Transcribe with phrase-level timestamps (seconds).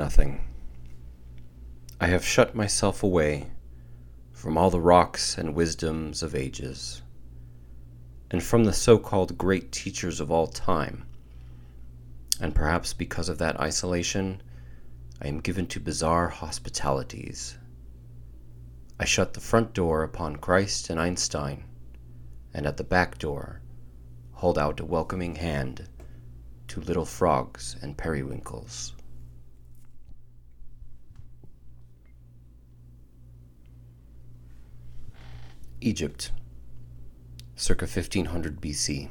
[0.00, 0.40] Nothing.
[2.00, 3.50] I have shut myself away
[4.32, 7.02] from all the rocks and wisdoms of ages,
[8.30, 11.04] and from the so called great teachers of all time.
[12.40, 14.42] And perhaps because of that isolation,
[15.20, 17.58] I am given to bizarre hospitalities.
[18.98, 21.64] I shut the front door upon Christ and Einstein,
[22.54, 23.60] and at the back door
[24.32, 25.90] hold out a welcoming hand
[26.68, 28.94] to little frogs and periwinkles.
[35.82, 36.30] Egypt,
[37.56, 39.08] circa 1500 BC.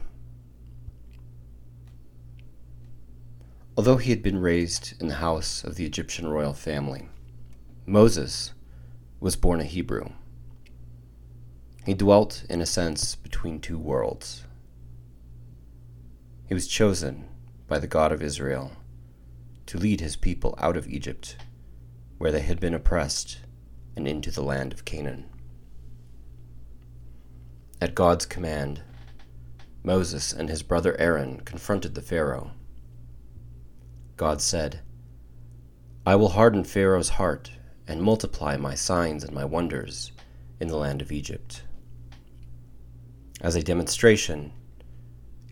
[3.75, 7.09] Although he had been raised in the house of the Egyptian royal family,
[7.87, 8.53] Moses
[9.19, 10.09] was born a Hebrew.
[11.87, 14.43] He dwelt, in a sense, between two worlds.
[16.45, 17.27] He was chosen
[17.67, 18.73] by the God of Israel
[19.65, 21.35] to lead his people out of Egypt,
[22.19, 23.39] where they had been oppressed,
[23.95, 25.25] and into the land of Canaan.
[27.81, 28.81] At God's command,
[29.83, 32.51] Moses and his brother Aaron confronted the Pharaoh.
[34.17, 34.81] God said,
[36.05, 37.51] I will harden Pharaoh's heart
[37.87, 40.11] and multiply my signs and my wonders
[40.59, 41.63] in the land of Egypt.
[43.39, 44.51] As a demonstration,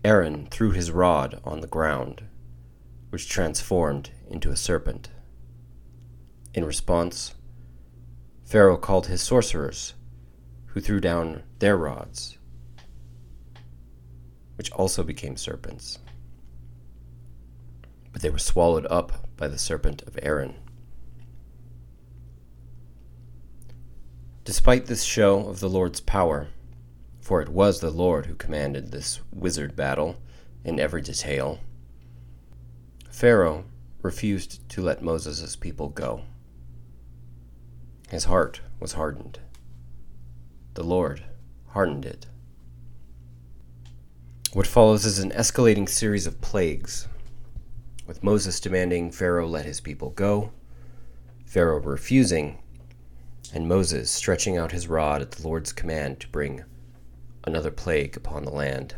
[0.04, 2.24] Aaron threw his rod on the ground,
[3.08, 5.08] which transformed into a serpent.
[6.52, 7.34] In response,
[8.44, 9.94] Pharaoh called his sorcerers
[10.78, 12.38] who threw down their rods,
[14.54, 15.98] which also became serpents.
[18.12, 20.54] But they were swallowed up by the serpent of Aaron.
[24.44, 26.46] Despite this show of the Lord's power,
[27.20, 30.18] for it was the Lord who commanded this wizard battle
[30.62, 31.58] in every detail,
[33.10, 33.64] Pharaoh
[34.00, 36.22] refused to let Moses' people go.
[38.10, 39.40] His heart was hardened
[40.78, 41.24] the Lord
[41.70, 42.26] hardened it.
[44.52, 47.08] What follows is an escalating series of plagues,
[48.06, 50.52] with Moses demanding Pharaoh let his people go,
[51.44, 52.58] Pharaoh refusing,
[53.52, 56.62] and Moses stretching out his rod at the Lord's command to bring
[57.42, 58.94] another plague upon the land.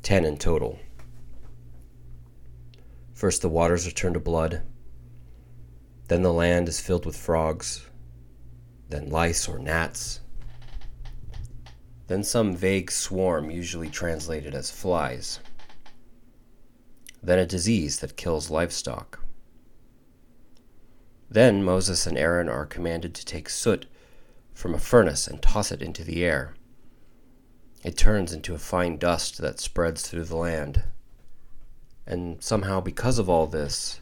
[0.00, 0.78] Ten in total.
[3.12, 4.62] First, the waters are turned to blood.
[6.08, 7.86] Then, the land is filled with frogs.
[8.88, 10.20] Then, lice or gnats
[12.06, 15.40] then some vague swarm, usually translated as flies,
[17.22, 19.20] then a disease that kills livestock.
[21.30, 23.86] Then Moses and Aaron are commanded to take soot
[24.52, 26.54] from a furnace and toss it into the air.
[27.82, 30.84] It turns into a fine dust that spreads through the land.
[32.06, 34.00] And somehow, because of all this,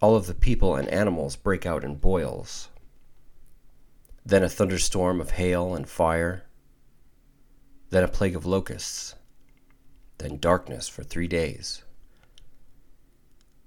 [0.00, 2.68] all of the people and animals break out in boils.
[4.26, 6.44] Then a thunderstorm of hail and fire
[7.90, 9.14] then a plague of locusts,
[10.18, 11.82] then darkness for three days.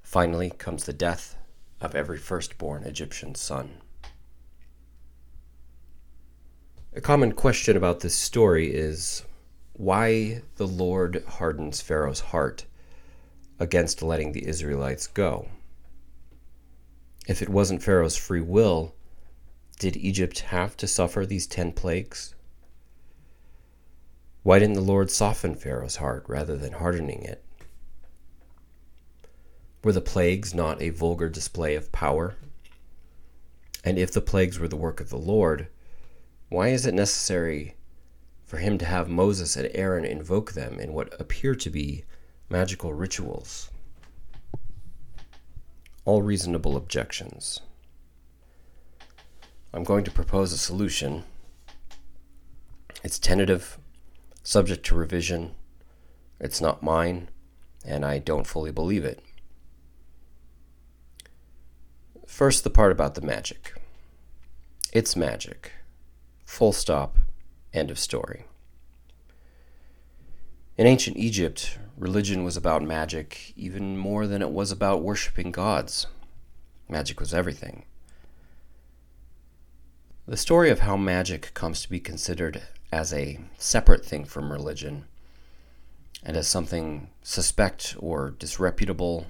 [0.02, 1.38] Finally comes the death
[1.80, 3.82] of every firstborn Egyptian son.
[6.94, 9.24] A common question about this story is
[9.74, 12.66] why the Lord hardens Pharaoh's heart
[13.60, 15.48] against letting the Israelites go.
[17.28, 18.94] If it wasn't Pharaoh's free will,
[19.80, 22.36] did Egypt have to suffer these ten plagues?
[24.44, 27.44] Why didn't the Lord soften Pharaoh's heart rather than hardening it?
[29.84, 32.36] Were the plagues not a vulgar display of power?
[33.84, 35.68] And if the plagues were the work of the Lord,
[36.50, 37.76] why is it necessary
[38.46, 42.04] for him to have Moses and Aaron invoke them in what appear to be
[42.50, 43.70] magical rituals?
[46.04, 47.62] All reasonable objections.
[49.74, 51.24] I'm going to propose a solution.
[53.04, 53.80] It's tentative,
[54.44, 55.56] subject to revision.
[56.40, 57.30] It's not mine,
[57.86, 59.24] and I don't fully believe it.
[62.26, 63.74] First, the part about the magic.
[64.94, 65.74] It's magic.
[66.46, 67.18] Full stop.
[67.74, 68.46] End of story.
[70.78, 76.08] In ancient Egypt, religion was about magic even more than it was about worshiping gods.
[76.90, 77.86] Magic was everything.
[80.26, 85.06] The story of how magic comes to be considered as a separate thing from religion
[86.24, 89.28] and as something suspect or disreputable,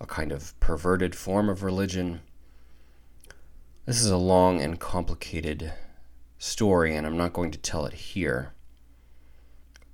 [0.00, 2.20] a kind of perverted form of religion.
[3.84, 5.72] This is a long and complicated
[6.38, 8.52] story, and I'm not going to tell it here.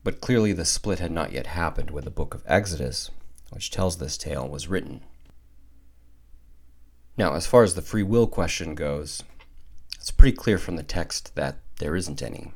[0.05, 3.11] But clearly, the split had not yet happened when the book of Exodus,
[3.51, 5.03] which tells this tale, was written.
[7.17, 9.23] Now, as far as the free will question goes,
[9.95, 12.53] it's pretty clear from the text that there isn't any.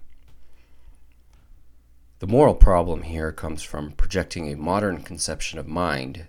[2.20, 6.26] The moral problem here comes from projecting a modern conception of mind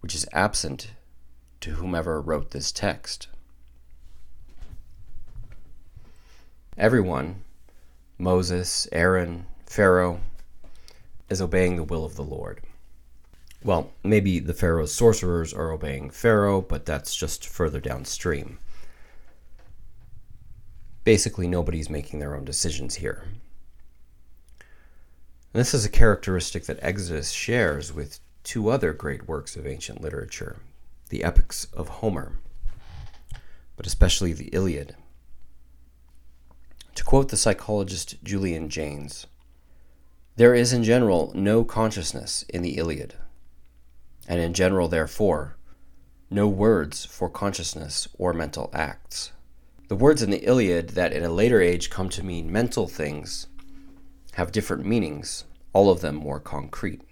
[0.00, 0.90] which is absent
[1.60, 3.28] to whomever wrote this text.
[6.76, 7.44] Everyone,
[8.18, 10.20] Moses, Aaron, Pharaoh,
[11.30, 12.60] is obeying the will of the Lord.
[13.62, 18.58] Well, maybe the Pharaoh's sorcerers are obeying Pharaoh, but that's just further downstream.
[21.04, 23.24] Basically, nobody's making their own decisions here.
[25.52, 30.00] And this is a characteristic that Exodus shares with two other great works of ancient
[30.00, 30.56] literature
[31.10, 32.38] the epics of Homer,
[33.76, 34.96] but especially the Iliad.
[36.94, 39.26] To quote the psychologist Julian Jaynes,
[40.36, 43.14] there is in general no consciousness in the Iliad,
[44.26, 45.56] and in general, therefore,
[46.30, 49.32] no words for consciousness or mental acts.
[49.88, 53.48] The words in the Iliad that in a later age come to mean mental things
[54.32, 57.02] have different meanings, all of them more concrete.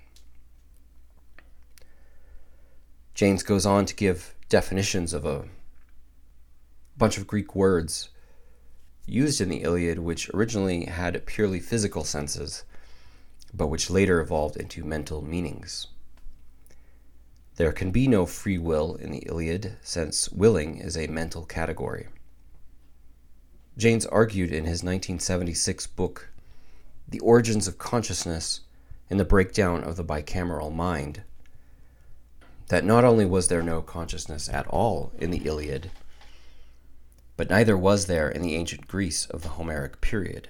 [3.15, 5.45] Jaynes goes on to give definitions of a
[6.97, 8.11] bunch of Greek words
[9.07, 12.65] used in the Iliad, which originally had purely physical senses,
[13.53, 15.89] but which later evolved into mental meanings.
[17.57, 22.09] There can be no free will in the Iliad, since willing is a mental category.
[23.77, 26.30] Jaynes argued in his 1976 book,
[27.11, 28.61] The Origins of Consciousness
[29.09, 31.23] and the Breakdown of the Bicameral Mind,
[32.69, 35.91] that not only was there no consciousness at all in the Iliad,
[37.37, 40.49] but neither was there in the ancient Greece of the Homeric period.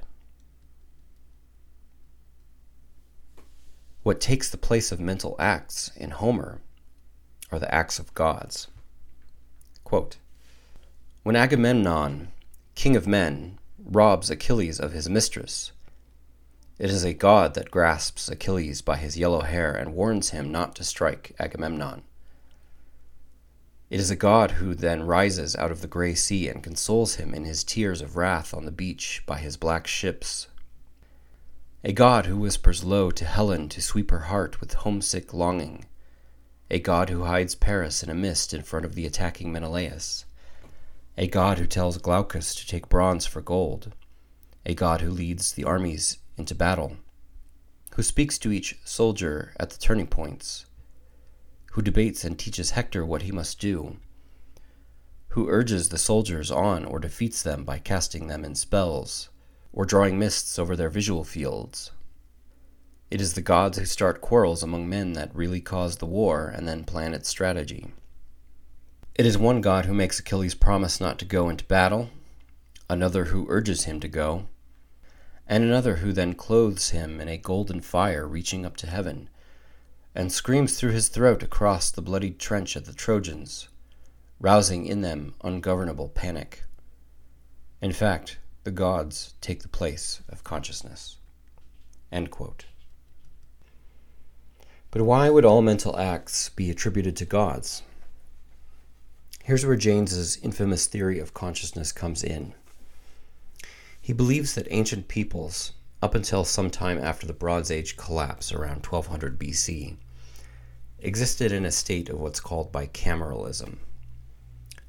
[4.02, 6.60] What takes the place of mental acts in Homer
[7.50, 8.68] are the acts of gods.
[9.84, 10.16] Quote,
[11.22, 12.32] when Agamemnon
[12.74, 15.72] king of men, robs Achilles of his mistress.
[16.80, 20.74] It is a god that grasps Achilles by his yellow hair and warns him not
[20.76, 22.04] to strike Agamemnon.
[23.90, 27.34] It is a god who then rises out of the gray sea and consoles him
[27.34, 30.48] in his tears of wrath on the beach by his black ships.
[31.84, 35.84] A god who whispers low to Helen to sweep her heart with homesick longing.
[36.70, 40.24] A god who hides Paris in a mist in front of the attacking Menelaus
[41.18, 43.92] a god who tells Glaucus to take bronze for gold,
[44.64, 46.96] a god who leads the armies into battle,
[47.94, 50.66] who speaks to each soldier at the turning points,
[51.72, 53.98] who debates and teaches Hector what he must do,
[55.28, 59.28] who urges the soldiers on or defeats them by casting them in spells,
[59.72, 61.92] or drawing mists over their visual fields.
[63.10, 66.66] It is the gods who start quarrels among men that really cause the war and
[66.66, 67.92] then plan its strategy.
[69.14, 72.10] It is one God who makes Achilles promise not to go into battle,
[72.88, 74.46] another who urges him to go,
[75.50, 79.28] and another who then clothes him in a golden fire reaching up to heaven,
[80.14, 83.68] and screams through his throat across the bloodied trench at the Trojans,
[84.38, 86.62] rousing in them ungovernable panic.
[87.82, 91.16] In fact, the gods take the place of consciousness.
[94.92, 97.82] But why would all mental acts be attributed to gods?
[99.42, 102.54] Here's where Jaynes's infamous theory of consciousness comes in.
[104.00, 108.86] He believes that ancient peoples, up until some time after the Bronze Age collapse around
[108.86, 109.96] 1200 BC,
[110.98, 113.76] existed in a state of what's called bicameralism,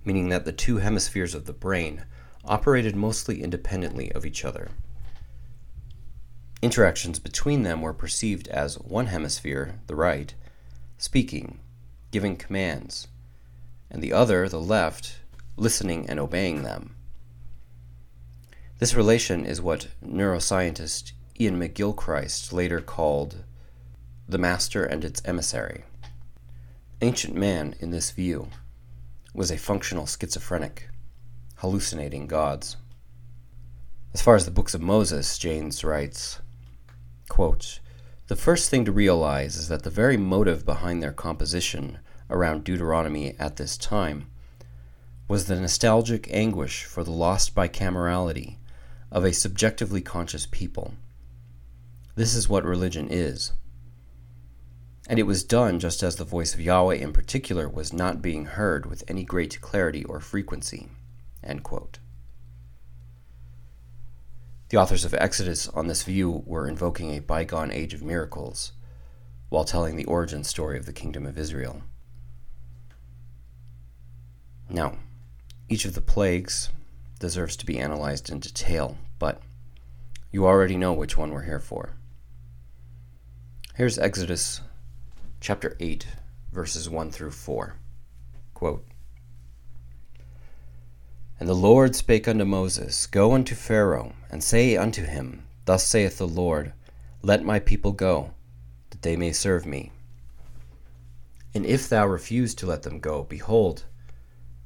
[0.05, 2.05] meaning that the two hemispheres of the brain
[2.45, 4.71] operated mostly independently of each other.
[6.61, 10.33] Interactions between them were perceived as one hemisphere, the right,
[10.97, 11.59] speaking,
[12.11, 13.07] giving commands,
[13.89, 15.19] and the other, the left,
[15.57, 16.95] listening and obeying them.
[18.81, 23.43] This relation is what neuroscientist Iain McGilchrist later called
[24.27, 25.83] the master and its emissary.
[26.99, 28.47] Ancient man, in this view,
[29.35, 30.89] was a functional schizophrenic,
[31.57, 32.75] hallucinating gods.
[34.15, 36.39] As far as the books of Moses, Jaynes writes,
[37.29, 37.81] quote,
[38.29, 41.99] The first thing to realize is that the very motive behind their composition
[42.31, 44.25] around Deuteronomy at this time
[45.27, 48.57] was the nostalgic anguish for the lost bicamerality
[49.11, 50.93] of a subjectively conscious people.
[52.15, 53.51] This is what religion is.
[55.09, 58.45] And it was done just as the voice of Yahweh in particular was not being
[58.45, 60.89] heard with any great clarity or frequency.
[64.69, 68.71] The authors of Exodus on this view were invoking a bygone age of miracles
[69.49, 71.81] while telling the origin story of the kingdom of Israel.
[74.69, 74.95] Now,
[75.67, 76.69] each of the plagues
[77.21, 79.41] deserves to be analyzed in detail, but
[80.31, 81.91] you already know which one we're here for.
[83.75, 84.61] Here's Exodus
[85.39, 86.07] chapter 8,
[86.51, 87.75] verses 1 through 4.
[88.55, 88.85] Quote,
[91.39, 96.17] And the Lord spake unto Moses, Go unto Pharaoh, and say unto him, Thus saith
[96.17, 96.73] the Lord,
[97.21, 98.31] Let my people go,
[98.89, 99.91] that they may serve me.
[101.53, 103.85] And if thou refuse to let them go, behold,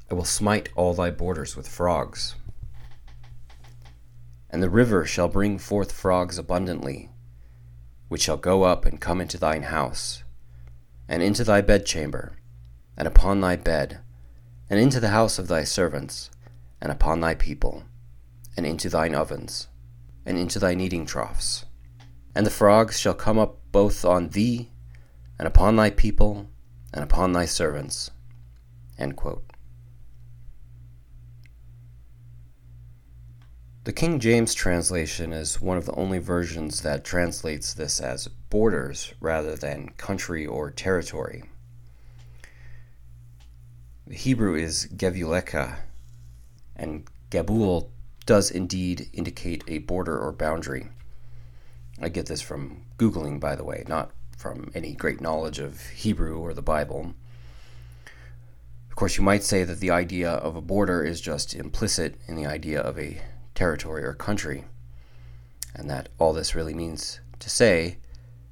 [0.10, 2.36] I will smite all thy borders with frogs.
[4.50, 7.10] And the river shall bring forth frogs abundantly,
[8.08, 10.24] which shall go up and come into thine house,
[11.08, 12.38] and into thy bedchamber,
[12.96, 14.00] and upon thy bed,
[14.70, 16.30] and into the house of thy servants,
[16.80, 17.84] and upon thy people,
[18.56, 19.68] and into thine ovens,
[20.26, 21.66] and into thy kneading troughs.
[22.36, 24.70] And the frogs shall come up both on thee,
[25.40, 26.48] and upon thy people,
[26.94, 28.12] and upon thy servants.
[33.86, 39.14] The King James translation is one of the only versions that translates this as borders
[39.20, 41.44] rather than country or territory.
[44.08, 45.82] The Hebrew is Gevuleka,
[46.76, 47.90] and Gabul
[48.26, 50.88] does indeed indicate a border or boundary.
[52.02, 56.40] I get this from Googling, by the way, not from any great knowledge of Hebrew
[56.40, 57.14] or the Bible.
[58.90, 62.36] Of course, you might say that the idea of a border is just implicit in
[62.36, 63.22] the idea of a
[63.56, 64.66] territory, or country.
[65.74, 67.98] And that all this really means to say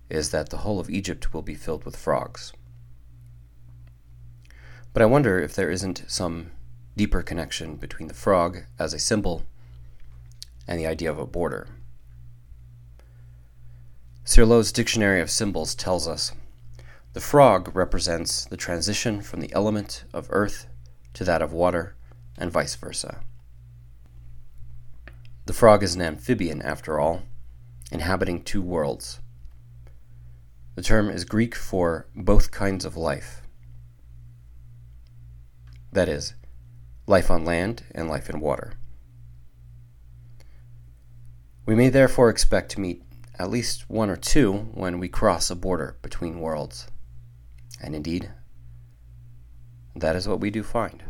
[0.09, 2.53] is that the whole of Egypt will be filled with frogs.
[4.93, 6.51] But I wonder if there isn't some
[6.95, 9.43] deeper connection between the frog as a symbol
[10.67, 11.67] and the idea of a border.
[14.23, 16.31] Cirlot's Dictionary of Symbols tells us
[17.13, 20.67] the frog represents the transition from the element of earth
[21.13, 21.95] to that of water,
[22.37, 23.21] and vice versa.
[25.45, 27.23] The frog is an amphibian, after all,
[27.91, 29.19] inhabiting two worlds.
[30.75, 33.41] The term is Greek for both kinds of life.
[35.91, 36.33] That is,
[37.07, 38.73] life on land and life in water.
[41.65, 43.03] We may therefore expect to meet
[43.37, 46.87] at least one or two when we cross a border between worlds.
[47.81, 48.31] And indeed,
[49.95, 51.03] that is what we do find.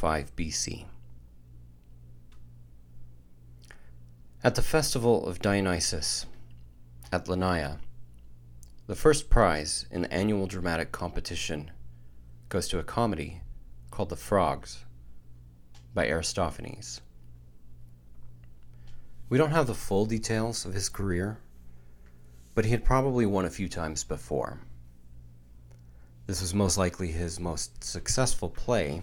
[0.00, 0.86] 405 BC.
[4.42, 6.24] At the festival of Dionysus
[7.12, 7.80] at Lenaea,
[8.86, 11.70] the first prize in the annual dramatic competition
[12.48, 13.42] goes to a comedy
[13.90, 14.86] called The Frogs
[15.92, 17.02] by Aristophanes.
[19.28, 21.40] We don't have the full details of his career,
[22.54, 24.60] but he had probably won a few times before.
[26.26, 29.02] This was most likely his most successful play,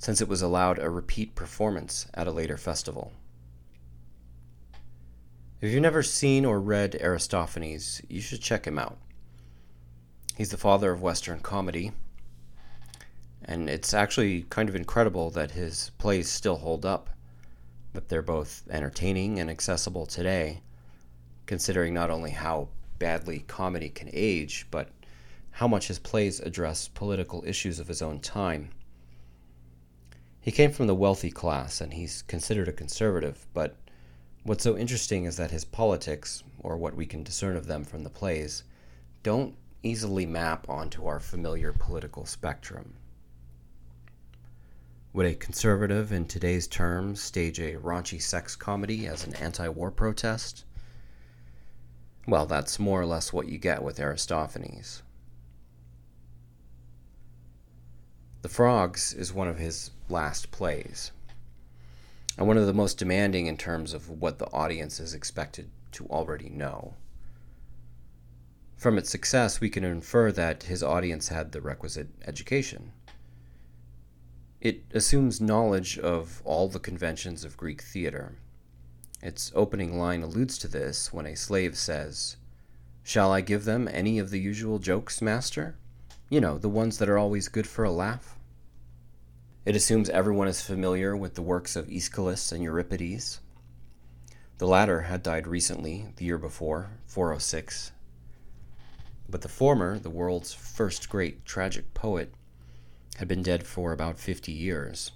[0.00, 3.12] since it was allowed a repeat performance at a later festival.
[5.60, 8.96] If you've never seen or read Aristophanes, you should check him out.
[10.38, 11.92] He's the father of Western comedy,
[13.44, 17.10] and it's actually kind of incredible that his plays still hold up,
[17.92, 20.62] that they're both entertaining and accessible today,
[21.44, 24.88] considering not only how badly comedy can age, but
[25.50, 28.70] how much his plays address political issues of his own time.
[30.40, 33.76] He came from the wealthy class and he's considered a conservative, but
[34.42, 38.04] what's so interesting is that his politics, or what we can discern of them from
[38.04, 38.64] the plays,
[39.22, 42.94] don't easily map onto our familiar political spectrum.
[45.12, 49.90] Would a conservative, in today's terms, stage a raunchy sex comedy as an anti war
[49.90, 50.64] protest?
[52.26, 55.02] Well, that's more or less what you get with Aristophanes.
[58.42, 61.12] The Frogs is one of his last plays,
[62.36, 66.06] and one of the most demanding in terms of what the audience is expected to
[66.06, 66.94] already know.
[68.76, 72.92] From its success, we can infer that his audience had the requisite education.
[74.60, 78.36] It assumes knowledge of all the conventions of Greek theater.
[79.22, 82.36] Its opening line alludes to this when a slave says,
[83.02, 85.76] Shall I give them any of the usual jokes, master?
[86.30, 88.38] You know, the ones that are always good for a laugh.
[89.70, 93.38] It assumes everyone is familiar with the works of Aeschylus and Euripides.
[94.58, 97.92] The latter had died recently, the year before, 406,
[99.28, 102.34] but the former, the world's first great tragic poet,
[103.18, 105.12] had been dead for about 50 years.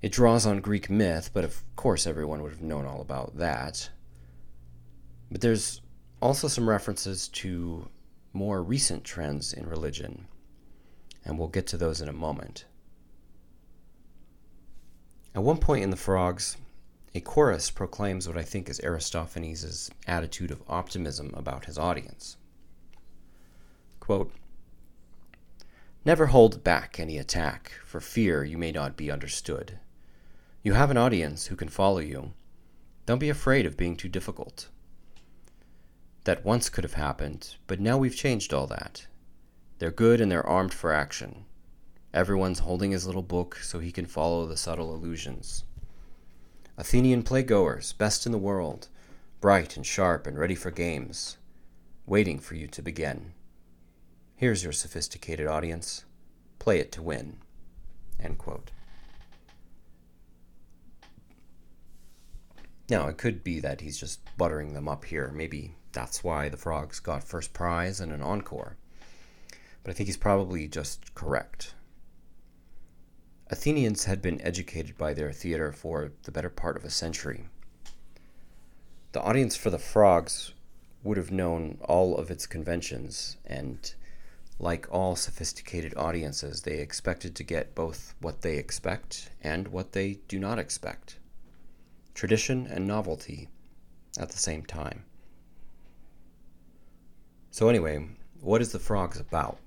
[0.00, 3.90] It draws on Greek myth, but of course everyone would have known all about that.
[5.28, 5.80] But there's
[6.22, 7.88] also some references to
[8.32, 10.28] more recent trends in religion,
[11.24, 12.64] and we'll get to those in a moment.
[15.34, 16.56] At one point in the Frogs,
[17.14, 22.36] a chorus proclaims what I think is Aristophanes' attitude of optimism about his audience.
[24.00, 24.32] Quote,
[26.04, 29.78] Never hold back any attack, for fear you may not be understood.
[30.62, 32.32] You have an audience who can follow you.
[33.06, 34.68] Don't be afraid of being too difficult.
[36.24, 39.06] That once could have happened, but now we've changed all that.
[39.80, 41.46] They're good and they're armed for action.
[42.12, 45.64] Everyone's holding his little book so he can follow the subtle allusions.
[46.76, 48.88] Athenian playgoers, best in the world,
[49.40, 51.38] bright and sharp and ready for games,
[52.04, 53.32] waiting for you to begin.
[54.36, 56.04] Here's your sophisticated audience.
[56.58, 57.38] Play it to win.
[62.90, 65.32] Now, it could be that he's just buttering them up here.
[65.34, 68.76] Maybe that's why the frogs got first prize and an encore.
[69.82, 71.74] But I think he's probably just correct.
[73.48, 77.48] Athenians had been educated by their theater for the better part of a century.
[79.12, 80.52] The audience for the Frogs
[81.02, 83.92] would have known all of its conventions, and
[84.58, 90.20] like all sophisticated audiences, they expected to get both what they expect and what they
[90.28, 91.18] do not expect
[92.14, 93.48] tradition and novelty
[94.18, 95.04] at the same time.
[97.50, 98.06] So, anyway,
[98.40, 99.58] what is the Frogs about?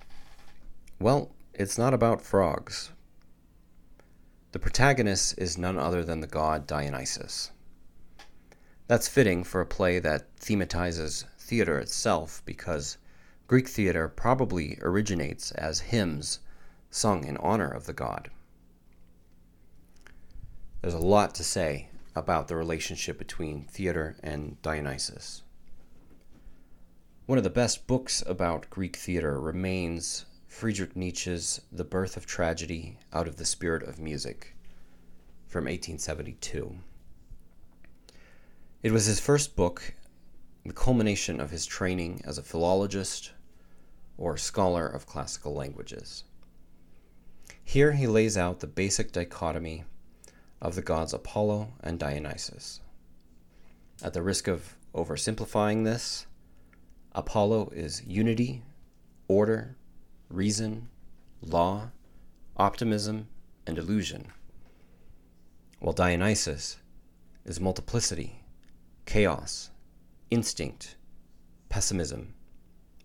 [1.04, 2.92] Well, it's not about frogs,
[4.54, 7.52] the protagonist is none other than the god Dionysus.
[8.88, 12.98] That's fitting for a play that thematizes theater itself because
[13.48, 16.40] Greek theater probably originates as hymns
[16.90, 18.32] sung in honor of the god.
[20.82, 25.44] There's a lot to say about the relationship between theater and Dionysus.
[27.26, 33.00] One of the best books about Greek theater remains Friedrich Nietzsche's The Birth of Tragedy
[33.12, 34.56] Out of the Spirit of Music
[35.48, 36.78] from 1872.
[38.84, 39.96] It was his first book,
[40.64, 43.32] the culmination of his training as a philologist
[44.16, 46.24] or scholar of classical languages.
[47.66, 49.86] Here he lays out the basic dichotomy
[50.62, 52.80] of the gods Apollo and Dionysus.
[54.04, 56.28] At the risk of oversimplifying this,
[57.12, 58.62] Apollo is unity,
[59.28, 59.76] order,
[60.34, 60.90] reason,
[61.42, 61.92] law,
[62.58, 63.28] optimism,
[63.68, 64.32] and illusion,
[65.80, 66.78] while Dionysus
[67.46, 68.44] is multiplicity,
[69.06, 69.70] chaos,
[70.32, 70.96] instinct,
[71.70, 72.34] pessimism,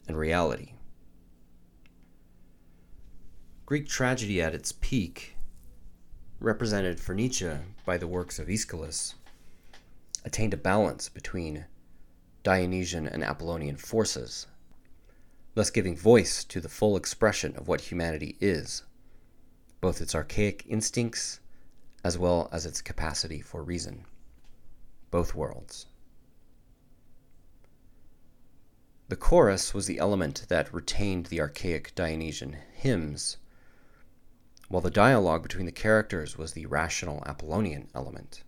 [0.07, 0.73] and reality.
[3.67, 5.37] Greek tragedy at its peak,
[6.41, 7.51] represented for Nietzsche
[7.85, 9.17] by the works of Aeschylus,
[10.25, 11.67] attained a balance between
[12.43, 14.47] Dionysian and Apollonian forces
[15.59, 18.85] thus giving voice to the full expression of what humanity is,
[19.81, 21.41] both its archaic instincts
[22.05, 24.05] as well as its capacity for reason.
[25.11, 25.87] Both worlds.
[29.09, 33.39] The chorus was the element that retained the archaic Dionysian hymns,
[34.69, 38.45] while the dialogue between the characters was the rational Apollonian element.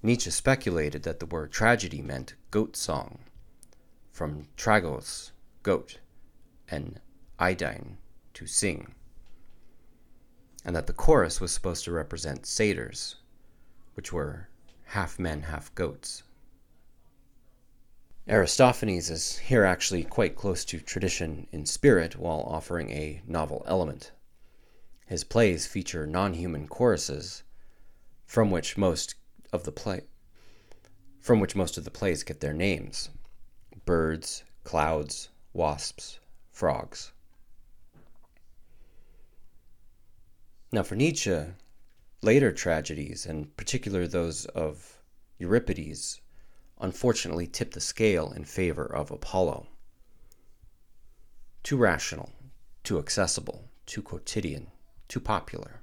[0.00, 3.18] Nietzsche speculated that the word tragedy meant goat song,
[4.12, 5.32] from tragos,
[5.66, 5.98] goat,
[6.68, 7.00] and
[7.40, 7.96] Eidine,
[8.32, 8.94] to sing,
[10.64, 13.16] and that the chorus was supposed to represent satyrs,
[13.94, 14.48] which were
[14.84, 16.22] half men, half goats.
[18.28, 24.12] Aristophanes is here actually quite close to tradition in spirit while offering a novel element.
[25.08, 27.42] His plays feature non human choruses,
[28.24, 29.16] from which most
[29.52, 30.02] of the play
[31.18, 33.10] from which most of the plays get their names
[33.84, 36.20] birds, clouds, wasps,
[36.52, 37.12] frogs.
[40.70, 41.46] Now, for Nietzsche,
[42.22, 44.98] later tragedies, and particularly those of
[45.38, 46.20] Euripides,
[46.80, 49.66] unfortunately tipped the scale in favor of Apollo.
[51.62, 52.30] Too rational,
[52.84, 54.68] too accessible, too quotidian,
[55.08, 55.80] too popular.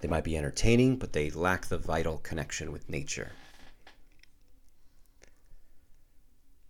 [0.00, 3.32] They might be entertaining, but they lack the vital connection with nature.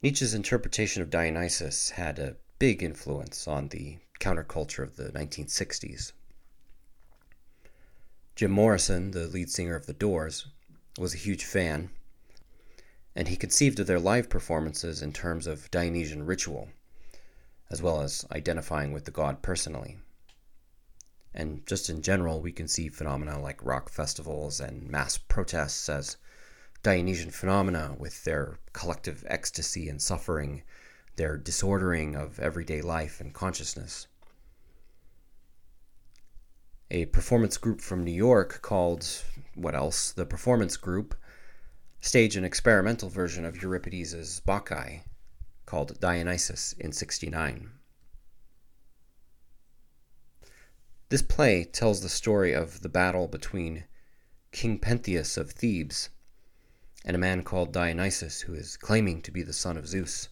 [0.02, 6.12] Nietzsche's interpretation of Dionysus had a big influence on the counterculture of the 1960s.
[8.34, 10.48] Jim Morrison, the lead singer of The Doors,
[10.98, 11.88] was a huge fan,
[13.14, 16.68] and he conceived of their live performances in terms of Dionysian ritual,
[17.70, 19.96] as well as identifying with the god personally.
[21.32, 26.18] And just in general, we can see phenomena like rock festivals and mass protests as
[26.86, 30.62] Dionysian phenomena with their collective ecstasy and suffering,
[31.16, 34.06] their disordering of everyday life and consciousness.
[36.92, 39.04] A performance group from New York called,
[39.56, 40.12] what else?
[40.12, 41.16] The Performance Group
[42.00, 45.02] staged an experimental version of Euripides' Bacchae
[45.64, 47.68] called Dionysus in 69.
[51.08, 53.86] This play tells the story of the battle between
[54.52, 56.10] King Pentheus of Thebes
[57.06, 60.28] and a man called Dionysus who is claiming to be the son of Zeus,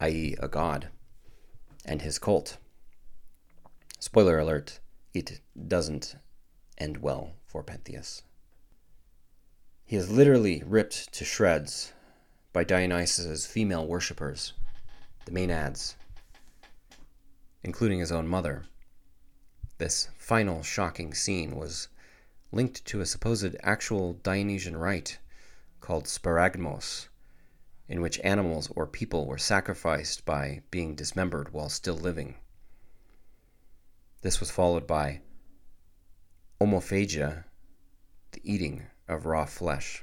[0.00, 0.88] i.e., a god,
[1.84, 2.58] and his cult.
[3.98, 4.78] Spoiler alert,
[5.12, 6.14] it doesn't
[6.78, 8.22] end well for Pentheus.
[9.84, 11.92] He is literally ripped to shreds
[12.52, 14.52] by Dionysus's female worshippers,
[15.24, 15.96] the Maenads,
[17.64, 18.64] including his own mother.
[19.78, 21.88] This final shocking scene was
[22.52, 25.18] linked to a supposed actual Dionysian rite
[25.86, 27.06] called sparagmos,
[27.88, 32.34] in which animals or people were sacrificed by being dismembered while still living.
[34.22, 35.20] This was followed by
[36.60, 37.44] homophagia,
[38.32, 40.02] the eating of raw flesh.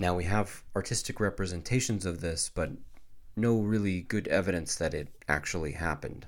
[0.00, 2.70] Now we have artistic representations of this, but
[3.36, 6.24] no really good evidence that it actually happened.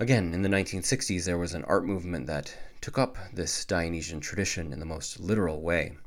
[0.00, 4.72] Again, in the 1960s, there was an art movement that took up this Dionysian tradition
[4.72, 5.98] in the most literal way.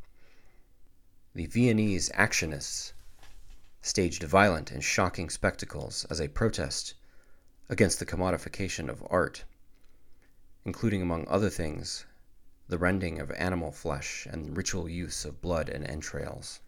[1.36, 2.94] The Viennese actionists
[3.84, 6.96] staged violent and shocking spectacles as a protest
[7.70, 9.44] against the commodification of art,
[10.66, 12.08] including, among other things,
[12.68, 16.62] the rending of animal flesh and ritual use of blood and entrails.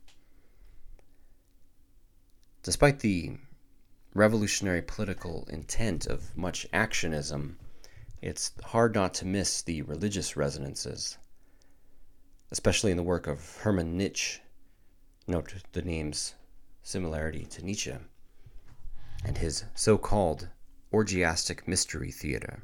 [2.61, 3.39] Despite the
[4.15, 7.55] revolutionary political intent of much actionism,
[8.21, 11.17] it's hard not to miss the religious resonances,
[12.49, 14.39] especially in the work of Hermann Nitsch.
[15.27, 16.33] Note the name's
[16.81, 17.93] similarity to Nietzsche
[19.25, 20.47] and his so called
[20.93, 22.61] orgiastic mystery theater.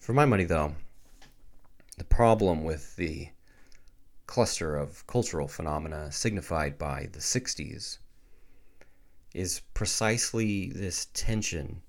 [0.00, 0.74] For my money, though,
[1.98, 3.28] the problem with the
[4.26, 7.98] cluster of cultural phenomena signified by the 60s
[9.34, 11.82] is precisely this tension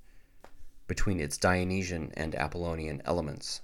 [0.88, 3.62] between its Dionysian and Apollonian elements.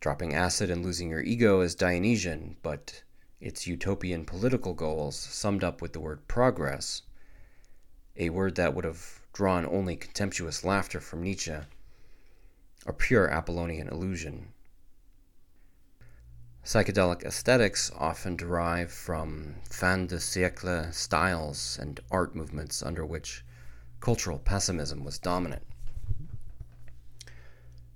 [0.00, 3.02] Dropping acid and losing your ego is Dionysian, but
[3.40, 7.02] its utopian political goals, summed up with the word progress,
[8.16, 11.56] a word that would have drawn only contemptuous laughter from Nietzsche,
[12.86, 14.52] are pure Apollonian illusion.
[16.66, 23.44] Psychedelic aesthetics often derive from fin de siècle styles and art movements under which
[24.00, 25.62] cultural pessimism was dominant.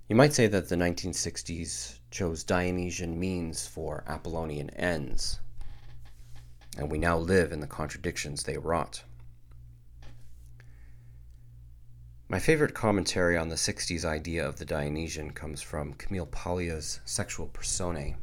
[0.07, 5.41] You might say that the 1960s chose Dionysian means for Apollonian ends,
[6.77, 9.03] and we now live in the contradictions they wrought.
[12.29, 17.47] My favorite commentary on the 60s idea of the Dionysian comes from Camille Paglia's Sexual
[17.47, 18.15] Personae,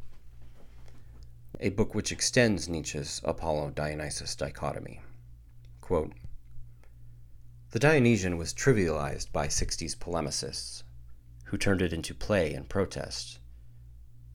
[1.61, 5.01] a book which extends Nietzsche's Apollo Dionysus dichotomy.
[5.81, 6.13] Quote,
[7.71, 10.85] the Dionysian was trivialized by 60s polemicists,
[11.45, 13.41] who turned it into play and protest.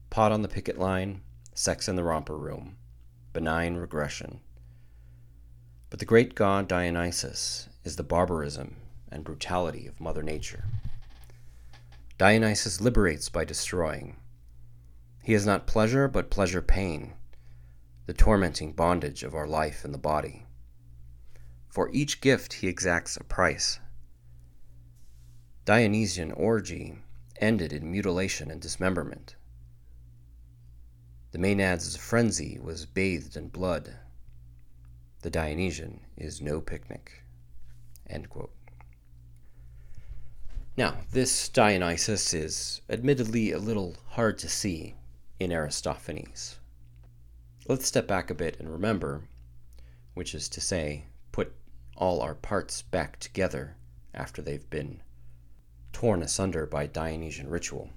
[0.08, 1.20] Pot on the picket line,
[1.52, 2.76] sex in the romper room,
[3.32, 4.38] benign regression.
[5.90, 8.76] But the great god Dionysus is the barbarism
[9.10, 10.64] and brutality of Mother Nature.
[12.18, 14.14] Dionysus liberates by destroying.
[15.24, 17.14] He is not pleasure, but pleasure pain,
[18.04, 20.44] the tormenting bondage of our life in the body.
[21.66, 23.80] For each gift he exacts a price.
[25.64, 26.98] Dionysian orgy
[27.40, 29.36] ended in mutilation and dismemberment.
[31.32, 33.96] The Maenad's frenzy was bathed in blood.
[35.22, 37.22] The Dionysian is no picnic.
[40.76, 44.96] Now, this Dionysus is admittedly a little hard to see
[45.38, 46.58] in Aristophanes.
[47.66, 49.22] Let's step back a bit and remember,
[50.14, 51.54] which is to say, put
[51.96, 53.76] all our parts back together
[54.12, 55.00] after they've been
[55.92, 57.90] torn asunder by Dionysian ritual.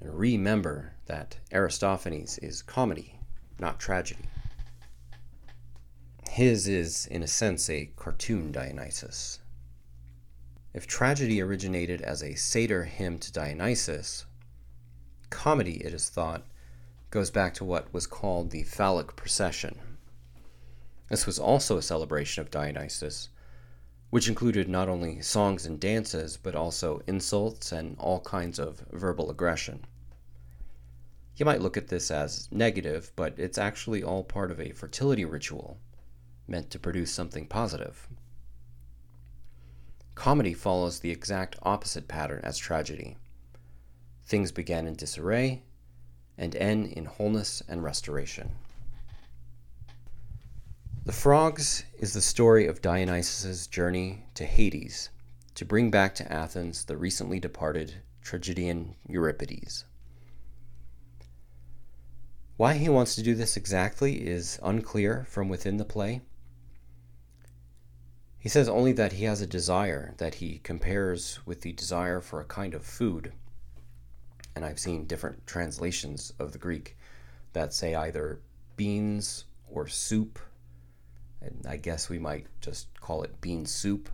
[0.00, 3.18] And remember that Aristophanes is comedy,
[3.58, 4.24] not tragedy.
[6.30, 9.40] His is, in a sense, a cartoon Dionysus.
[10.72, 14.26] If tragedy originated as a satyr hymn to Dionysus,
[15.30, 16.44] comedy, it is thought,
[17.10, 19.78] goes back to what was called the phallic procession.
[21.08, 23.30] This was also a celebration of Dionysus,
[24.10, 29.30] which included not only songs and dances, but also insults and all kinds of verbal
[29.30, 29.84] aggression.
[31.36, 35.24] You might look at this as negative, but it's actually all part of a fertility
[35.24, 35.78] ritual
[36.48, 38.08] meant to produce something positive.
[40.14, 43.16] Comedy follows the exact opposite pattern as tragedy.
[44.28, 45.62] Things began in disarray
[46.36, 48.50] and end in wholeness and restoration.
[51.06, 55.08] The Frogs is the story of Dionysus' journey to Hades
[55.54, 59.86] to bring back to Athens the recently departed tragedian Euripides.
[62.58, 66.20] Why he wants to do this exactly is unclear from within the play.
[68.38, 72.42] He says only that he has a desire that he compares with the desire for
[72.42, 73.32] a kind of food.
[74.58, 76.96] And I've seen different translations of the Greek
[77.52, 78.40] that say either
[78.74, 80.40] beans or soup
[81.40, 84.08] and I guess we might just call it bean soup.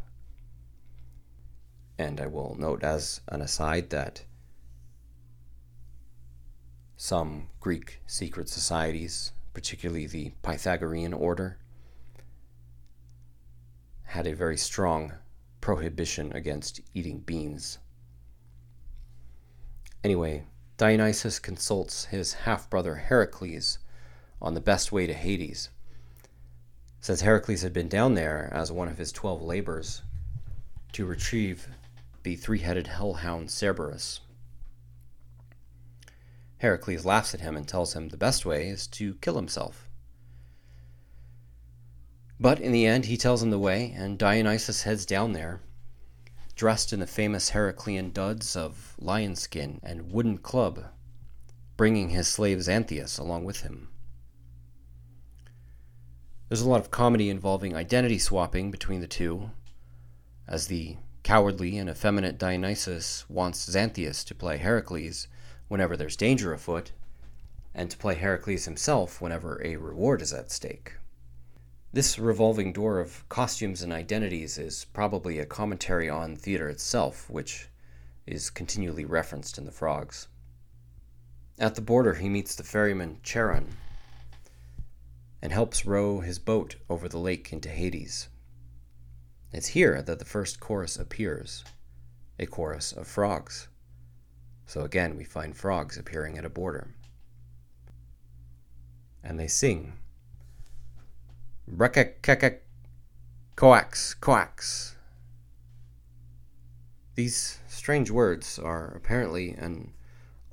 [1.97, 4.27] And I will note as an aside that
[6.99, 11.57] some Greek secret societies, particularly the Pythagorean order,
[14.03, 15.15] had a very strong
[15.63, 17.79] prohibition against eating beans.
[20.05, 20.45] Anyway,
[20.77, 23.79] Dionysus consults his half brother Heracles
[24.41, 25.71] on the best way to Hades
[27.05, 30.01] since Heracles had been down there as one of his twelve labors
[30.93, 31.69] to retrieve
[32.23, 34.21] the three headed hellhound Cerberus.
[36.57, 39.87] Heracles laughs at him and tells him the best way is to kill himself.
[42.41, 45.61] But in the end, he tells him the way, and Dionysus heads down there,
[46.55, 50.85] dressed in the famous Heraclean duds of lion skin and wooden club,
[51.77, 53.89] bringing his slave Xanthias along with him.
[56.49, 59.51] There's a lot of comedy involving identity swapping between the two,
[60.47, 65.27] as the cowardly and effeminate Dionysus wants Xanthias to play Heracles
[65.69, 66.93] whenever there's danger afoot,
[67.75, 70.93] and to play Heracles himself whenever a reward is at stake.
[71.95, 77.69] This revolving door of costumes and identities is probably a commentary on theater itself, which
[78.27, 80.27] is continually referenced in the frogs.
[81.57, 83.77] At the border, he meets the ferryman Charon,
[85.41, 88.29] and helps row his boat over the lake into Hades.
[89.53, 91.63] It's here that the first chorus appears
[92.41, 93.69] a chorus of frogs.
[94.67, 96.89] So again, we find frogs appearing at a border.
[99.23, 99.93] And they sing
[103.57, 104.97] Coax, coax.
[107.15, 109.93] These strange words are apparently an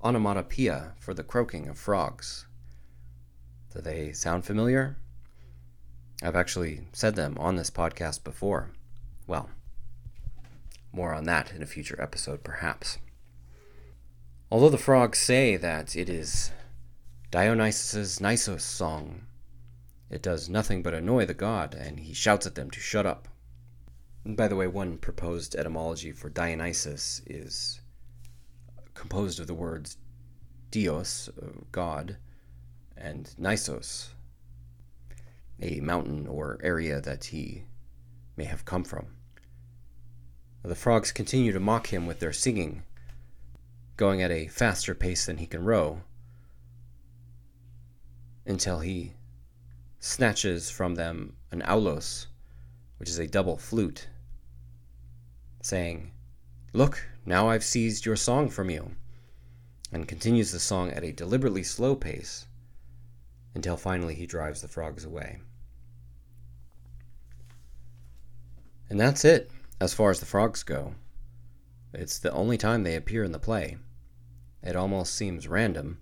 [0.04, 2.45] onomatopoeia for the croaking of frogs.
[3.74, 4.97] Do they sound familiar?
[6.24, 8.71] I've actually said them on this podcast before.
[9.28, 9.50] Well,
[10.93, 13.00] more on that in a future episode, perhaps.
[14.52, 16.52] Although the frogs say that it is
[17.32, 19.26] Dionysus' Nisos song,
[20.12, 23.30] it does nothing but annoy the god, and he shouts at them to shut up.
[24.26, 27.80] And by the way, one proposed etymology for Dionysus is
[28.93, 29.97] composed of the words
[30.69, 32.17] Dios, uh, God,
[32.97, 34.10] and Nisos,
[35.62, 37.63] a mountain or area that he
[38.36, 39.08] may have come from.
[40.63, 42.84] The frogs continue to mock him with their singing,
[43.95, 46.02] going at a faster pace than he can row,
[48.45, 49.13] until he
[50.02, 52.26] snatches from them an aulos,
[52.98, 54.10] which is a double flute,
[55.62, 56.12] saying,
[56.74, 58.96] Look, now I've seized your song from you,
[59.92, 62.48] and continues the song at a deliberately slow pace
[63.54, 65.40] until finally he drives the frogs away.
[68.90, 70.96] And that's it as far as the frogs go.
[71.94, 73.78] It's the only time they appear in the play.
[74.64, 76.01] It almost seems random,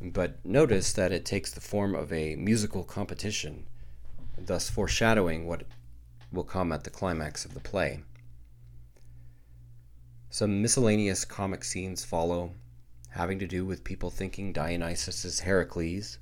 [0.00, 3.66] but notice that it takes the form of a musical competition,
[4.36, 5.64] thus foreshadowing what
[6.32, 8.00] will come at the climax of the play.
[10.30, 12.52] Some miscellaneous comic scenes follow,
[13.10, 16.18] having to do with people thinking Dionysus is Heracles.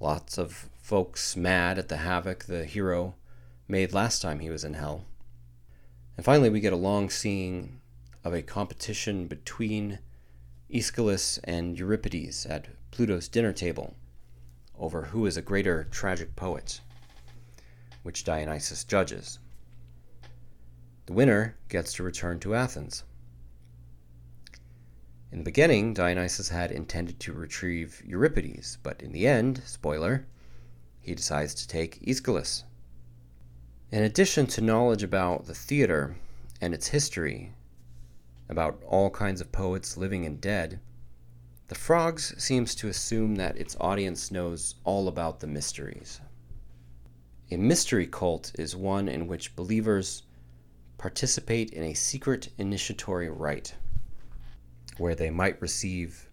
[0.00, 3.14] Lots of folks mad at the havoc the hero
[3.68, 5.04] made last time he was in hell.
[6.16, 7.80] And finally, we get a long scene
[8.24, 10.00] of a competition between
[10.70, 13.96] Aeschylus and Euripides at Pluto's dinner table
[14.78, 16.80] over who is a greater tragic poet,
[18.02, 19.38] which Dionysus judges.
[21.06, 23.04] The winner gets to return to Athens.
[25.32, 30.26] In the beginning, Dionysus had intended to retrieve Euripides, but in the end, spoiler,
[31.00, 32.64] he decides to take Aeschylus.
[33.92, 36.16] In addition to knowledge about the theater
[36.60, 37.52] and its history,
[38.48, 40.80] about all kinds of poets living and dead,
[41.70, 46.20] the Frogs seems to assume that its audience knows all about the mysteries.
[47.52, 50.24] A mystery cult is one in which believers
[50.98, 53.76] participate in a secret initiatory rite,
[54.98, 56.28] where they might receive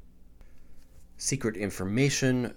[1.17, 2.55] secret information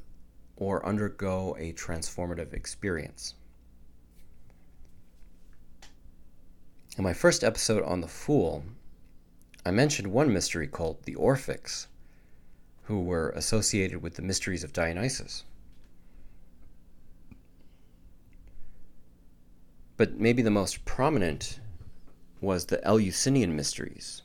[0.57, 3.35] or undergo a transformative experience.
[6.97, 8.65] In my first episode on The Fool,
[9.67, 11.87] I mentioned one mystery cult, the Orphics,
[12.91, 15.45] who were associated with the mysteries of Dionysus.
[19.97, 21.61] But maybe the most prominent
[22.41, 24.23] was the Eleusinian mysteries,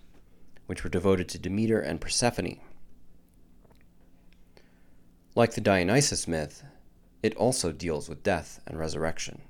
[0.66, 2.60] which were devoted to Demeter and Persephone.
[5.36, 6.64] Like the Dionysus myth,
[7.22, 9.44] it also deals with death and resurrection.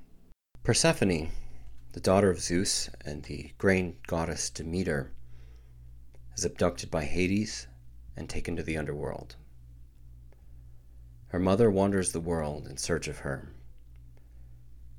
[0.62, 1.30] Persephone
[1.96, 5.12] the daughter of Zeus and the grain goddess Demeter,
[6.36, 7.68] is abducted by Hades
[8.16, 9.36] and taken to the underworld.
[11.28, 13.52] Her mother wanders the world in search of her,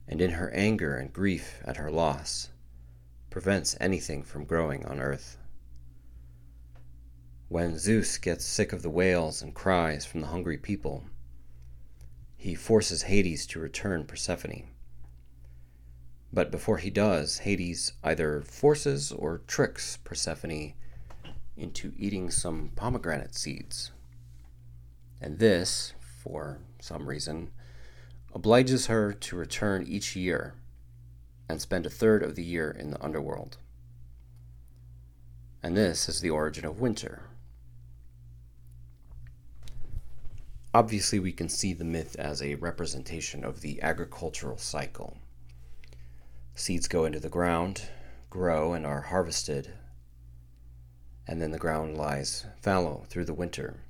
[0.08, 2.50] and in her anger and grief at her loss,
[3.30, 5.38] prevents anything from growing on earth.
[7.50, 11.06] When Zeus gets sick of the wails and cries from the hungry people,
[12.36, 14.68] he forces Hades to return Persephone.
[16.32, 20.74] But before he does, Hades either forces or tricks Persephone
[21.58, 23.92] into eating some pomegranate seeds.
[25.20, 27.50] And this, for some reason,
[28.34, 30.56] obliges her to return each year
[31.50, 33.58] and spend a third of the year in the underworld.
[35.64, 37.24] And this is the origin of winter.
[40.74, 45.18] Obviously, we can see the myth as a representation of the agricultural cycle
[46.58, 47.84] Seeds go into the ground,
[48.32, 49.74] grow, and are harvested,
[51.28, 53.82] and then the ground lies fallow through the winter.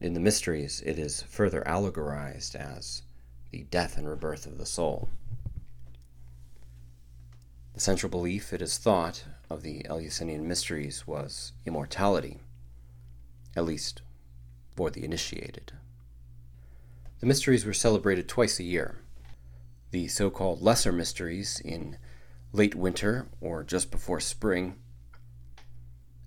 [0.00, 3.02] In the mysteries, it is further allegorized as
[3.50, 5.08] the death and rebirth of the soul.
[7.74, 12.38] The central belief, it is thought, of the Eleusinian mysteries was immortality,
[13.56, 14.02] at least
[14.76, 15.72] for the initiated.
[17.20, 19.00] The mysteries were celebrated twice a year
[19.94, 21.96] the so called lesser mysteries in
[22.52, 24.74] late winter or just before spring,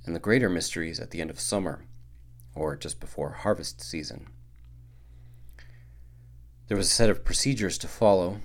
[0.07, 1.83] and the greater mysteries at the end of summer
[2.55, 4.27] or just before harvest season.
[6.67, 8.39] There was a set of procedures to follow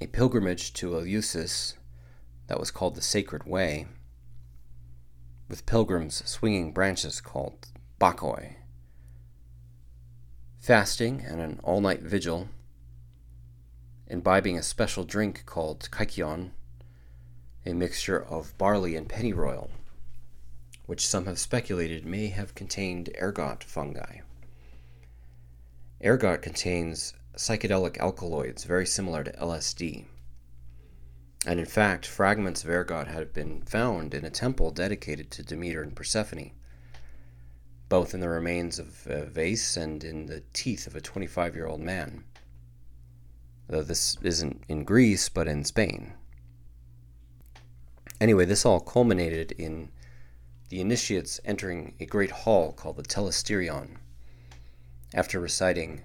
[0.00, 1.74] a pilgrimage to Eleusis
[2.46, 3.86] that was called the Sacred Way,
[5.48, 7.68] with pilgrims swinging branches called
[8.00, 8.54] bakoi,
[10.58, 12.48] fasting and an all night vigil
[14.06, 16.50] imbibing a special drink called kykeon,
[17.66, 19.70] a mixture of barley and pennyroyal,
[20.88, 24.22] which some have speculated may have contained ergot fungi.
[26.02, 30.06] Ergot contains psychedelic alkaloids very similar to LSD.
[31.46, 35.82] And in fact, fragments of ergot had been found in a temple dedicated to Demeter
[35.82, 36.50] and Persephone,
[37.88, 41.66] both in the remains of a vase and in the teeth of a 25 year
[41.66, 42.24] old man
[43.68, 46.14] though this isn't in Greece, but in Spain.
[48.20, 49.90] Anyway, this all culminated in
[50.68, 53.98] the initiates entering a great hall called the Telesterion,
[55.14, 56.02] after reciting,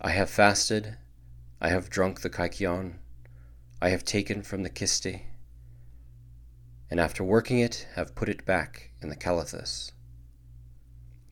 [0.00, 0.98] I have fasted,
[1.60, 2.96] I have drunk the kykeon,
[3.80, 5.22] I have taken from the kiste,
[6.90, 9.92] and after working it, have put it back in the calathus.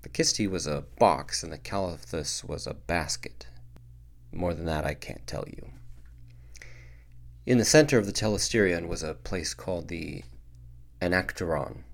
[0.03, 3.47] The kiste was a box, and the calathus was a basket.
[4.32, 5.72] More than that, I can't tell you.
[7.45, 10.24] In the center of the telesterion was a place called the
[11.03, 11.84] Anaktoron,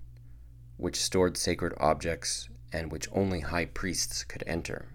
[0.77, 4.85] which stored sacred objects and which only high priests could enter.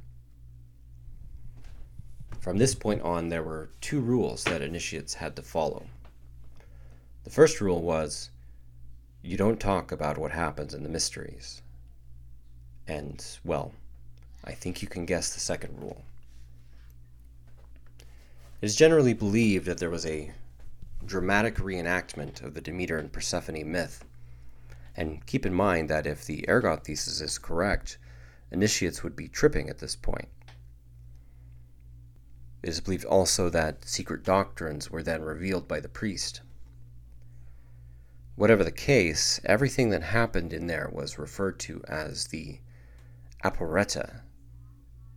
[2.40, 5.86] From this point on, there were two rules that initiates had to follow.
[7.24, 8.30] The first rule was
[9.22, 11.62] you don't talk about what happens in the mysteries.
[12.88, 13.72] And, well,
[14.44, 16.02] I think you can guess the second rule.
[18.60, 20.32] It is generally believed that there was a
[21.06, 24.04] dramatic reenactment of the Demeter and Persephone myth.
[24.96, 27.98] And keep in mind that if the ergot thesis is correct,
[28.50, 30.28] initiates would be tripping at this point.
[32.62, 36.42] It is believed also that secret doctrines were then revealed by the priest.
[38.36, 42.60] Whatever the case, everything that happened in there was referred to as the
[43.44, 44.22] aporrheta,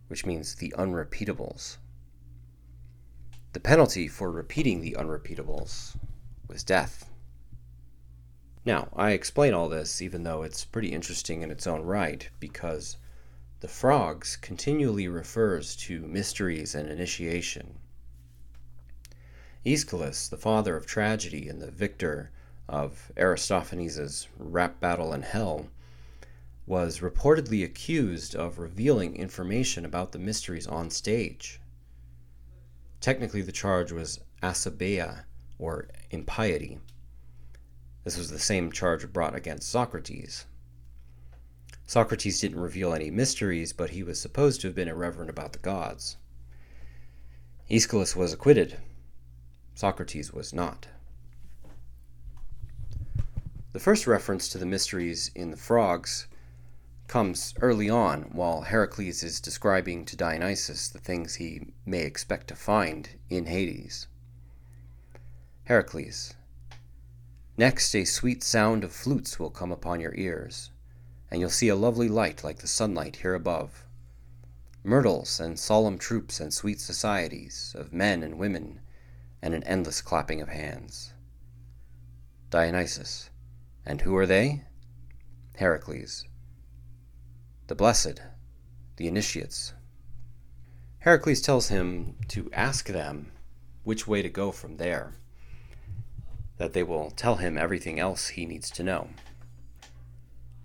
[0.08, 1.76] which means the unrepeatables.
[3.52, 5.96] The penalty for repeating the unrepeatables
[6.48, 7.10] was death.
[8.66, 12.96] Now, I explain all this even though it's pretty interesting in its own right, because
[13.60, 17.78] the frogs continually refers to mysteries and initiation.
[19.64, 22.32] Aeschylus, the father of tragedy and the victor
[22.68, 25.68] of Aristophanes' rap battle in hell,
[26.66, 31.60] was reportedly accused of revealing information about the mysteries on stage.
[33.00, 35.24] Technically, the charge was asebeia,
[35.56, 36.80] or impiety.
[38.06, 40.46] This was the same charge brought against Socrates.
[41.88, 45.58] Socrates didn't reveal any mysteries, but he was supposed to have been irreverent about the
[45.58, 46.16] gods.
[47.68, 48.78] Aeschylus was acquitted.
[49.74, 50.86] Socrates was not.
[53.72, 56.28] The first reference to the mysteries in the frogs
[57.08, 62.54] comes early on while Heracles is describing to Dionysus the things he may expect to
[62.54, 64.06] find in Hades.
[65.64, 66.34] Heracles,
[67.56, 70.70] next a sweet sound of flutes will come upon your ears
[71.30, 73.84] and you'll see a lovely light like the sunlight here above.
[74.84, 78.80] Myrtles and solemn troops and sweet societies of men and women,
[79.42, 81.12] and an endless clapping of hands.
[82.50, 83.30] Dionysus.
[83.84, 84.64] And who are they?
[85.56, 86.24] Heracles.
[87.66, 88.22] The blessed,
[88.96, 89.74] the initiates.
[91.00, 93.32] Heracles tells him to ask them
[93.82, 95.14] which way to go from there,
[96.58, 99.08] that they will tell him everything else he needs to know.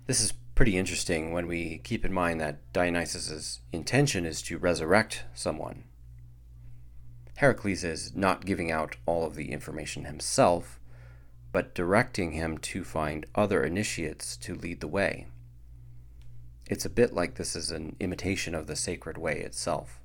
[0.06, 5.24] This is pretty interesting when we keep in mind that Dionysus's intention is to resurrect
[5.34, 5.84] someone.
[7.36, 10.78] Heracles is not giving out all of the information himself,
[11.50, 15.26] but directing him to find other initiates to lead the way.
[16.66, 20.01] It's a bit like this is an imitation of the sacred way itself.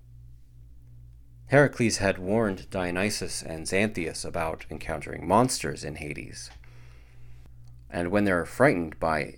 [1.47, 6.51] Heracles had warned Dionysus and Xanthias about encountering monsters in Hades.
[7.89, 9.37] And when they're frightened by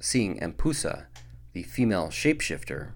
[0.00, 1.06] seeing Empusa,
[1.52, 2.92] the female shapeshifter,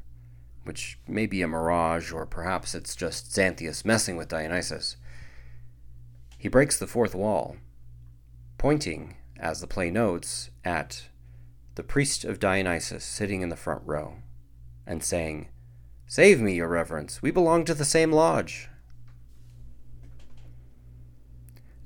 [0.64, 4.96] which may be a mirage or perhaps it's just Xanthias messing with Dionysus,
[6.36, 7.56] he breaks the fourth wall,
[8.58, 11.08] pointing, as the play notes, at
[11.76, 14.16] the priest of Dionysus sitting in the front row,
[14.84, 15.48] and saying,
[16.06, 18.68] Save me, your reverence, we belong to the same lodge.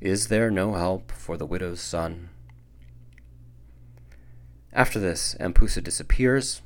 [0.00, 2.28] Is there no help for the widow's son?
[4.72, 6.62] After this, Empusa disappears,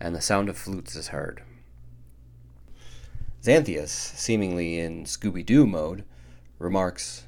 [0.00, 1.42] and the sound of flutes is heard.
[3.42, 6.04] Xanthias, seemingly in Scooby Doo mode,
[6.58, 7.24] remarks,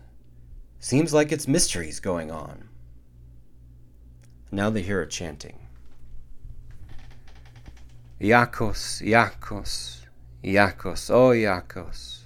[0.79, 2.69] Seems like it's mysteries going on.
[4.53, 5.66] Now they hear a chanting.
[8.19, 10.07] Iacchos, Iacchos,
[10.43, 12.25] Iacchos, oh Iacchos.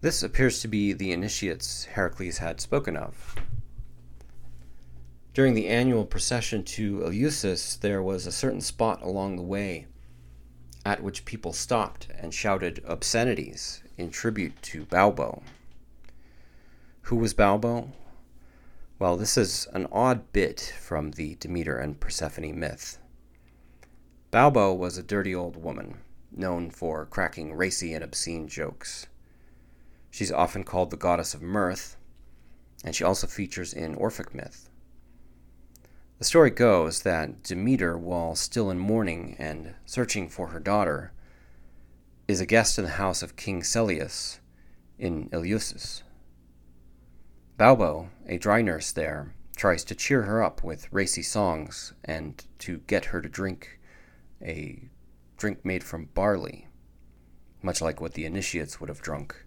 [0.00, 3.34] This appears to be the initiates Heracles had spoken of.
[5.34, 9.88] During the annual procession to Eleusis, there was a certain spot along the way
[10.86, 15.42] at which people stopped and shouted obscenities in tribute to Baubo.
[17.02, 17.90] Who was Baubo?
[18.98, 22.98] Well, this is an odd bit from the Demeter and Persephone myth.
[24.30, 26.00] Baubo was a dirty old woman,
[26.30, 29.06] known for cracking racy and obscene jokes.
[30.10, 31.96] She's often called the goddess of mirth,
[32.84, 34.68] and she also features in Orphic myth.
[36.18, 41.12] The story goes that Demeter, while still in mourning and searching for her daughter,
[42.26, 44.40] is a guest in the house of King Celeus
[44.98, 46.02] in Eleusis.
[47.58, 52.78] Baubo, a dry nurse there, tries to cheer her up with racy songs and to
[52.86, 53.77] get her to drink
[54.42, 54.88] a
[55.36, 56.66] drink made from barley,
[57.62, 59.44] much like what the initiates would have drunk.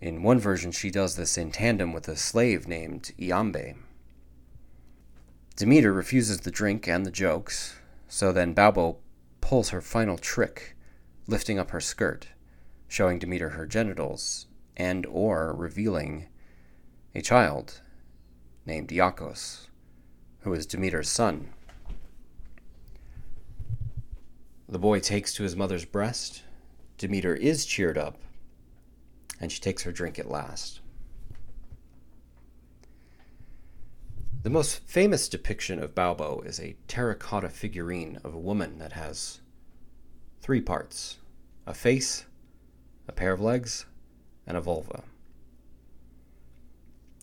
[0.00, 3.76] In one version, she does this in tandem with a slave named Iambe.
[5.56, 8.98] Demeter refuses the drink and the jokes, so then Baubo
[9.40, 10.76] pulls her final trick,
[11.26, 12.28] lifting up her skirt,
[12.86, 14.46] showing Demeter her genitals,
[14.76, 16.28] and or revealing
[17.14, 17.80] a child
[18.64, 19.66] named Iacchos,
[20.40, 21.52] who is Demeter's son.
[24.70, 26.42] The boy takes to his mother's breast.
[26.98, 28.18] Demeter is cheered up,
[29.40, 30.80] and she takes her drink at last.
[34.42, 39.40] The most famous depiction of Baubo is a terracotta figurine of a woman that has
[40.42, 41.16] three parts
[41.66, 42.24] a face,
[43.06, 43.86] a pair of legs,
[44.46, 45.02] and a vulva.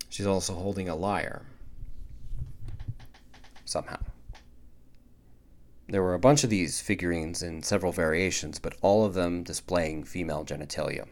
[0.09, 1.45] She's also holding a lyre.
[3.65, 3.97] Somehow.
[5.87, 10.03] There were a bunch of these figurines in several variations, but all of them displaying
[10.03, 11.07] female genitalia.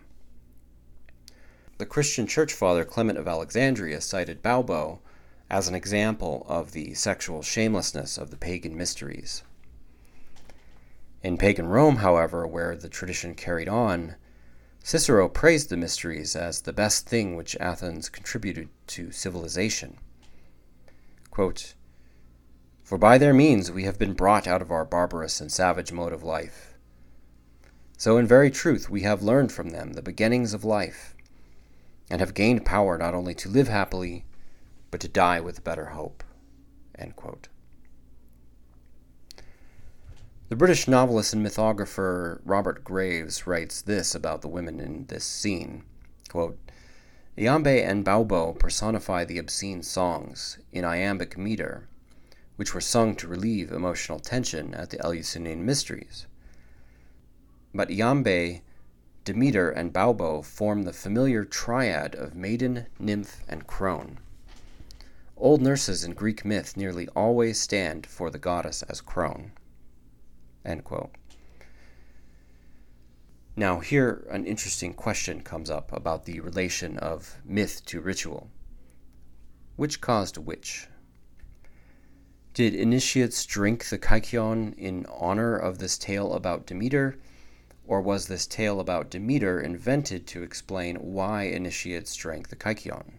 [1.77, 4.99] The Christian church father Clement of Alexandria cited Baubo
[5.49, 9.43] as an example of the sexual shamelessness of the pagan mysteries.
[11.21, 14.15] In pagan Rome, however, where the tradition carried on,
[14.83, 19.97] Cicero praised the mysteries as the best thing which Athens contributed to civilization.
[21.31, 21.75] Quote,
[22.93, 26.13] For by their means we have been brought out of our barbarous and savage mode
[26.13, 26.75] of life.
[27.97, 31.15] So, in very truth, we have learned from them the beginnings of life,
[32.11, 34.25] and have gained power not only to live happily,
[34.91, 36.23] but to die with better hope.
[40.49, 45.83] The British novelist and mythographer Robert Graves writes this about the women in this scene
[46.29, 46.59] quote,
[47.39, 51.89] Iambe and Baubo personify the obscene songs in iambic meter,
[52.55, 56.27] which were sung to relieve emotional tension at the Eleusinian mysteries.
[57.73, 58.61] But Iambe,
[59.25, 64.19] Demeter, and Baubo form the familiar triad of maiden, nymph, and crone.
[65.35, 69.53] Old nurses in Greek myth nearly always stand for the goddess as crone.
[73.55, 78.49] Now, here an interesting question comes up about the relation of myth to ritual.
[79.75, 80.87] Which caused which?
[82.53, 87.17] Did initiates drink the kykeon in honor of this tale about Demeter,
[87.87, 93.13] or was this tale about Demeter invented to explain why initiates drank the kykeon?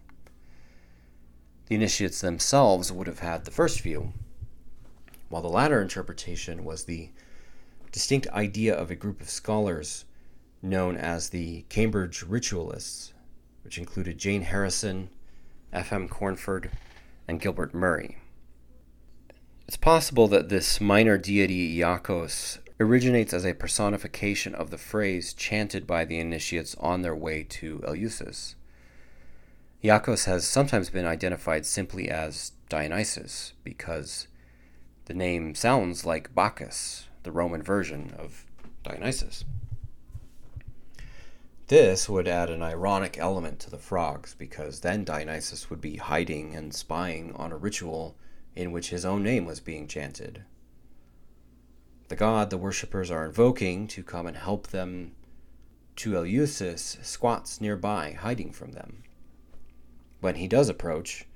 [1.66, 4.12] The initiates themselves would have had the first view,
[5.30, 7.10] while the latter interpretation was the
[7.90, 10.04] distinct idea of a group of scholars
[10.62, 13.12] known as the Cambridge Ritualists,
[13.64, 15.10] which included Jane Harrison,
[15.72, 16.08] F.M.
[16.08, 16.70] Cornford,
[17.26, 18.18] and Gilbert Murray.
[19.66, 25.86] It's possible that this minor deity Iacchos originates as a personification of the phrase chanted
[25.86, 28.56] by the initiates on their way to Eleusis.
[29.82, 34.28] Iacchos has sometimes been identified simply as Dionysus because
[35.06, 38.44] the name sounds like Bacchus, the Roman version of
[38.82, 39.44] Dionysus.
[41.68, 46.54] This would add an ironic element to the frogs because then Dionysus would be hiding
[46.54, 48.14] and spying on a ritual
[48.56, 50.44] in which his own name was being chanted.
[52.08, 55.12] The god the worshippers are invoking to come and help them
[55.96, 59.02] to Eleusis squats nearby, hiding from them.
[60.20, 61.26] When he does approach,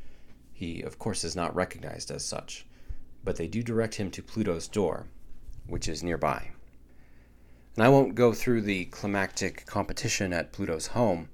[0.53, 2.67] he, of course, is not recognized as such,
[3.23, 5.07] but they do direct him to Pluto's door,
[5.67, 6.51] which is nearby.
[7.77, 11.29] And I won't go through the climactic competition at Pluto's home,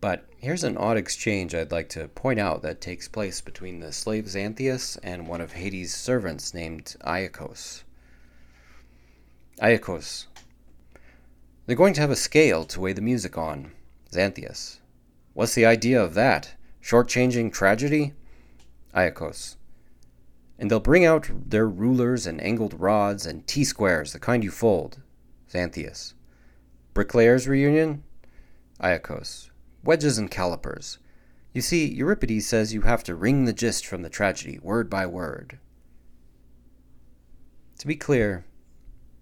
[0.00, 3.92] but here's an odd exchange I'd like to point out that takes place between the
[3.92, 7.82] slave Xanthias and one of Hades' servants named Aeacus.
[9.60, 10.26] Aeacus.
[11.66, 13.72] They're going to have a scale to weigh the music on.
[14.12, 14.78] Xanthias.
[15.34, 16.54] What's the idea of that?
[16.80, 18.14] Short-changing tragedy?
[18.94, 19.56] Aeacus.
[20.58, 25.02] And they'll bring out their rulers and angled rods and T-squares, the kind you fold.
[25.52, 26.14] Xanthias.
[26.94, 28.04] Bricklayers' reunion?
[28.80, 29.50] Aeacus.
[29.84, 30.98] Wedges and calipers.
[31.52, 35.06] You see, Euripides says you have to wring the gist from the tragedy, word by
[35.06, 35.58] word.
[37.78, 38.44] To be clear,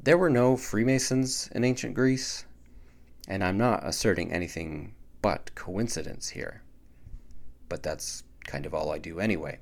[0.03, 2.47] there were no Freemasons in ancient Greece,
[3.29, 6.63] and I'm not asserting anything but coincidence here.
[7.69, 9.59] But that's kind of all I do anyway.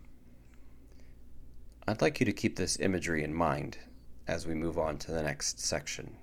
[1.87, 3.79] I'd like you to keep this imagery in mind
[4.27, 6.17] as we move on to the next section.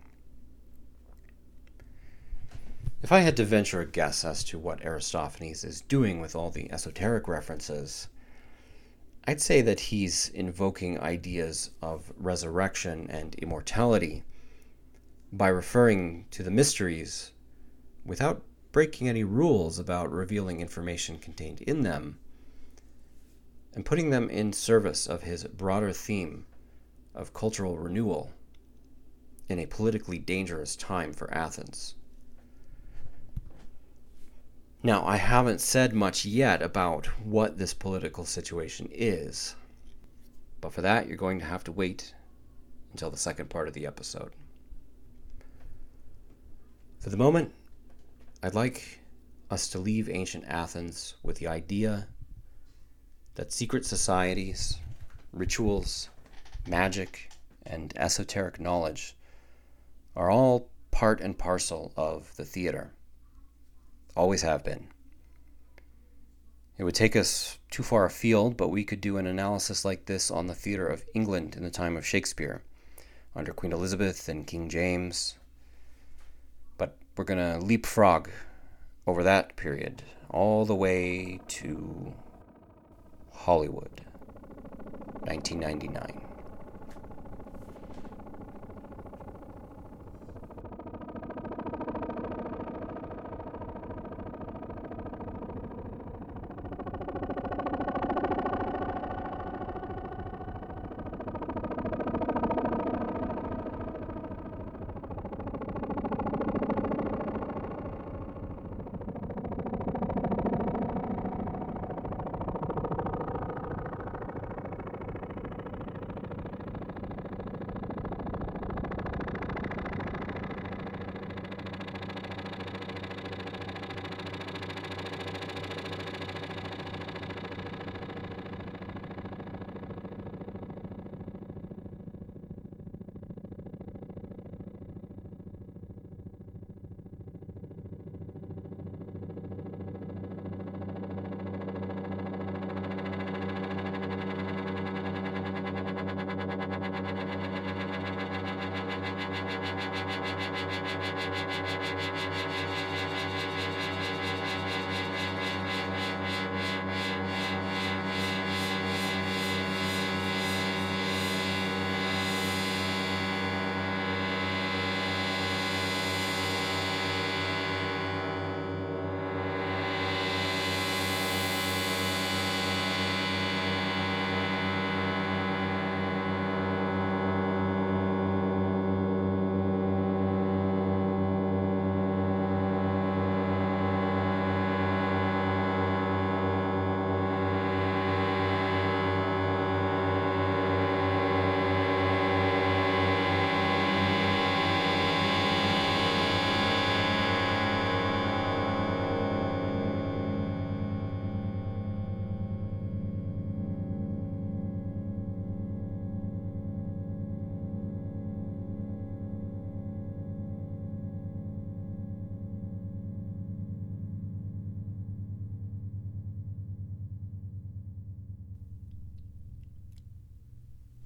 [3.04, 6.52] If I had to venture a guess as to what Aristophanes is doing with all
[6.52, 8.08] the esoteric references,
[9.26, 14.24] I'd say that he's invoking ideas of resurrection and immortality
[15.34, 17.32] by referring to the mysteries
[18.06, 22.20] without breaking any rules about revealing information contained in them
[23.74, 26.46] and putting them in service of his broader theme
[27.16, 28.32] of cultural renewal
[29.50, 31.96] in a politically dangerous time for Athens.
[34.84, 39.56] Now, I haven't said much yet about what this political situation is,
[40.60, 42.16] but for that, you're going to have to wait
[42.92, 44.32] until the second part of the episode.
[47.00, 47.54] For the moment,
[48.42, 49.02] I'd like
[49.52, 52.08] us to leave ancient Athens with the idea
[53.36, 54.80] that secret societies,
[55.32, 56.10] rituals,
[56.68, 57.30] magic,
[57.68, 59.16] and esoteric knowledge
[60.16, 62.94] are all part and parcel of the theater.
[64.16, 64.88] Always have been.
[66.78, 70.32] It would take us too far afield, but we could do an analysis like this
[70.32, 72.64] on the theater of England in the time of Shakespeare,
[73.36, 75.38] under Queen Elizabeth and King James.
[76.78, 78.30] But we're going to leapfrog
[79.06, 82.14] over that period all the way to
[83.32, 84.02] Hollywood,
[85.22, 86.31] 1999.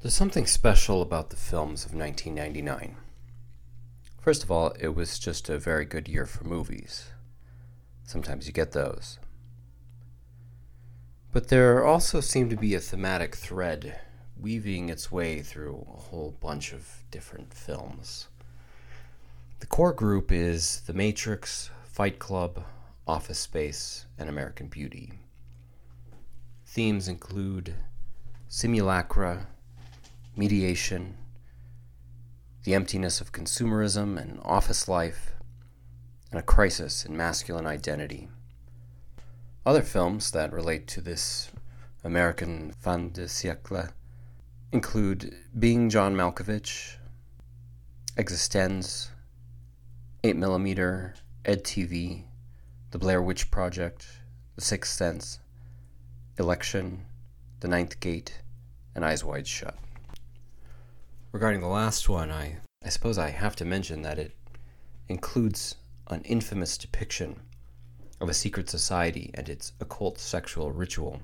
[0.06, 2.96] There's something special about the films of 1999.
[4.22, 7.08] First of all, it was just a very good year for movies.
[8.04, 9.18] Sometimes you get those.
[11.32, 14.00] But there also seemed to be a thematic thread
[14.40, 18.28] weaving its way through a whole bunch of different films.
[19.60, 22.64] The core group is The Matrix, Fight Club,
[23.08, 25.14] Office Space, and American Beauty.
[26.64, 27.74] Themes include
[28.48, 29.48] simulacra,
[30.36, 31.16] mediation,
[32.64, 35.32] the emptiness of consumerism and office life,
[36.32, 38.28] and a crisis in masculine identity.
[39.66, 41.52] Other films that relate to this
[42.04, 43.92] American fin de siècle
[44.72, 46.98] include Being John Malkovich,
[48.18, 49.10] eXistenZ,
[50.24, 51.14] 8mm,
[51.46, 52.24] EDtv,
[52.92, 54.08] The Blair Witch Project,
[54.56, 55.40] The Sixth Sense,
[56.38, 57.06] Election,
[57.62, 58.42] The Ninth Gate,
[58.94, 59.78] and Eyes Wide Shut.
[61.36, 64.38] Regarding the last one, I, I suppose I have to mention that it
[65.10, 65.76] includes
[66.08, 67.42] an infamous depiction
[68.22, 71.24] of a secret society and its occult sexual ritual.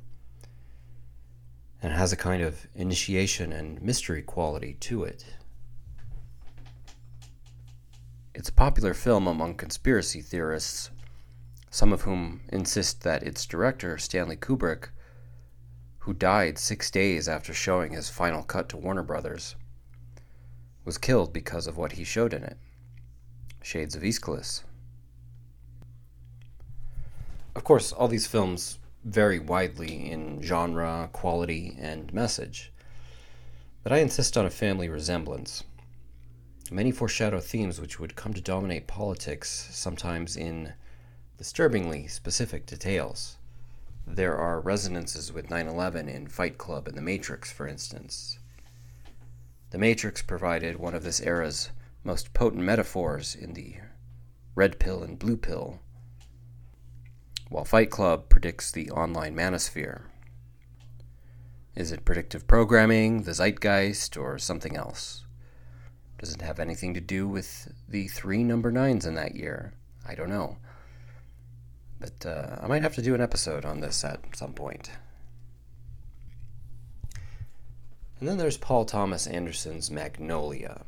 [1.81, 5.23] and has a kind of initiation and mystery quality to it.
[8.35, 10.89] It's a popular film among conspiracy theorists,
[11.69, 14.89] some of whom insist that its director, Stanley Kubrick,
[15.99, 19.55] who died six days after showing his final cut to Warner Brothers,
[20.83, 22.57] was killed because of what he showed in it
[23.61, 24.63] Shades of Aeschylus.
[27.55, 32.71] Of course, all these films vary widely in genre, quality, and message,
[33.83, 35.63] but I insist on a family resemblance.
[36.71, 40.73] Many foreshadow themes which would come to dominate politics, sometimes in
[41.37, 43.37] disturbingly specific details.
[44.07, 48.39] There are resonances with 9 11 in Fight Club and The Matrix, for instance.
[49.71, 51.69] The Matrix provided one of this era's
[52.03, 53.77] most potent metaphors in the
[54.53, 55.79] red pill and blue pill,
[57.47, 60.03] while Fight Club predicts the online manosphere.
[61.73, 65.23] Is it predictive programming, the zeitgeist, or something else?
[66.17, 69.73] Does it have anything to do with the three number nines in that year?
[70.05, 70.57] I don't know.
[71.97, 74.91] But uh, I might have to do an episode on this at some point.
[78.21, 80.83] And then there's Paul Thomas Anderson's Magnolia.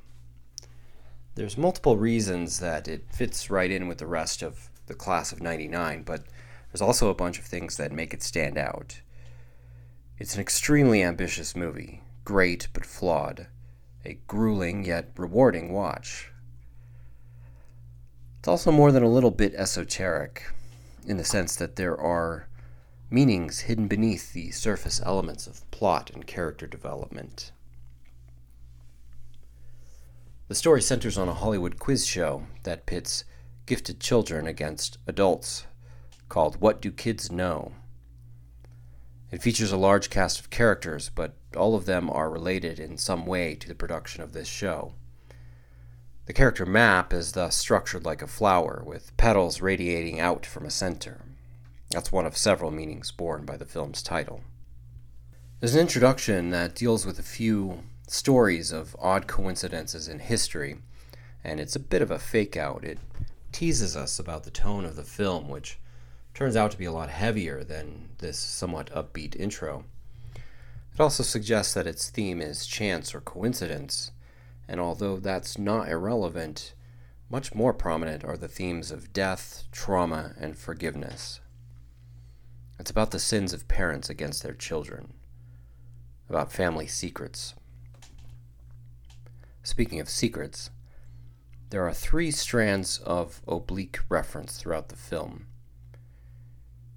[1.36, 5.42] There's multiple reasons that it fits right in with the rest of the class of
[5.42, 6.26] 99, but
[6.72, 9.02] there's also a bunch of things that make it stand out.
[10.20, 13.48] It's an extremely ambitious movie, great but flawed
[14.06, 16.32] a grueling yet rewarding watch.
[18.40, 20.44] It's also more than a little bit esoteric,
[21.08, 22.48] in the sense that there are
[23.10, 27.52] meanings hidden beneath the surface elements of plot and character development.
[30.48, 33.24] The story centers on a Hollywood quiz show that pits
[33.66, 35.66] gifted children against adults,
[36.28, 37.72] called What Do Kids Know?
[39.32, 43.26] It features a large cast of characters, but all of them are related in some
[43.26, 44.94] way to the production of this show.
[46.26, 50.70] The character map is thus structured like a flower, with petals radiating out from a
[50.70, 51.22] center.
[51.94, 54.42] That's one of several meanings borne by the film's title.
[55.60, 60.78] There's an introduction that deals with a few stories of odd coincidences in history,
[61.44, 62.84] and it's a bit of a fake out.
[62.84, 62.98] It
[63.52, 65.78] teases us about the tone of the film, which
[66.34, 69.86] turns out to be a lot heavier than this somewhat upbeat intro.
[70.36, 74.12] It also suggests that its theme is chance or coincidence,
[74.68, 76.74] and although that's not irrelevant,
[77.30, 81.40] much more prominent are the themes of death, trauma, and forgiveness.
[82.84, 85.14] It's about the sins of parents against their children,
[86.28, 87.54] about family secrets.
[89.64, 90.70] Speaking of secrets,
[91.70, 95.46] there are three strands of oblique reference throughout the film.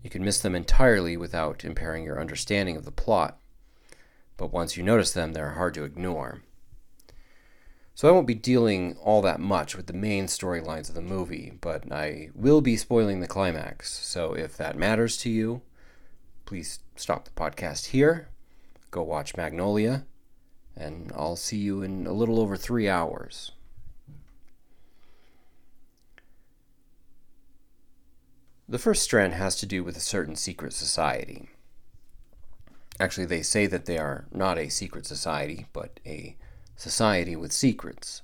[0.03, 3.39] You can miss them entirely without impairing your understanding of the plot,
[4.37, 6.43] but once you notice them, they're hard to ignore.
[7.95, 11.53] So I won't be dealing all that much with the main storylines of the movie,
[11.61, 13.93] but I will be spoiling the climax.
[13.93, 15.63] So if that matters to you,
[16.47, 18.29] please stop the podcast here,
[18.91, 20.07] go watch Magnolia,
[20.77, 23.53] and I'll see you in a little over three hours.
[28.69, 31.51] The first strand has to do with a certain secret society.
[32.99, 36.37] Actually, they say that they are not a secret society, but a
[36.77, 38.23] society with secrets.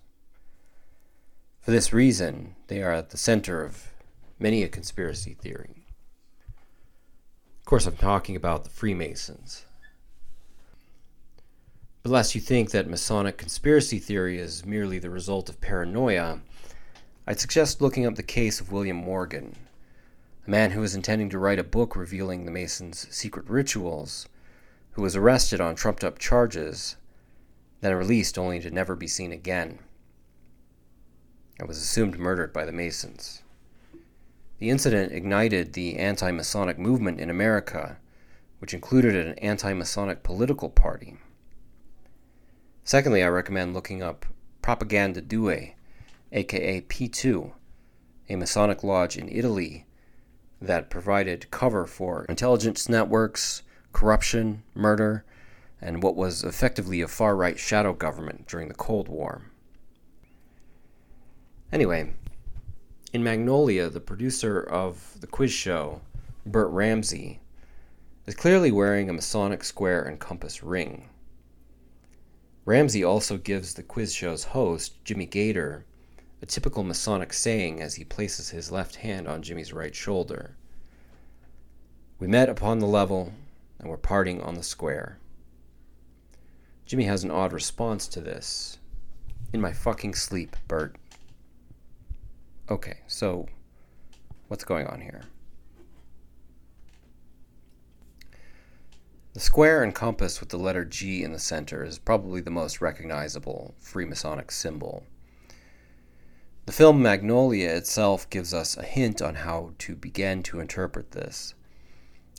[1.60, 3.92] For this reason, they are at the center of
[4.38, 5.81] many a conspiracy theory.
[7.62, 9.64] Of course, I'm talking about the Freemasons.
[12.02, 16.40] But lest you think that Masonic conspiracy theory is merely the result of paranoia,
[17.24, 19.54] I'd suggest looking up the case of William Morgan,
[20.44, 24.28] a man who was intending to write a book revealing the Masons' secret rituals,
[24.92, 26.96] who was arrested on trumped up charges,
[27.80, 29.78] then released only to never be seen again,
[31.60, 33.41] and was assumed murdered by the Masons.
[34.62, 37.98] The incident ignited the anti Masonic movement in America,
[38.60, 41.18] which included an anti Masonic political party.
[42.84, 44.24] Secondly, I recommend looking up
[44.62, 45.72] Propaganda Due,
[46.30, 47.50] aka P2,
[48.28, 49.84] a Masonic lodge in Italy
[50.60, 55.24] that provided cover for intelligence networks, corruption, murder,
[55.80, 59.42] and what was effectively a far right shadow government during the Cold War.
[61.72, 62.14] Anyway,
[63.12, 66.00] in Magnolia, the producer of the quiz show,
[66.46, 67.40] Bert Ramsey,
[68.26, 71.10] is clearly wearing a Masonic square and compass ring.
[72.64, 75.84] Ramsey also gives the quiz show's host, Jimmy Gator,
[76.40, 80.56] a typical Masonic saying as he places his left hand on Jimmy's right shoulder.
[82.18, 83.32] We met upon the level,
[83.78, 85.18] and we're parting on the square.
[86.86, 88.78] Jimmy has an odd response to this.
[89.52, 90.96] In my fucking sleep, Bert.
[92.72, 93.44] Okay, so
[94.48, 95.24] what's going on here?
[99.34, 102.80] The square and compass with the letter G in the center is probably the most
[102.80, 105.04] recognizable Freemasonic symbol.
[106.64, 111.52] The film Magnolia itself gives us a hint on how to begin to interpret this.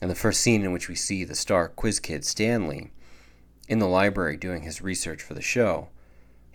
[0.02, 2.92] In the first scene in which we see the star quiz kid Stanley
[3.68, 5.90] in the library doing his research for the show,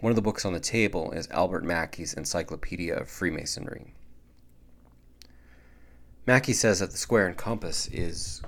[0.00, 3.94] one of the books on the table is Albert Mackey's Encyclopedia of Freemasonry.
[6.24, 8.40] Mackey says that the square and compass is,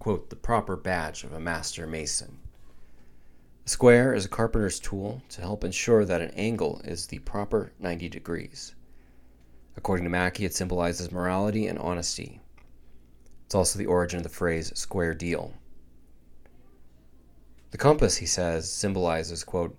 [0.00, 2.38] quote, the proper badge of a master mason.
[3.66, 7.72] A square is a carpenter's tool to help ensure that an angle is the proper
[7.78, 8.74] 90 degrees.
[9.76, 12.40] According to Mackey, it symbolizes morality and honesty.
[13.44, 15.54] It's also the origin of the phrase square deal.
[17.70, 19.76] The compass, he says, symbolizes, quote,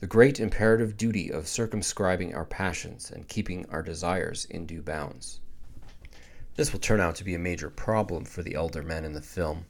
[0.00, 5.40] the great imperative duty of circumscribing our passions and keeping our desires in due bounds.
[6.56, 9.20] This will turn out to be a major problem for the elder men in the
[9.20, 9.66] film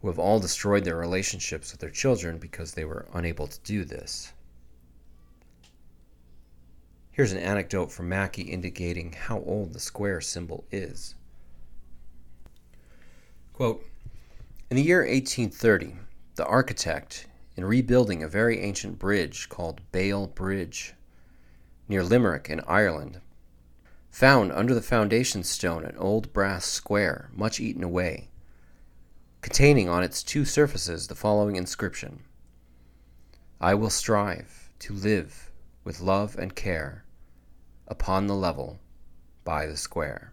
[0.00, 3.84] who have all destroyed their relationships with their children because they were unable to do
[3.84, 4.32] this.
[7.12, 11.14] Here's an anecdote from Mackey indicating how old the square symbol is.
[13.54, 13.82] Quote,
[14.70, 15.96] in the year 1830,
[16.34, 17.26] the architect,
[17.56, 20.94] in rebuilding a very ancient bridge called Bale Bridge
[21.88, 23.20] near Limerick in Ireland,
[24.10, 28.28] found under the foundation stone an old brass square, much eaten away,
[29.40, 32.24] containing on its two surfaces the following inscription
[33.60, 35.50] I will strive to live
[35.82, 37.04] with love and care
[37.88, 38.80] upon the level
[39.44, 40.32] by the square.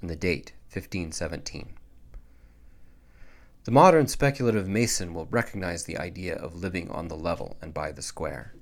[0.00, 1.74] And the date, 1517.
[3.64, 7.92] The modern speculative Mason will recognize the idea of living on the level and by
[7.92, 8.54] the square.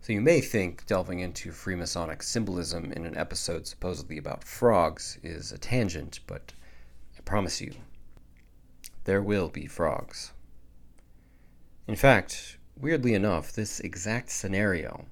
[0.00, 5.50] So you may think delving into Freemasonic symbolism in an episode supposedly about frogs is
[5.50, 6.52] a tangent, but
[7.18, 7.74] I promise you,
[9.02, 10.30] there will be frogs.
[11.88, 15.06] In fact, weirdly enough, this exact scenario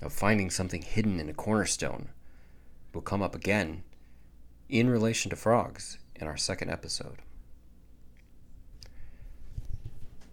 [0.00, 2.08] of finding something hidden in a cornerstone
[2.94, 3.82] will come up again
[4.70, 7.18] in relation to frogs in our second episode.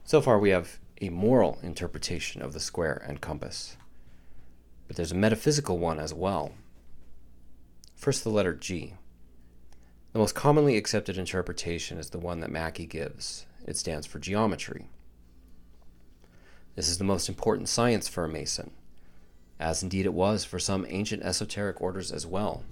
[0.06, 3.76] So far, we have a moral interpretation of the square and compass,
[4.88, 6.52] but there's a metaphysical one as well.
[7.96, 8.94] First, the letter G.
[10.14, 13.46] The most commonly accepted interpretation is the one that Mackey gives.
[13.66, 14.86] It stands for geometry.
[16.76, 18.72] This is the most important science for a Mason,
[19.60, 22.64] as indeed it was for some ancient esoteric orders as well.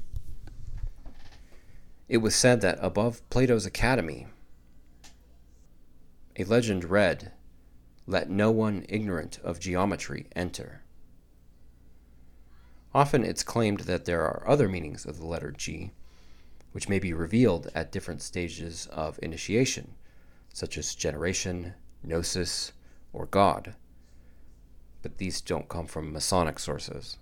[2.08, 4.28] It was said that above Plato's academy,
[6.36, 7.32] a legend read,
[8.06, 10.84] Let no one ignorant of geometry enter.
[12.94, 15.92] Often it's claimed that there are other meanings of the letter G
[16.78, 19.96] which may be revealed at different stages of initiation,
[20.54, 22.72] such as generation, gnosis,
[23.12, 23.74] or God.
[25.02, 27.18] But these don't come from Masonic sources.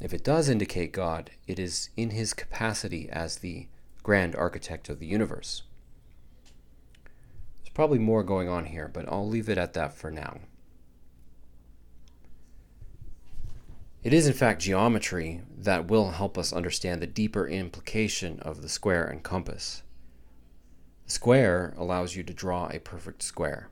[0.00, 3.68] If it does indicate God, it is in his capacity as the
[4.02, 5.62] grand architect of the universe.
[7.58, 10.40] There's probably more going on here, but I'll leave it at that for now.
[14.02, 18.68] It is, in fact, geometry that will help us understand the deeper implication of the
[18.68, 19.82] square and compass.
[21.06, 23.68] The square allows you to draw a perfect square.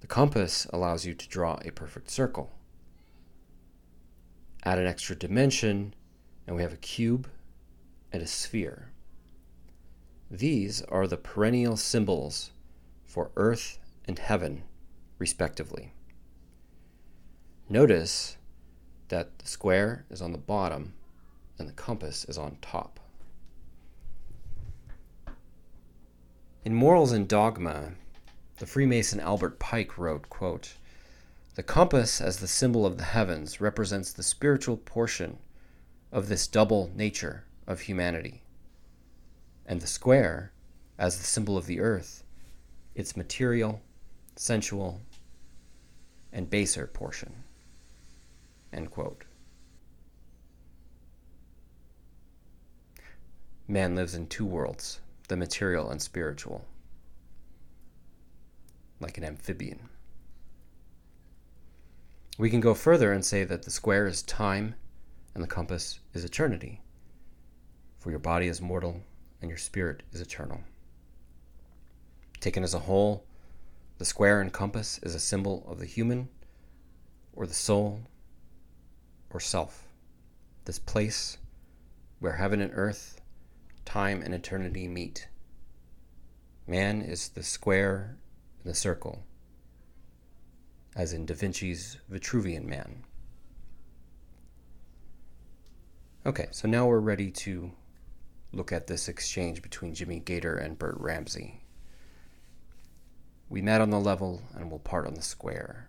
[0.00, 2.52] The compass allows you to draw a perfect circle.
[4.64, 5.94] Add an extra dimension,
[6.46, 7.28] and we have a cube
[8.12, 8.92] and a sphere.
[10.30, 12.52] These are the perennial symbols
[13.04, 14.62] for earth and heaven,
[15.18, 15.92] respectively.
[17.68, 18.36] Notice
[19.08, 20.94] that the square is on the bottom
[21.58, 22.98] and the compass is on top.
[26.64, 27.92] In Morals and Dogma,
[28.58, 30.74] the Freemason Albert Pike wrote, quote,
[31.54, 35.38] The compass as the symbol of the heavens represents the spiritual portion
[36.10, 38.42] of this double nature of humanity,
[39.66, 40.52] and the square
[40.98, 42.24] as the symbol of the earth,
[42.94, 43.82] its material,
[44.34, 45.02] sensual,
[46.32, 47.44] and baser portion.
[48.72, 49.24] End quote.
[53.68, 56.64] Man lives in two worlds, the material and spiritual,
[59.00, 59.90] like an amphibian.
[62.38, 64.74] We can go further and say that the square is time
[65.34, 66.80] and the compass is eternity,
[67.98, 69.02] for your body is mortal
[69.40, 70.60] and your spirit is eternal.
[72.40, 73.24] Taken as a whole,
[73.98, 76.28] The square and compass is a symbol of the human,
[77.34, 78.00] or the soul,
[79.30, 79.86] or self.
[80.64, 81.38] This place
[82.18, 83.20] where heaven and earth,
[83.84, 85.28] time and eternity meet.
[86.66, 88.16] Man is the square
[88.64, 89.22] and the circle,
[90.94, 93.04] as in Da Vinci's Vitruvian Man.
[96.24, 97.72] Okay, so now we're ready to
[98.52, 101.62] look at this exchange between Jimmy Gator and Bert Ramsey.
[103.48, 105.88] We met on the level and will part on the square.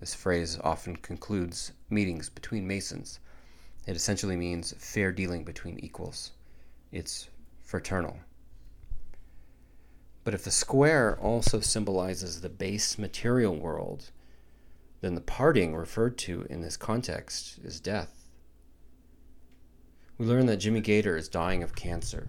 [0.00, 3.20] This phrase often concludes meetings between Masons.
[3.86, 6.32] It essentially means fair dealing between equals.
[6.92, 7.28] It's
[7.62, 8.18] fraternal.
[10.24, 14.10] But if the square also symbolizes the base material world,
[15.04, 18.24] then the parting referred to in this context is death.
[20.16, 22.28] We learn that Jimmy Gator is dying of cancer.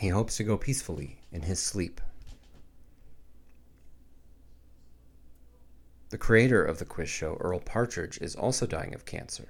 [0.00, 2.00] He hopes to go peacefully in his sleep.
[6.08, 9.48] The creator of the quiz show, Earl Partridge, is also dying of cancer.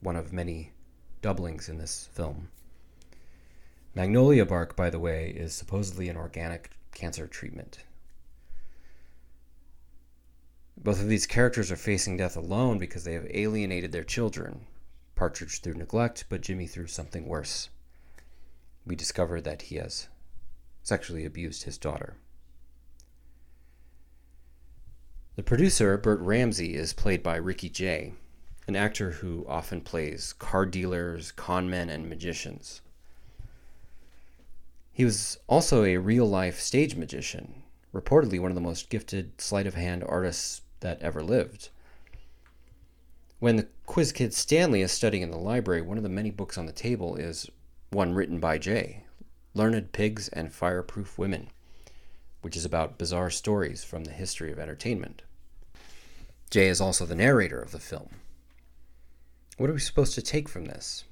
[0.00, 0.72] One of many
[1.20, 2.48] doublings in this film.
[3.94, 7.80] Magnolia bark, by the way, is supposedly an organic cancer treatment.
[10.76, 14.66] Both of these characters are facing death alone because they have alienated their children.
[15.14, 17.70] Partridge through neglect, but Jimmy through something worse.
[18.86, 20.08] We discover that he has
[20.82, 22.16] sexually abused his daughter.
[25.34, 28.14] The producer, Bert Ramsey, is played by Ricky Jay,
[28.68, 32.80] an actor who often plays card dealers, conmen, and magicians.
[34.92, 39.66] He was also a real life stage magician, reportedly one of the most gifted sleight
[39.66, 41.70] of hand artists that ever lived.
[43.38, 46.56] When the quiz kid Stanley is studying in the library, one of the many books
[46.56, 47.50] on the table is
[47.90, 49.04] one written by Jay
[49.54, 51.48] Learned Pigs and Fireproof Women,
[52.42, 55.22] which is about bizarre stories from the history of entertainment.
[56.50, 58.08] Jay is also the narrator of the film.
[59.56, 61.04] What are we supposed to take from this?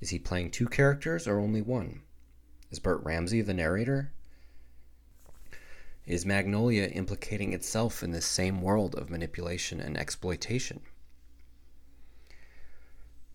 [0.00, 2.02] Is he playing two characters or only one?
[2.70, 4.12] Is Bert Ramsey the narrator?
[6.06, 10.80] Is Magnolia implicating itself in this same world of manipulation and exploitation?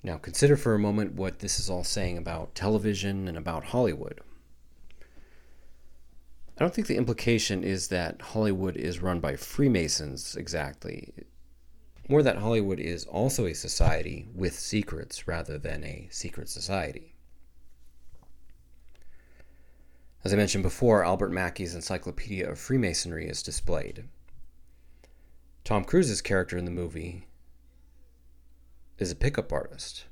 [0.04, 4.22] Now, consider for a moment what this is all saying about television and about Hollywood.
[6.58, 11.14] I don't think the implication is that Hollywood is run by Freemasons exactly.
[12.10, 17.17] More that Hollywood is also a society with secrets rather than a secret society.
[20.28, 24.10] As I mentioned before, Albert Mackey's Encyclopedia of Freemasonry is displayed.
[25.64, 27.28] Tom Cruise's character in the movie
[28.98, 30.04] is a pickup artist,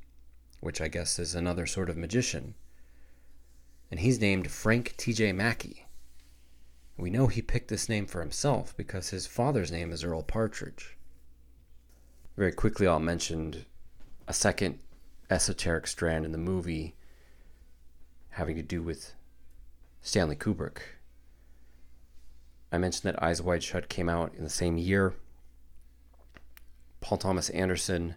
[0.62, 2.56] which I guess is another sort of magician.
[3.92, 5.34] And he's named Frank T.J.
[5.34, 5.86] Mackey.
[6.96, 10.98] We know he picked this name for himself because his father's name is Earl Partridge.
[12.38, 13.66] Very quickly, I'll mention
[14.30, 14.80] a second
[15.30, 16.96] esoteric strand in the movie
[18.30, 19.14] having to do with
[20.06, 20.78] Stanley Kubrick.
[22.72, 25.16] I mentioned that Eyes Wide Shut came out in the same year.
[27.02, 28.14] Paul Thomas Anderson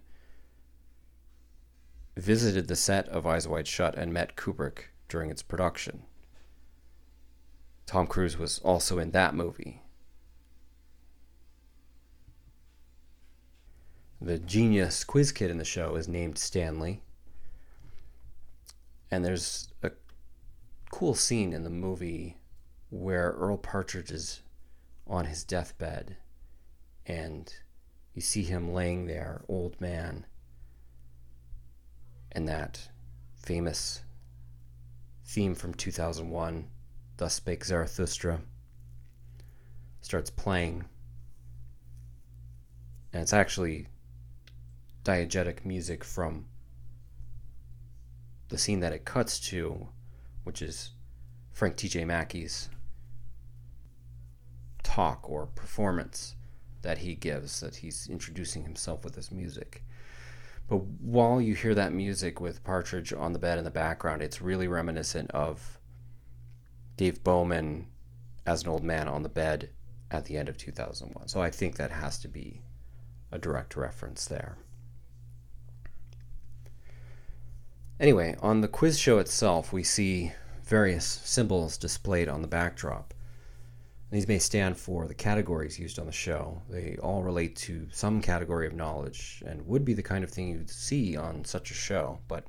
[2.15, 6.03] visited the set of Eyes Wide Shut and met Kubrick during its production.
[7.87, 9.81] Tom Cruise was also in that movie.
[14.21, 17.01] The genius quiz kid in the show is named Stanley.
[19.11, 19.93] And there's a
[20.91, 22.39] cool scene in the movie
[22.91, 24.43] where Earl Partridge is
[25.07, 26.17] on his deathbed
[27.07, 27.53] and
[28.15, 30.27] you see him laying there, old man,
[32.33, 32.89] and that
[33.37, 34.03] famous
[35.25, 36.69] theme from 2001,
[37.17, 38.41] Thus Spake Zarathustra,
[40.01, 40.85] starts playing.
[43.13, 43.89] And it's actually
[45.05, 46.47] diegetic music from
[48.49, 49.89] the scene that it cuts to
[50.45, 50.91] which is
[51.53, 52.05] Frank T.J.
[52.05, 52.69] Mackey's
[54.83, 56.35] talk or performance
[56.83, 59.85] that he gives, that he's introducing himself with his music.
[60.69, 64.43] But while you hear that music with Partridge on the bed in the background, it's
[64.43, 65.79] really reminiscent of
[66.97, 67.87] Dave Bowman
[68.47, 69.71] as an old man on the bed
[70.11, 71.29] at the end of 2001.
[71.29, 72.63] So I think that has to be
[73.31, 74.57] a direct reference there.
[78.01, 80.33] Anyway, on the quiz show itself, we see
[80.63, 83.13] various symbols displayed on the backdrop.
[84.13, 86.63] These may stand for the categories used on the show.
[86.71, 90.49] They all relate to some category of knowledge and would be the kind of thing
[90.49, 92.47] you'd see on such a show, but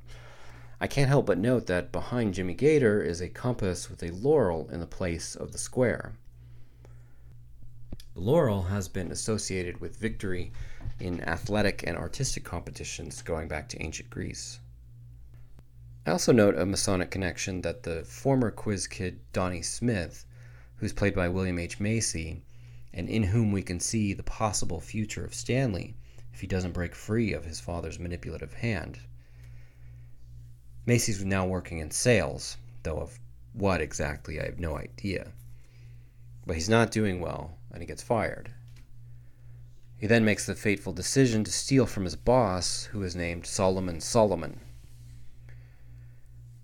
[0.79, 4.69] I can't help but note that behind Jimmy Gator is a compass with a laurel
[4.71, 6.13] in the place of the square.
[8.13, 10.51] The laurel has been associated with victory
[10.99, 14.59] in athletic and artistic competitions going back to ancient Greece.
[16.09, 20.25] I also note a Masonic connection that the former quiz kid Donnie Smith,
[20.77, 21.79] who's played by William H.
[21.79, 22.41] Macy,
[22.91, 25.95] and in whom we can see the possible future of Stanley
[26.33, 28.97] if he doesn't break free of his father's manipulative hand.
[30.87, 33.19] Macy's now working in sales, though of
[33.53, 35.31] what exactly I have no idea.
[36.43, 38.51] But he's not doing well, and he gets fired.
[39.95, 44.01] He then makes the fateful decision to steal from his boss, who is named Solomon
[44.01, 44.59] Solomon.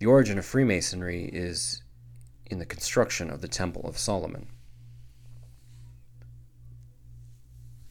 [0.05, 1.81] The origin of Freemasonry is
[2.45, 4.45] in the construction of the Temple of Solomon.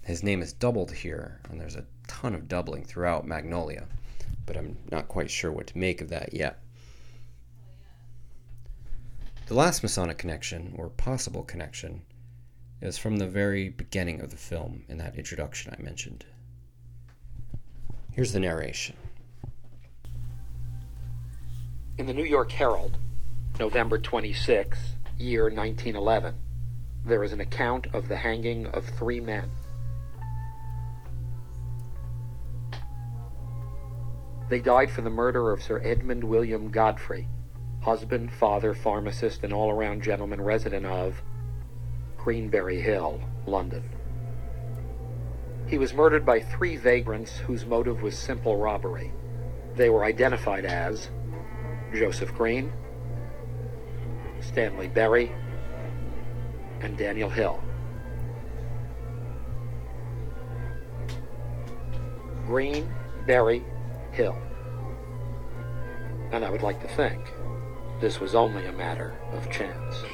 [0.04, 3.88] His name is doubled here, and there's a ton of doubling throughout Magnolia,
[4.46, 6.60] but I'm not quite sure what to make of that yet.
[9.46, 12.02] The last Masonic connection, or possible connection,
[12.80, 16.24] is from the very beginning of the film in that introduction I mentioned.
[18.12, 18.94] Here's the narration.
[21.97, 22.99] In the New York Herald,
[23.61, 26.34] November 26, year 1911,
[27.05, 29.51] there is an account of the hanging of three men
[34.49, 37.26] They died for the murder of Sir Edmund William Godfrey,
[37.80, 41.22] husband, father, pharmacist, and all around gentleman resident of
[42.18, 43.82] Greenberry Hill, London.
[45.66, 49.12] He was murdered by three vagrants whose motive was simple robbery.
[49.76, 51.09] They were identified as
[51.95, 52.72] Joseph Green,
[54.40, 55.32] Stanley Berry,
[56.80, 57.62] and Daniel Hill.
[62.47, 62.92] Green,
[63.26, 63.64] Berry,
[64.12, 64.36] Hill.
[66.32, 67.32] And I would like to think
[68.01, 70.05] this was only a matter of chance.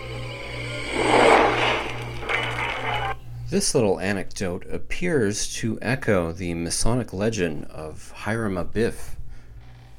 [3.49, 9.16] This little anecdote appears to echo the Masonic legend of Hiram Abiff,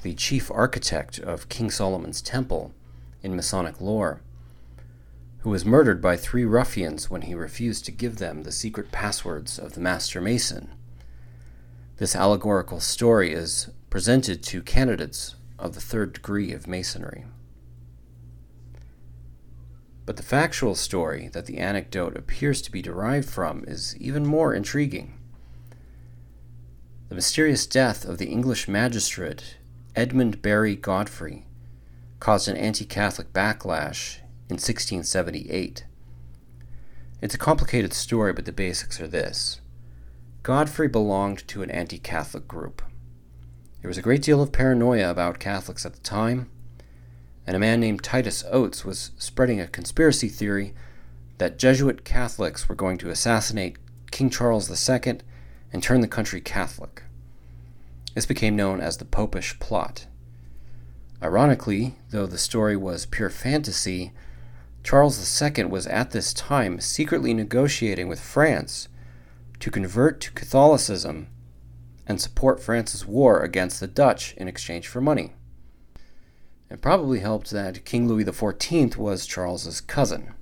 [0.02, 2.74] the chief architect of King Solomon's Temple
[3.22, 4.22] in Masonic lore,
[5.40, 9.60] who was murdered by three ruffians when he refused to give them the secret passwords
[9.60, 10.70] of the Master Mason.
[11.98, 17.26] This allegorical story is presented to candidates of the third degree of Masonry.
[20.06, 24.54] But the factual story that the anecdote appears to be derived from is even more
[24.54, 25.14] intriguing.
[27.10, 29.58] The mysterious death of the English magistrate
[29.94, 31.46] Edmund Berry Godfrey
[32.22, 35.84] caused an anti Catholic backlash in 1678.
[37.22, 39.60] It's a complicated story, but the basics are this
[40.44, 42.82] Godfrey belonged to an anti Catholic group.
[43.82, 46.50] There was a great deal of paranoia about Catholics at the time,
[47.46, 50.74] and a man named Titus Oates was spreading a conspiracy theory
[51.38, 53.76] that Jesuit Catholics were going to assassinate
[54.10, 55.20] King Charles II
[55.74, 57.04] and turn the country Catholic.
[58.14, 60.06] This became known as the Popish Plot.
[61.24, 64.12] Ironically, though the story was pure fantasy,
[64.84, 68.90] Charles II was at this time secretly negotiating with France
[69.60, 71.28] to convert to Catholicism
[72.08, 75.34] and support France's war against the Dutch in exchange for money.
[76.70, 80.34] It probably helped that King Louis XIV was Charles's cousin.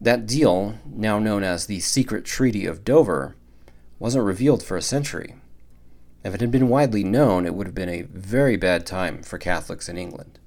[0.00, 3.34] That deal, now known as the Secret Treaty of Dover,
[3.98, 5.34] wasn't revealed for a century.
[6.28, 9.38] If it had been widely known, it would have been a very bad time for
[9.38, 10.38] Catholics in England.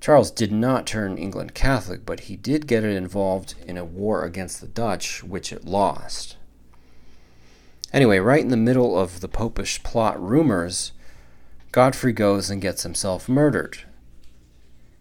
[0.00, 4.24] Charles did not turn England Catholic, but he did get it involved in a war
[4.24, 6.38] against the Dutch, which it lost.
[7.92, 10.92] Anyway, right in the middle of the popish plot rumors,
[11.70, 13.80] Godfrey goes and gets himself murdered.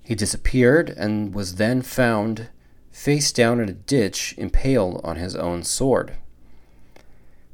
[0.02, 2.50] He disappeared and was then found
[2.91, 6.18] face down in a ditch, impaled on his own sword.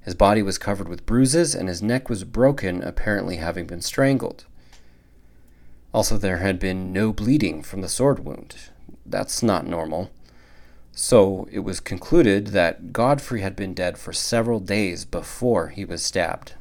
[0.02, 4.46] His body was covered with bruises and his neck was broken, apparently having been strangled.
[5.94, 8.56] Also, there had been no bleeding from the sword wound.
[9.06, 10.12] That's not normal.
[10.92, 16.04] So it was concluded that Godfrey had been dead for several days before he was
[16.04, 16.54] stabbed.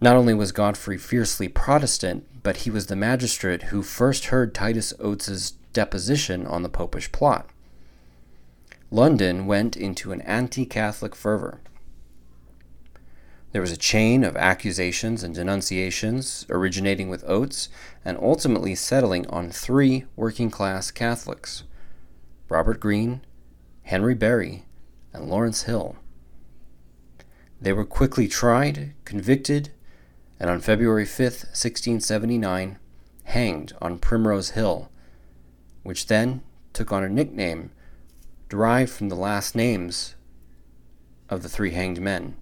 [0.00, 4.92] Not only was Godfrey fiercely Protestant, but he was the magistrate who first heard Titus
[4.98, 7.48] Oates's deposition on the popish plot.
[8.92, 11.62] London went into an anti Catholic fervor.
[13.52, 17.70] There was a chain of accusations and denunciations originating with Oates
[18.04, 21.64] and ultimately settling on three working class Catholics
[22.50, 23.22] Robert Greene,
[23.84, 24.66] Henry Berry,
[25.14, 25.96] and Lawrence Hill.
[27.58, 29.70] They were quickly tried, convicted,
[30.38, 32.78] and on February 5th, 1679,
[33.24, 34.90] hanged on Primrose Hill,
[35.82, 36.42] which then
[36.74, 37.70] took on a nickname
[38.52, 40.14] derived from the last names
[41.30, 42.36] of the three hanged men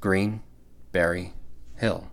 [0.00, 0.40] Green,
[0.92, 1.32] Berry,
[1.74, 2.12] Hill.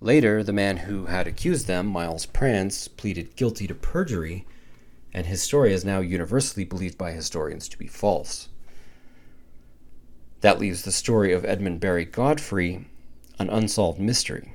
[0.00, 4.48] Later, the man who had accused them, Miles Prance, pleaded guilty to perjury,
[5.14, 8.48] and his story is now universally believed by historians to be false.
[10.40, 12.84] That leaves the story of Edmund Berry Godfrey
[13.38, 14.54] an unsolved mystery.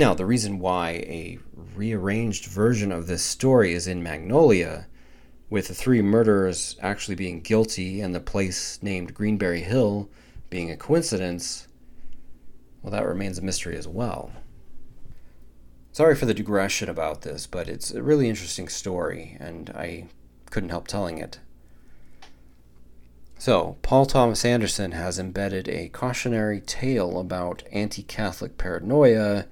[0.00, 1.38] Now, the reason why a
[1.76, 4.86] rearranged version of this story is in Magnolia,
[5.50, 10.08] with the three murderers actually being guilty and the place named Greenberry Hill
[10.48, 11.68] being a coincidence,
[12.80, 14.32] well, that remains a mystery as well.
[15.92, 20.06] Sorry for the digression about this, but it's a really interesting story, and I
[20.48, 21.40] couldn't help telling it.
[23.38, 29.44] So, Paul Thomas Anderson has embedded a cautionary tale about anti Catholic paranoia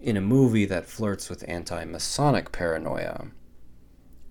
[0.00, 3.28] in a movie that flirts with anti Masonic paranoia.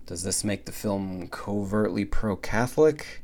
[0.06, 3.22] Does this make the film covertly pro Catholic?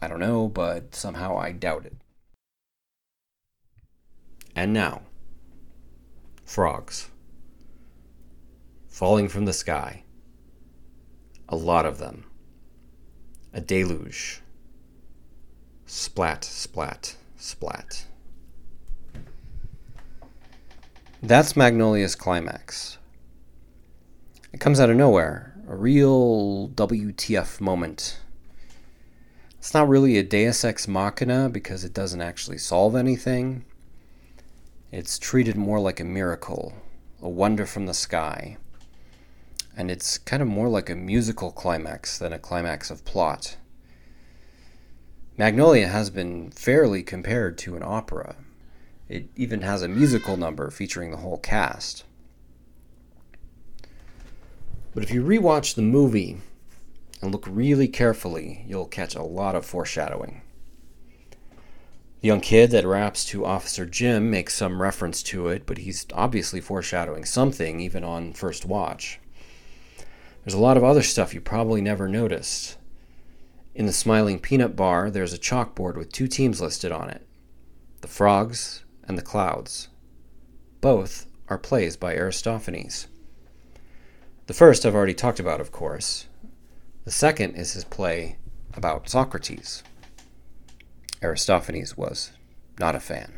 [0.00, 1.96] I don't know, but somehow I doubt it.
[4.54, 5.02] And now,
[6.44, 7.10] frogs.
[8.88, 10.04] Falling from the sky.
[11.48, 12.24] A lot of them
[13.56, 14.42] a deluge.
[15.86, 18.04] Splat, splat, splat.
[21.22, 22.98] That's Magnolia's climax.
[24.52, 28.18] It comes out of nowhere, a real WTF moment.
[29.58, 33.64] It's not really a deus ex machina because it doesn't actually solve anything.
[34.92, 36.74] It's treated more like a miracle,
[37.20, 38.58] a wonder from the sky
[39.76, 43.56] and it's kind of more like a musical climax than a climax of plot.
[45.36, 48.36] Magnolia has been fairly compared to an opera.
[49.08, 52.04] It even has a musical number featuring the whole cast.
[54.94, 56.38] But if you rewatch the movie
[57.22, 60.40] and look really carefully, you'll catch a lot of foreshadowing.
[62.20, 66.06] The young kid that raps to Officer Jim makes some reference to it, but he's
[66.12, 69.20] obviously foreshadowing something even on first watch.
[70.44, 72.78] There's a lot of other stuff you probably never noticed.
[73.74, 77.22] In the Smiling Peanut Bar, there's a chalkboard with two teams listed on it
[78.00, 79.88] the Frogs and the Clouds.
[80.80, 83.08] Both are plays by Aristophanes.
[84.46, 86.26] The first I've already talked about, of course.
[87.04, 88.36] The second is his play
[88.74, 89.82] about Socrates.
[91.22, 92.32] Aristophanes was
[92.78, 93.32] not a fan.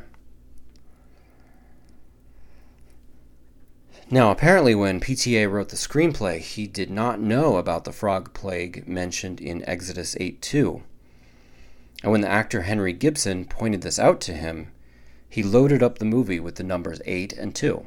[4.11, 8.89] Now, apparently, when PTA wrote the screenplay, he did not know about the frog plague
[8.89, 10.83] mentioned in Exodus 8 2.
[12.03, 14.73] And when the actor Henry Gibson pointed this out to him,
[15.29, 17.87] he loaded up the movie with the numbers 8 and 2.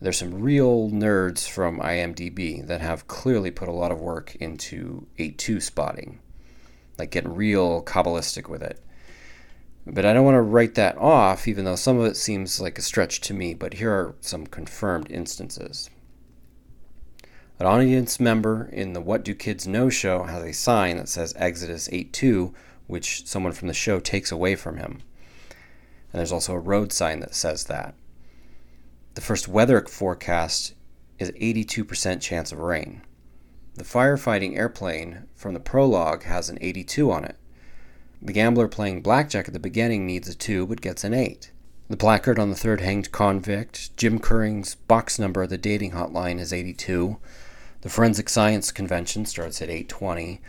[0.00, 5.06] There's some real nerds from IMDb that have clearly put a lot of work into
[5.18, 6.20] 8 2 spotting,
[6.96, 8.80] like getting real Kabbalistic with it.
[9.86, 12.78] But I don't want to write that off, even though some of it seems like
[12.78, 13.54] a stretch to me.
[13.54, 15.90] But here are some confirmed instances.
[17.58, 21.34] An audience member in the What Do Kids Know show has a sign that says
[21.36, 22.54] Exodus 8 2,
[22.86, 25.02] which someone from the show takes away from him.
[26.12, 27.94] And there's also a road sign that says that.
[29.14, 30.74] The first weather forecast
[31.18, 33.02] is 82% chance of rain.
[33.74, 37.36] The firefighting airplane from the prologue has an 82 on it.
[38.20, 41.52] The gambler playing blackjack at the beginning needs a 2 but gets an 8.
[41.88, 46.38] The placard on the third hanged convict, Jim Kurring's box number at the dating hotline
[46.38, 47.18] is 82.
[47.80, 50.40] The forensic science convention starts at 820.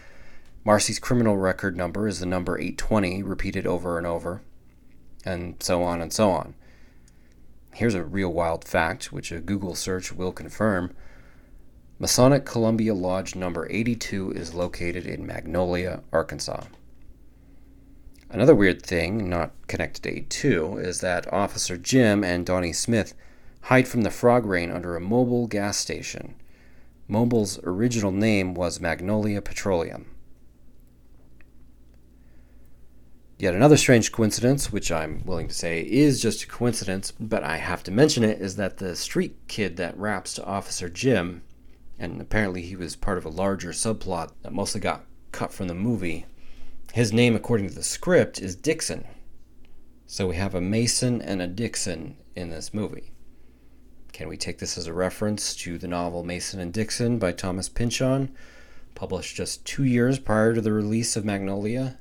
[0.65, 4.41] Marcy's criminal record number is the number 820, repeated over and over,
[5.25, 6.55] and so on and so on.
[7.73, 10.93] Here's a real wild fact, which a Google search will confirm.
[11.97, 16.63] Masonic Columbia Lodge number 82 is located in Magnolia, Arkansas.
[18.29, 23.13] Another weird thing, not connected to A2, is that Officer Jim and Donnie Smith
[23.63, 26.35] hide from the frog rain under a Mobil gas station.
[27.07, 30.05] Mobil's original name was Magnolia Petroleum.
[33.39, 37.55] Yet another strange coincidence, which I'm willing to say is just a coincidence, but I
[37.55, 41.41] have to mention it, is that the street kid that raps to Officer Jim,
[41.97, 45.73] and apparently he was part of a larger subplot that mostly got cut from the
[45.73, 46.25] movie,
[46.91, 49.05] his name, according to the script, is Dixon.
[50.05, 53.13] So we have a Mason and a Dixon in this movie.
[54.11, 57.69] Can we take this as a reference to the novel Mason and Dixon by Thomas
[57.69, 58.35] Pynchon,
[58.95, 61.99] published just two years prior to the release of Magnolia?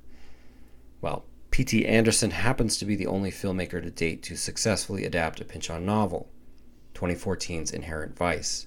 [1.00, 1.86] Well, P.T.
[1.86, 6.28] Anderson happens to be the only filmmaker to date to successfully adapt a Pynchon novel,
[6.94, 8.66] 2014's Inherent Vice.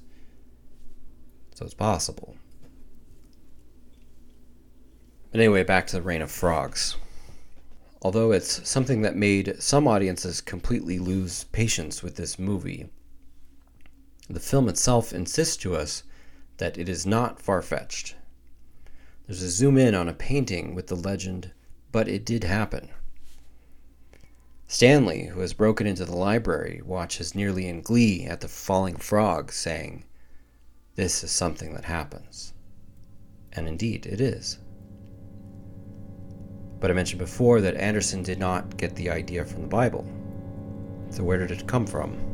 [1.56, 2.36] So it's possible.
[5.32, 6.98] But anyway, back to the Reign of Frogs.
[8.02, 12.90] Although it's something that made some audiences completely lose patience with this movie,
[14.28, 16.04] the film itself insists to us
[16.58, 18.16] that it is not far fetched.
[19.28, 21.52] There's a zoom in on a painting with the legend,
[21.92, 22.90] but it did happen.
[24.68, 29.52] Stanley, who has broken into the library, watches nearly in glee at the falling frog,
[29.52, 30.06] saying,
[30.96, 32.54] This is something that happens.
[33.52, 34.60] And indeed, it is.
[36.80, 40.06] But I mentioned before that Anderson did not get the idea from the Bible.
[41.10, 42.31] So, where did it come from?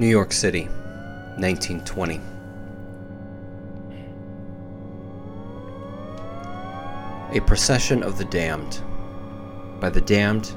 [0.00, 0.64] New York City,
[1.36, 2.22] 1920.
[7.36, 8.80] A procession of the damned.
[9.78, 10.52] By the damned,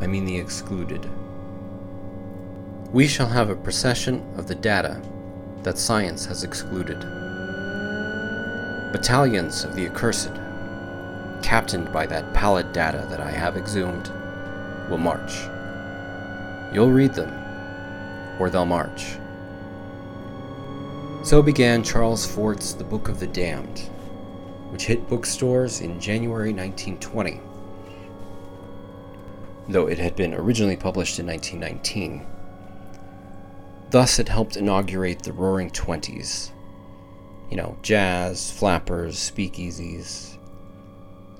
[0.00, 1.10] I mean the excluded.
[2.90, 5.02] We shall have a procession of the data
[5.62, 7.00] that science has excluded.
[8.92, 10.32] Battalions of the accursed,
[11.42, 14.10] captained by that pallid data that I have exhumed,
[14.88, 15.34] will march.
[16.72, 17.35] You'll read them
[18.38, 19.16] or they'll march.
[21.22, 23.80] So began Charles Fort's The Book of the Damned,
[24.70, 27.40] which hit bookstores in January 1920,
[29.68, 32.24] though it had been originally published in 1919.
[33.90, 36.52] Thus, it helped inaugurate the Roaring Twenties.
[37.50, 40.36] You know, jazz, flappers, speakeasies.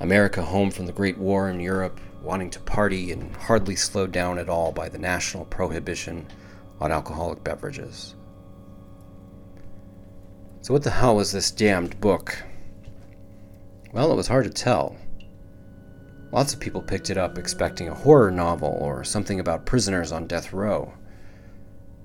[0.01, 4.39] America home from the Great War in Europe, wanting to party and hardly slowed down
[4.39, 6.27] at all by the national prohibition
[6.81, 8.15] on alcoholic beverages.
[10.61, 12.43] So, what the hell was this damned book?
[13.93, 14.97] Well, it was hard to tell.
[16.33, 20.27] Lots of people picked it up expecting a horror novel or something about prisoners on
[20.27, 20.93] death row.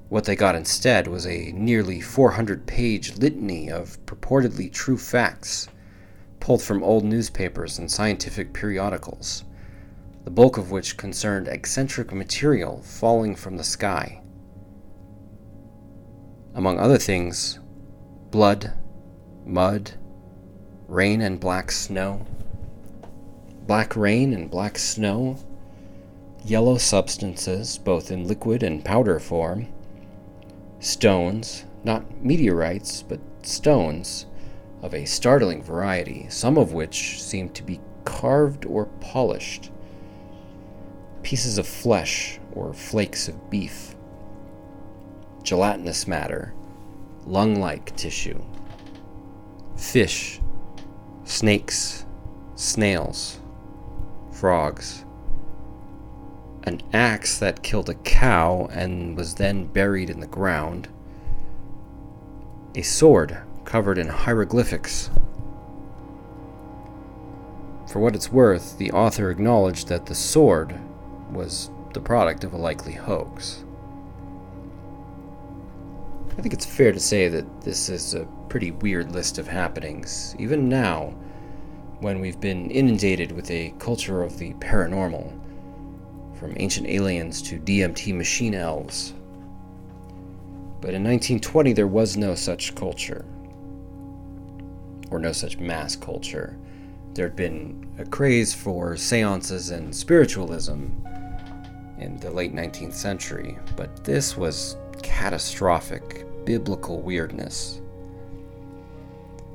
[0.09, 5.67] What they got instead was a nearly 400 page litany of purportedly true facts,
[6.39, 9.43] pulled from old newspapers and scientific periodicals,
[10.23, 14.20] the bulk of which concerned eccentric material falling from the sky
[16.53, 17.59] among other things,
[18.29, 18.73] blood,
[19.45, 19.91] mud,
[20.87, 22.25] rain and black snow,
[23.67, 25.37] black rain and black snow,
[26.43, 29.67] yellow substances, both in liquid and powder form,
[30.79, 34.25] stones, not meteorites, but stones
[34.81, 39.71] of a startling variety, some of which seemed to be carved or polished,
[41.23, 43.90] pieces of flesh or flakes of beef
[45.43, 46.53] gelatinous matter,
[47.25, 48.41] lung like tissue,
[49.75, 50.39] fish,
[51.23, 52.05] snakes,
[52.55, 53.39] snails,
[54.31, 55.05] frogs,
[56.63, 60.87] an axe that killed a cow and was then buried in the ground,
[62.75, 65.09] a sword covered in hieroglyphics,
[67.91, 70.79] For what it's worth, the author acknowledged that the sword
[71.29, 73.65] was the product of a likely hoax.
[76.37, 80.33] I think it's fair to say that this is a pretty weird list of happenings,
[80.39, 81.13] even now,
[81.99, 85.37] when we've been inundated with a culture of the paranormal,
[86.39, 89.13] from ancient aliens to DMT machine elves.
[90.79, 93.25] But in 1920, there was no such culture,
[95.11, 96.57] or no such mass culture.
[97.13, 100.87] There had been a craze for seances and spiritualism
[101.99, 107.81] in the late 19th century, but this was catastrophic biblical weirdness.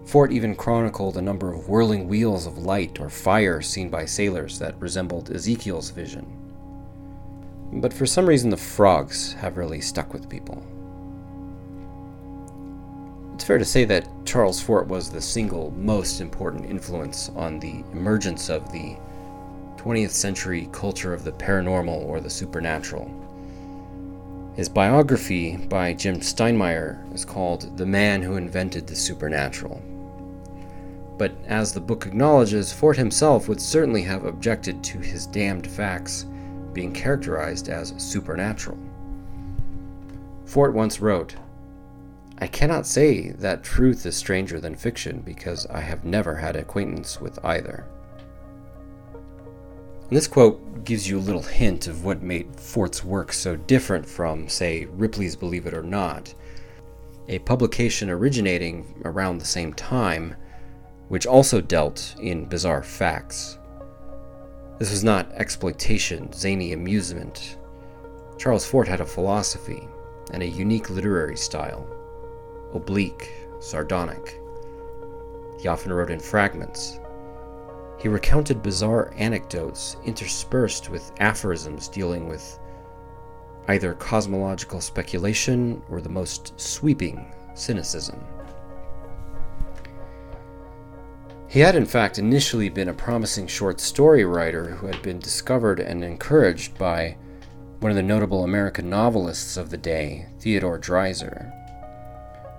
[0.05, 4.59] Fort even chronicled a number of whirling wheels of light or fire seen by sailors
[4.61, 6.25] that resembled Ezekiel's vision.
[7.73, 10.63] But for some reason, the frogs have really stuck with people.
[13.35, 17.83] It's fair to say that Charles Fort was the single most important influence on the
[17.93, 18.97] emergence of the
[19.77, 23.11] 20th century culture of the paranormal or the supernatural.
[24.57, 29.83] His biography by Jim Steinmeyer is called The Man Who Invented the Supernatural.
[31.19, 36.25] But as the book acknowledges, Fort himself would certainly have objected to his damned facts
[36.73, 38.79] being characterized as supernatural.
[40.47, 41.37] Fort once wrote,
[42.39, 47.21] I cannot say that truth is stranger than fiction because I have never had acquaintance
[47.21, 47.85] with either.
[50.09, 54.49] This quote gives you a little hint of what made Fort's work so different from,
[54.49, 56.33] say, Ripley's Believe It or Not,
[57.29, 60.37] a publication originating around the same time,
[61.09, 63.59] which also dealt in bizarre facts.
[64.79, 67.59] This was not exploitation, zany amusement.
[68.39, 69.89] Charles Fort had a philosophy
[70.33, 71.85] and a unique literary style
[72.75, 74.41] oblique, sardonic.
[75.59, 77.01] He often wrote in fragments,
[77.99, 82.59] he recounted bizarre anecdotes interspersed with aphorisms dealing with
[83.69, 88.23] either cosmological speculation or the most sweeping cynicism.
[91.49, 95.81] He had, in fact, initially been a promising short story writer who had been discovered
[95.81, 97.17] and encouraged by
[97.81, 101.53] one of the notable American novelists of the day, Theodore Dreiser.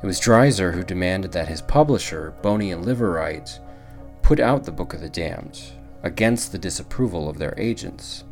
[0.02, 3.60] It was Dreiser who demanded that his publisher, Boni and Liveright,
[4.28, 5.58] put out the Book of the Damned,
[6.04, 8.26] against the disapproval of their agents.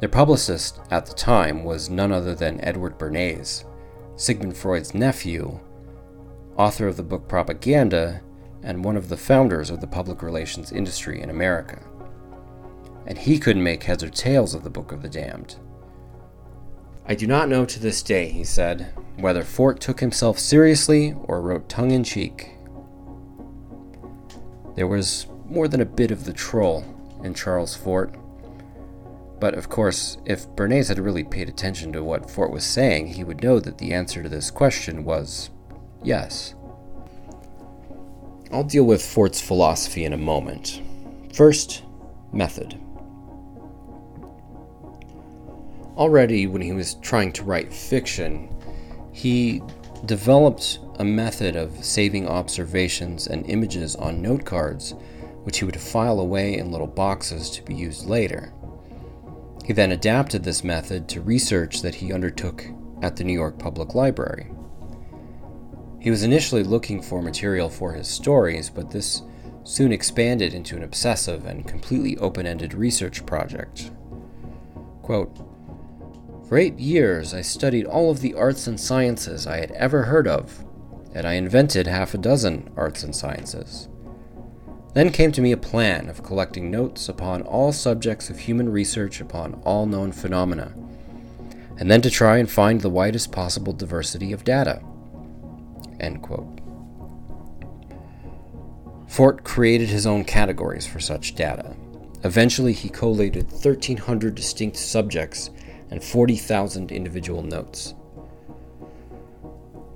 [0.00, 3.64] Their publicist at the time was none other than Edward Bernays,
[4.16, 5.60] Sigmund Freud's nephew,
[6.56, 8.20] author of the book Propaganda,
[8.64, 11.80] and one of the founders of the public relations industry in America.
[13.06, 15.54] And he couldn't make heads or tails of the Book of the Damned.
[17.06, 21.40] I do not know to this day, he said, whether Fort took himself seriously or
[21.40, 22.57] wrote tongue in cheek
[24.78, 26.84] there was more than a bit of the troll
[27.24, 28.14] in Charles Fort.
[29.40, 33.24] But of course, if Bernays had really paid attention to what Fort was saying, he
[33.24, 35.50] would know that the answer to this question was
[36.02, 36.54] yes.
[38.52, 40.80] I'll deal with Fort's philosophy in a moment.
[41.34, 41.82] First,
[42.32, 42.78] method.
[45.96, 48.48] Already, when he was trying to write fiction,
[49.12, 49.60] he
[50.06, 54.94] developed a method of saving observations and images on note cards,
[55.44, 58.52] which he would file away in little boxes to be used later.
[59.64, 62.64] He then adapted this method to research that he undertook
[63.00, 64.50] at the New York Public Library.
[66.00, 69.22] He was initially looking for material for his stories, but this
[69.64, 73.90] soon expanded into an obsessive and completely open ended research project.
[75.02, 75.36] Quote,
[76.48, 80.26] for eight years, I studied all of the arts and sciences I had ever heard
[80.26, 80.64] of,
[81.18, 83.88] and I invented half a dozen arts and sciences.
[84.94, 89.20] Then came to me a plan of collecting notes upon all subjects of human research
[89.20, 90.72] upon all known phenomena,
[91.76, 94.80] and then to try and find the widest possible diversity of data.
[99.08, 101.74] Fort created his own categories for such data.
[102.22, 105.50] Eventually, he collated 1,300 distinct subjects
[105.90, 107.94] and 40,000 individual notes.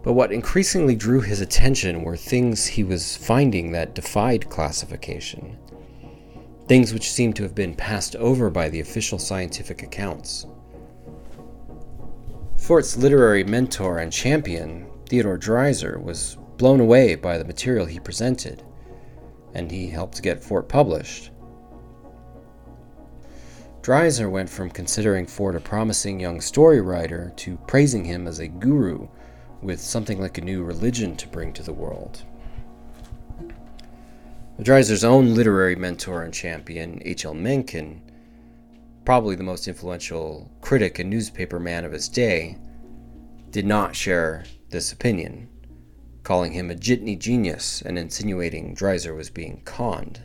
[0.02, 5.56] But what increasingly drew his attention were things he was finding that defied classification,
[6.66, 10.46] things which seemed to have been passed over by the official scientific accounts.
[12.56, 18.62] Fort's literary mentor and champion, Theodore Dreiser, was blown away by the material he presented,
[19.54, 21.30] and he helped get Fort published.
[23.82, 28.46] Dreiser went from considering Fort a promising young story writer to praising him as a
[28.46, 29.08] guru
[29.62, 32.24] with something like a new religion to bring to the world.
[34.60, 37.34] Dreiser's own literary mentor and champion, H.L.
[37.34, 38.02] Mencken,
[39.04, 42.58] probably the most influential critic and newspaper man of his day,
[43.50, 45.48] did not share this opinion,
[46.22, 50.22] calling him a jitney genius and insinuating Dreiser was being conned.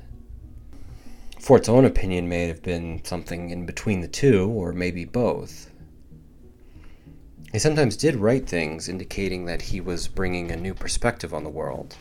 [1.39, 5.72] Fort's own opinion may have been something in between the two, or maybe both.
[7.58, 11.50] He sometimes did write things indicating that he was bringing a new perspective on the
[11.50, 11.96] world,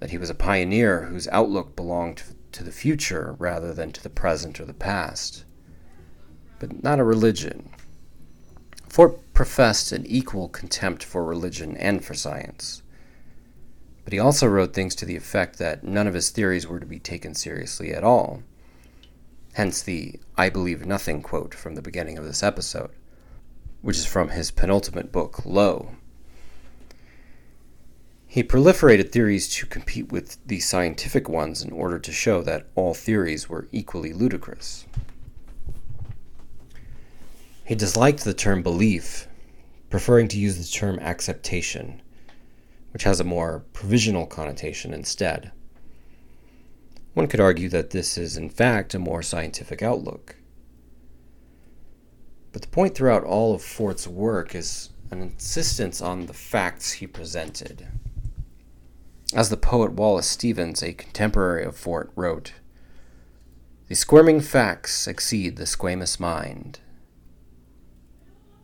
[0.00, 2.22] that he was a pioneer whose outlook belonged
[2.52, 5.44] to the future rather than to the present or the past,
[6.58, 7.68] but not a religion.
[8.88, 12.82] Fort professed an equal contempt for religion and for science.
[14.04, 16.86] But he also wrote things to the effect that none of his theories were to
[16.86, 18.42] be taken seriously at all.
[19.52, 22.92] Hence the I believe nothing quote from the beginning of this episode
[23.82, 25.90] which is from his penultimate book, Lo.
[28.26, 32.94] He proliferated theories to compete with the scientific ones in order to show that all
[32.94, 34.86] theories were equally ludicrous.
[37.64, 39.28] He disliked the term belief,
[39.90, 42.00] preferring to use the term acceptation,
[42.92, 45.52] which has a more provisional connotation instead.
[47.14, 50.36] One could argue that this is, in fact, a more scientific outlook.
[52.52, 57.06] But the point throughout all of Fort's work is an insistence on the facts he
[57.06, 57.88] presented.
[59.34, 62.52] As the poet Wallace Stevens, a contemporary of Fort, wrote,
[63.88, 66.80] The squirming facts exceed the squamous mind.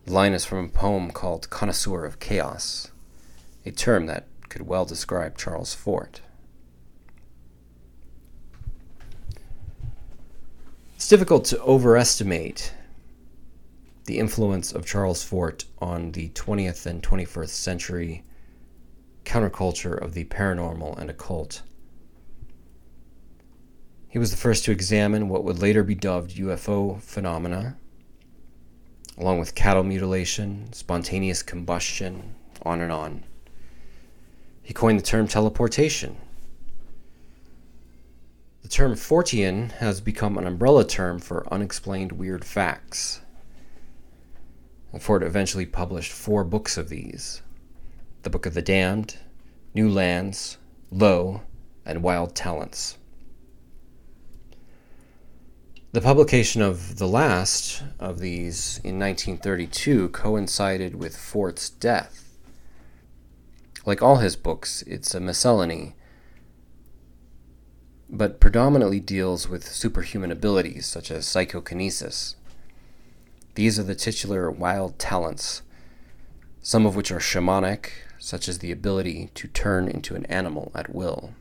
[0.04, 2.90] The line is from a poem called Connoisseur of Chaos,
[3.64, 6.20] a term that could well describe Charles Fort.
[10.96, 12.74] It's difficult to overestimate
[14.08, 18.24] the influence of Charles Fort on the 20th and 21st century
[19.26, 21.60] counterculture of the paranormal and occult.
[24.08, 27.76] He was the first to examine what would later be dubbed UFO phenomena,
[29.18, 33.24] along with cattle mutilation, spontaneous combustion, on and on.
[34.62, 36.16] He coined the term teleportation.
[38.62, 43.20] The term Fortean has become an umbrella term for unexplained weird facts.
[44.98, 47.42] Fort eventually published four books of these
[48.22, 49.16] The Book of the Damned,
[49.74, 50.58] New Lands,
[50.90, 51.42] Lo,
[51.84, 52.96] and Wild Talents.
[55.92, 62.36] The publication of the last of these in 1932 coincided with Fort's death.
[63.86, 65.94] Like all his books, it's a miscellany,
[68.10, 72.36] but predominantly deals with superhuman abilities such as psychokinesis.
[73.58, 75.62] These are the titular wild talents,
[76.62, 80.94] some of which are shamanic, such as the ability to turn into an animal at
[80.94, 81.34] will.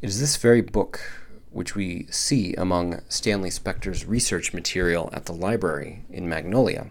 [0.00, 1.02] It is this very book
[1.50, 6.86] which we see among Stanley Spector's research material at the library in Magnolia.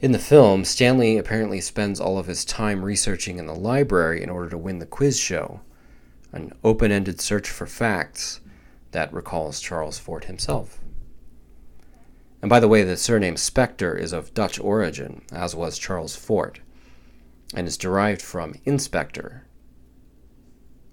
[0.00, 4.30] In the film, Stanley apparently spends all of his time researching in the library in
[4.30, 5.60] order to win the quiz show,
[6.32, 8.40] an open ended search for facts
[8.96, 10.80] that recalls Charles Fort himself.
[12.40, 16.60] And by the way, the surname Spector is of Dutch origin, as was Charles Fort,
[17.54, 19.44] and is derived from inspector,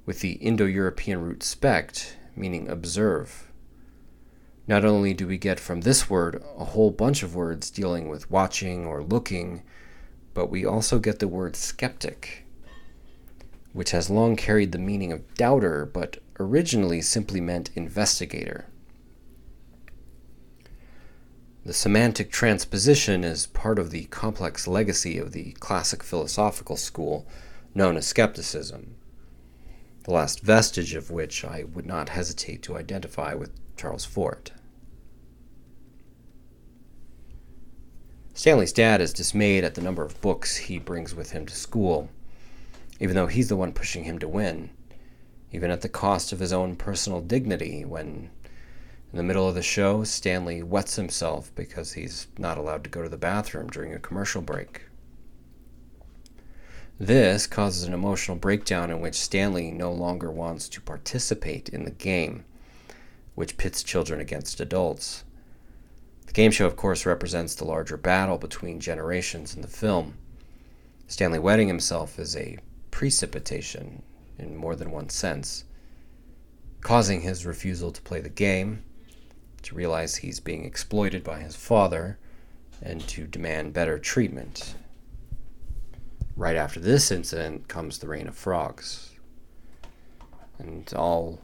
[0.05, 3.49] with the Indo European root spect, meaning observe.
[4.67, 8.30] Not only do we get from this word a whole bunch of words dealing with
[8.30, 9.63] watching or looking,
[10.34, 12.45] but we also get the word skeptic,
[13.71, 18.65] which has long carried the meaning of doubter, but originally simply meant investigator.
[21.65, 27.26] The semantic transposition is part of the complex legacy of the classic philosophical school
[27.73, 28.95] known as skepticism,
[30.03, 34.51] the last vestige of which I would not hesitate to identify with Charles Fort.
[38.34, 42.10] Stanley's dad is dismayed at the number of books he brings with him to school,
[42.99, 44.72] even though he's the one pushing him to win
[45.53, 48.30] even at the cost of his own personal dignity when
[49.13, 53.03] in the middle of the show, Stanley wets himself because he's not allowed to go
[53.03, 54.85] to the bathroom during a commercial break.
[56.99, 61.91] This causes an emotional breakdown in which Stanley no longer wants to participate in the
[61.91, 62.43] game,
[63.35, 65.23] which pits children against adults.
[66.25, 70.15] The game show, of course, represents the larger battle between generations in the film.
[71.05, 72.57] Stanley wetting himself is a
[72.89, 74.01] precipitation
[74.38, 75.64] in more than one sense,
[76.81, 78.84] causing his refusal to play the game,
[79.61, 82.18] to realize he's being exploited by his father,
[82.81, 84.76] and to demand better treatment.
[86.35, 89.11] right after this incident comes the reign of frogs.
[90.57, 91.39] And I'll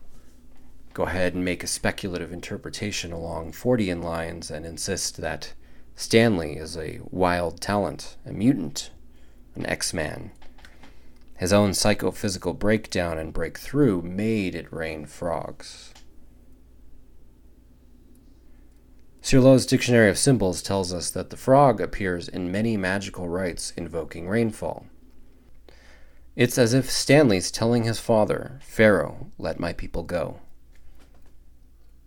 [0.94, 5.54] go ahead and make a speculative interpretation along Fortean lines and insist that
[5.96, 8.92] Stanley is a wild talent, a mutant,
[9.56, 10.32] an X Man.
[11.40, 15.94] His own psychophysical breakdown and breakthrough made it rain frogs.
[19.22, 24.28] Cirlot's Dictionary of Symbols tells us that the frog appears in many magical rites invoking
[24.28, 24.88] rainfall.
[26.36, 30.42] It's as if Stanley's telling his father, Pharaoh, let my people go.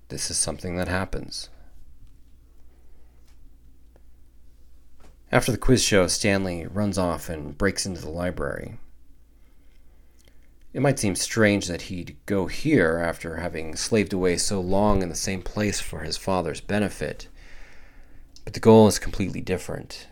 [0.09, 1.49] This is something that happens.
[5.31, 8.79] After the quiz show, Stanley runs off and breaks into the library.
[10.73, 15.11] It might seem strange that he'd go here after having slaved away so long in
[15.11, 17.29] the same place for his father's benefit,
[18.45, 20.07] but the goal is completely different.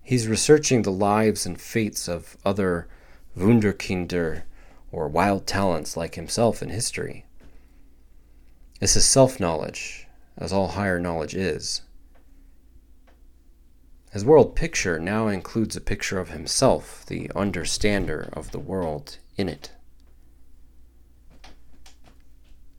[0.00, 2.86] He's researching the lives and fates of other
[3.36, 4.44] Wunderkinder
[4.92, 7.26] or wild talents like himself in history.
[8.78, 10.06] This is self knowledge,
[10.36, 11.82] as all higher knowledge is.
[14.12, 19.48] His world picture now includes a picture of himself, the understander of the world in
[19.48, 19.70] it.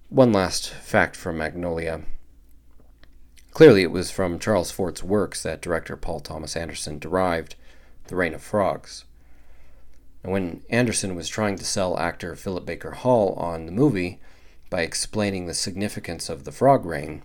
[0.09, 2.01] One last fact from Magnolia.
[3.51, 7.55] Clearly, it was from Charles Fort's works that director Paul Thomas Anderson derived
[8.07, 9.05] The Rain of Frogs.
[10.23, 14.19] And when Anderson was trying to sell actor Philip Baker Hall on the movie
[14.69, 17.23] by explaining the significance of the frog rain,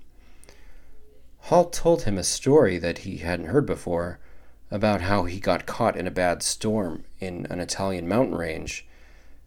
[1.38, 4.18] Hall told him a story that he hadn't heard before
[4.70, 8.86] about how he got caught in a bad storm in an Italian mountain range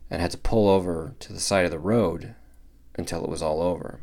[0.09, 2.35] and had to pull over to the side of the road
[2.95, 3.99] until it was all over.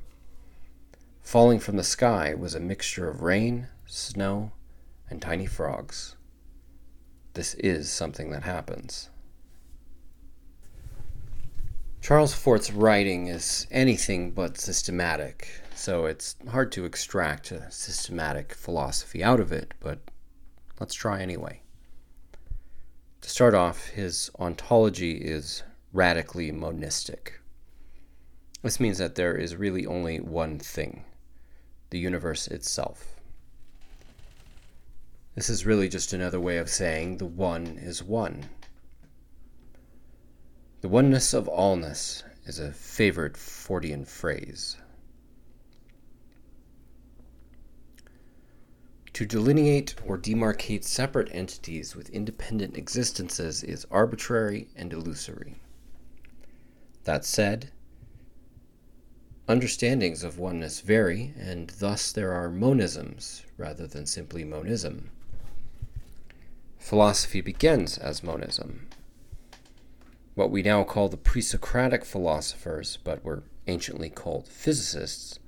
[1.23, 4.53] Falling from the sky was a mixture of rain, snow,
[5.09, 6.17] and tiny frogs.
[7.33, 9.09] This is something that happens.
[12.01, 19.25] Charles Fort's writing is anything but systematic, so it's hard to extract a systematic philosophy
[19.25, 20.01] out of it, but
[20.79, 21.63] let's try anyway.
[23.23, 25.63] To start off, his ontology is
[25.95, 27.41] radically monistic.
[28.63, 31.05] This means that there is really only one thing
[31.91, 33.15] the universe itself.
[35.37, 38.47] This is really just another way of saying the one is one.
[40.81, 44.77] The oneness of allness is a favorite Fortean phrase.
[49.13, 55.61] To delineate or demarcate separate entities with independent existences is arbitrary and illusory.
[57.05, 57.71] That said,
[59.47, 65.11] understandings of oneness vary, and thus there are monisms rather than simply monism.
[66.79, 68.89] Philosophy begins as monism.
[70.35, 75.39] What we now call the pre Socratic philosophers, but were anciently called physicists,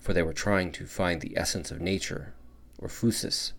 [0.00, 2.32] for they were trying to find the essence of nature,
[2.78, 3.52] or phusis,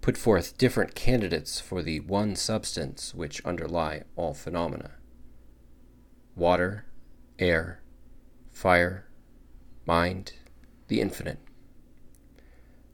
[0.00, 4.92] put forth different candidates for the one substance which underlie all phenomena
[6.38, 6.84] water,
[7.38, 7.80] air,
[8.50, 9.06] fire,
[9.86, 10.32] mind,
[10.88, 11.38] the infinite.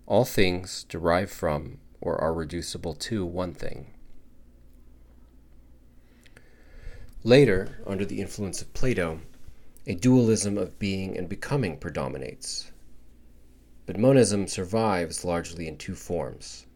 [0.07, 3.95] All things derive from or are reducible to one thing.
[7.23, 9.21] Later, under the influence of Plato,
[9.87, 12.71] a dualism of being and becoming predominates.
[13.87, 16.67] But monism survives largely in two forms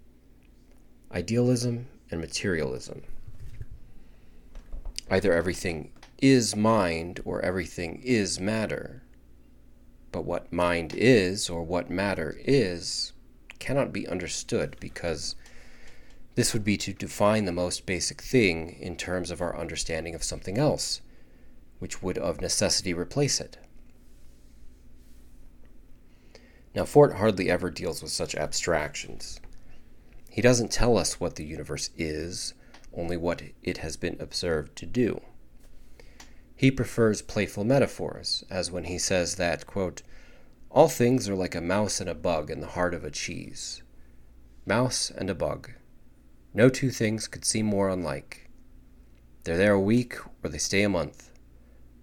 [1.11, 3.03] idealism and materialism.
[5.11, 9.03] Either everything is mind or everything is matter.
[10.11, 13.12] But what mind is or what matter is
[13.59, 15.36] cannot be understood because
[16.35, 20.23] this would be to define the most basic thing in terms of our understanding of
[20.23, 21.01] something else,
[21.78, 23.59] which would of necessity replace it.
[26.74, 29.40] Now, Fort hardly ever deals with such abstractions.
[30.31, 32.55] He doesn't tell us what the universe is,
[32.93, 35.20] only what it has been observed to do.
[36.59, 40.02] He prefers playful metaphors, as when he says that, quote,
[40.70, 43.85] all things are like a mouse and a bug in the heart of a cheese.
[44.66, 45.70] Mouse and a bug.
[46.52, 48.51] No two things could seem more unlike.
[49.44, 51.30] They're there a week or they stay a month.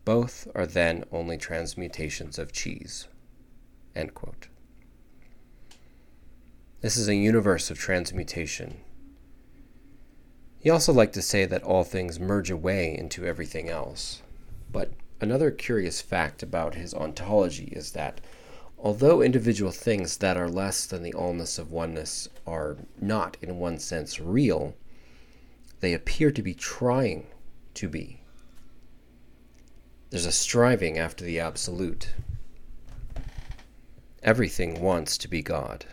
[0.06, 3.10] Both are then only transmutations of cheese.
[6.80, 8.78] This is a universe of transmutation.
[10.60, 14.22] He also liked to say that all things merge away into everything else.
[14.72, 18.22] But another curious fact about his ontology is that
[18.86, 23.80] Although individual things that are less than the allness of oneness are not, in one
[23.80, 24.76] sense, real,
[25.80, 27.26] they appear to be trying
[27.74, 28.22] to be.
[30.12, 32.14] There's a striving after the absolute.
[34.22, 35.86] Everything wants to be God.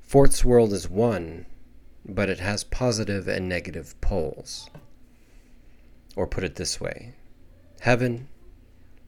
[0.00, 1.44] Fort's world is one,
[2.04, 4.70] but it has positive and negative poles.
[6.16, 7.14] Or put it this way
[7.80, 8.28] Heaven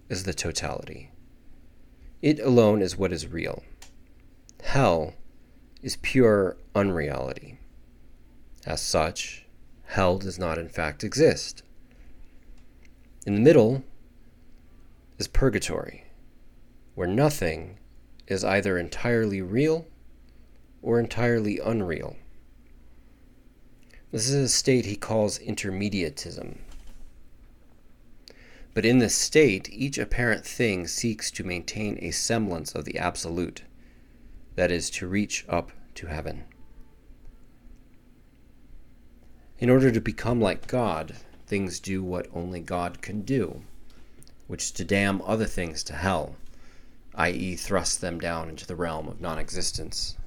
[0.09, 1.11] is the totality.
[2.23, 3.63] It alone is what is real.
[4.63, 5.15] Hell
[5.83, 7.59] is pure unreality.
[8.67, 9.47] As such,
[9.85, 11.63] hell does not in fact exist.
[13.27, 13.85] In the middle
[15.19, 16.05] is purgatory,
[16.95, 17.79] where nothing
[18.27, 19.87] is either entirely real
[20.83, 22.17] or entirely unreal.
[24.13, 26.59] This is a state he calls intermediatism.
[28.77, 33.63] But in this state, each apparent thing seeks to maintain a semblance of the absolute,
[34.55, 36.45] that is, to reach up to heaven.
[39.59, 41.17] In order to become like God,
[41.47, 43.63] things do what only God can do,
[44.47, 46.37] which is to damn other things to hell,
[47.15, 50.19] i.e., thrust them down into the realm of non existence.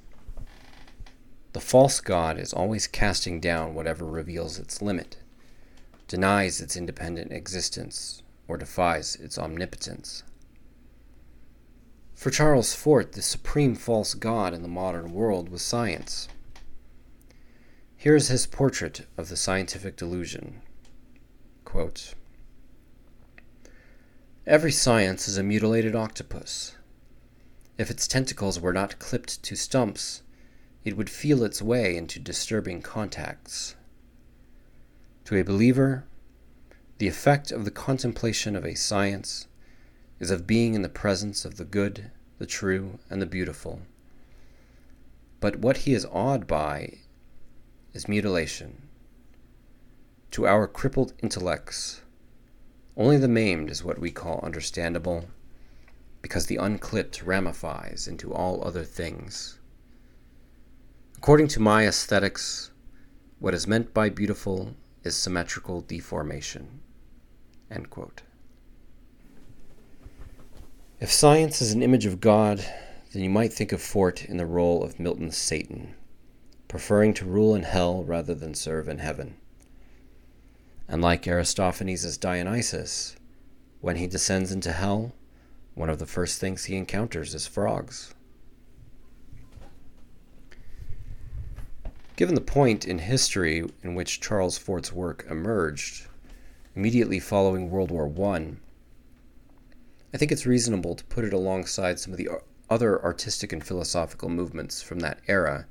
[1.53, 5.17] The false God is always casting down whatever reveals its limit,
[6.07, 10.23] denies its independent existence, or defies its omnipotence.
[12.15, 16.27] For Charles Fort, the supreme false god in the modern world was science.
[17.95, 20.61] Here is his portrait of the scientific delusion.
[21.63, 22.15] Quote,
[24.47, 26.75] Every science is a mutilated octopus.
[27.77, 30.23] If its tentacles were not clipped to stumps,
[30.83, 33.75] it would feel its way into disturbing contacts.
[35.25, 36.05] To a believer,
[36.99, 39.47] the effect of the contemplation of a science
[40.19, 43.81] is of being in the presence of the good, the true, and the beautiful.
[45.39, 46.97] But what he is awed by
[47.93, 48.81] is mutilation.
[50.31, 52.01] To our crippled intellects,
[52.97, 55.29] only the maimed is what we call understandable,
[56.21, 59.57] because the unclipped ramifies into all other things.
[61.15, 62.71] According to my aesthetics,
[63.39, 66.81] what is meant by beautiful is symmetrical deformation.
[70.99, 72.65] If science is an image of God,
[73.13, 75.95] then you might think of Fort in the role of Milton's Satan,
[76.67, 79.35] preferring to rule in hell rather than serve in heaven.
[80.87, 83.15] And like Aristophanes' Dionysus,
[83.79, 85.13] when he descends into hell,
[85.73, 88.13] one of the first things he encounters is frogs.
[92.17, 96.08] Given the point in history in which Charles Fort's work emerged,
[96.75, 98.55] immediately following World War I,
[100.13, 102.29] I think it's reasonable to put it alongside some of the
[102.69, 105.67] other artistic and philosophical movements from that era,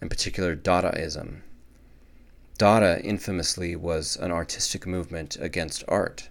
[0.00, 1.42] in particular Dadaism.
[2.58, 6.28] Dada infamously was an artistic movement against art,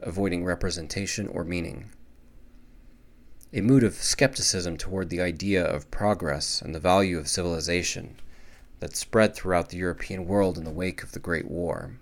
[0.00, 1.90] avoiding representation or meaning.
[3.52, 8.16] A mood of skepticism toward the idea of progress and the value of civilization
[8.80, 11.98] that spread throughout the European world in the wake of the Great War.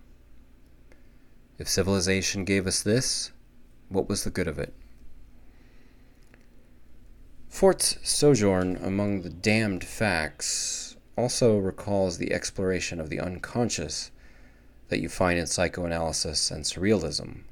[1.60, 3.32] If civilization gave us this,
[3.90, 4.72] what was the good of it?
[7.50, 14.10] Fort's sojourn among the damned facts also recalls the exploration of the unconscious
[14.88, 17.42] that you find in psychoanalysis and surrealism.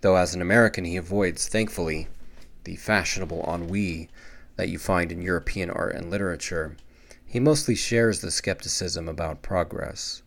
[0.00, 2.08] Though as an American he avoids, thankfully,
[2.64, 4.08] the fashionable ennui
[4.56, 6.74] that you find in European art and literature,
[7.26, 10.22] he mostly shares the skepticism about progress.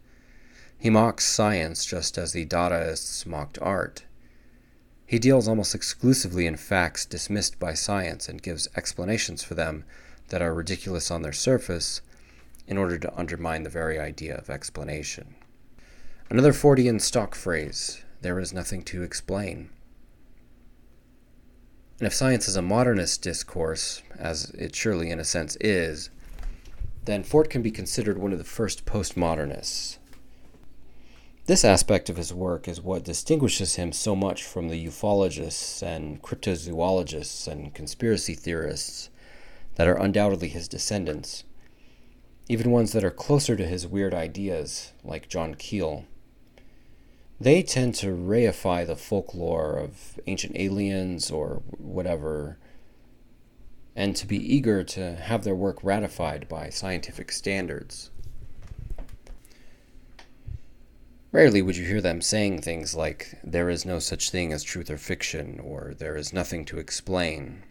[0.86, 4.03] He mocks science just as the Dadaists mocked art.
[5.07, 9.84] He deals almost exclusively in facts dismissed by science and gives explanations for them
[10.28, 12.02] that are ridiculous on their surface
[12.68, 15.34] in order to undermine the very idea of explanation.
[16.30, 19.72] Another Fortean stock phrase there is nothing to explain.
[21.98, 26.12] And if science is a modernist discourse, as it surely in a sense is,
[27.06, 29.98] then Fort can be considered one of the first postmodernists.
[31.47, 36.19] This aspect of his work is what distinguishes him so much from the ufologists and
[36.19, 39.11] cryptozoologists and conspiracy theorists
[39.76, 41.43] that are undoubtedly his descendants,
[42.49, 46.05] even ones that are closer to his weird ideas, like John Keel.
[47.39, 52.57] They tend to reify the folklore of ancient aliens or whatever,
[53.95, 58.09] and to be eager to have their work ratified by scientific standards.
[61.36, 64.90] Rarely would you hear them saying things like, there is no such thing as truth
[64.90, 67.62] or fiction, or there is nothing to explain.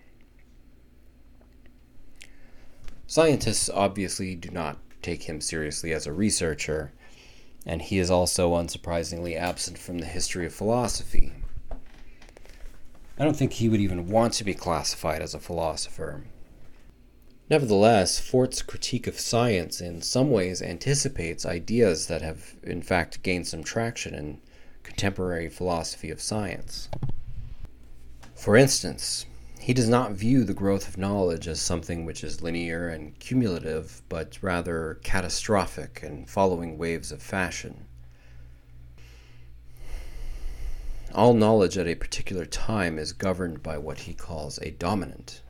[3.06, 6.92] Scientists obviously do not take him seriously as a researcher,
[7.64, 11.32] and he is also unsurprisingly absent from the history of philosophy.
[13.18, 16.24] I don't think he would even want to be classified as a philosopher.
[17.50, 23.46] Nevertheless, Fort's critique of science in some ways anticipates ideas that have, in fact, gained
[23.46, 24.40] some traction in
[24.82, 26.88] contemporary philosophy of science.
[28.34, 29.26] For instance,
[29.60, 34.02] he does not view the growth of knowledge as something which is linear and cumulative,
[34.08, 37.86] but rather catastrophic and following waves of fashion.
[41.14, 45.42] All knowledge at a particular time is governed by what he calls a dominant.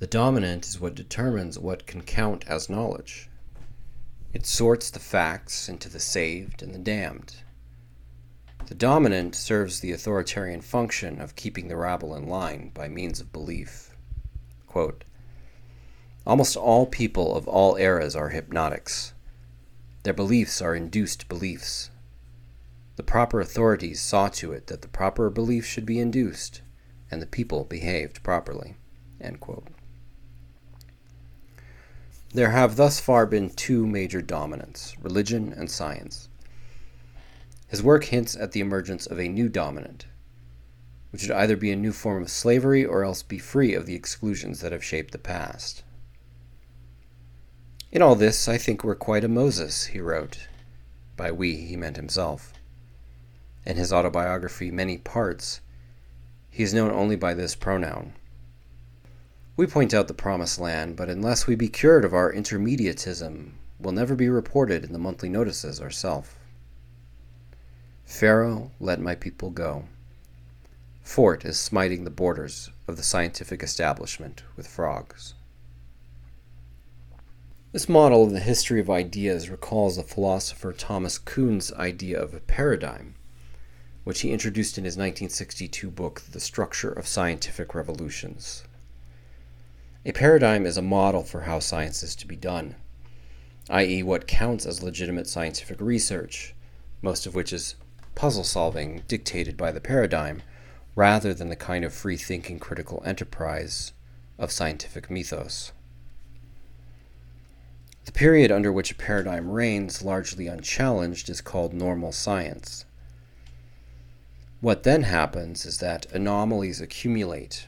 [0.00, 3.28] The dominant is what determines what can count as knowledge.
[4.32, 7.36] It sorts the facts into the saved and the damned.
[8.66, 13.32] The dominant serves the authoritarian function of keeping the rabble in line by means of
[13.32, 13.96] belief.
[14.68, 15.02] Quote,
[16.24, 19.14] Almost all people of all eras are hypnotics.
[20.04, 21.90] Their beliefs are induced beliefs.
[22.94, 26.62] The proper authorities saw to it that the proper belief should be induced,
[27.10, 28.76] and the people behaved properly.
[29.20, 29.66] End quote.
[32.38, 36.28] There have thus far been two major dominants religion and science.
[37.66, 40.06] His work hints at the emergence of a new dominant,
[41.10, 43.96] which would either be a new form of slavery or else be free of the
[43.96, 45.82] exclusions that have shaped the past.
[47.90, 50.46] In all this, I think we're quite a Moses, he wrote.
[51.16, 52.52] By we, he meant himself.
[53.66, 55.60] In his autobiography, Many Parts,
[56.50, 58.12] he is known only by this pronoun.
[59.58, 63.90] We point out the promised land, but unless we be cured of our intermediatism, will
[63.90, 66.38] never be reported in the monthly notices ourself.
[68.04, 69.86] Pharaoh, let my people go.
[71.02, 75.34] Fort is smiting the borders of the scientific establishment with frogs.
[77.72, 82.38] This model of the history of ideas recalls the philosopher Thomas Kuhn's idea of a
[82.38, 83.16] paradigm,
[84.04, 88.62] which he introduced in his 1962 book, The Structure of Scientific Revolutions.
[90.06, 92.76] A paradigm is a model for how science is to be done,
[93.68, 96.54] i.e., what counts as legitimate scientific research,
[97.02, 97.74] most of which is
[98.14, 100.42] puzzle solving dictated by the paradigm,
[100.94, 103.92] rather than the kind of free thinking critical enterprise
[104.38, 105.72] of scientific mythos.
[108.04, 112.84] The period under which a paradigm reigns largely unchallenged is called normal science.
[114.60, 117.66] What then happens is that anomalies accumulate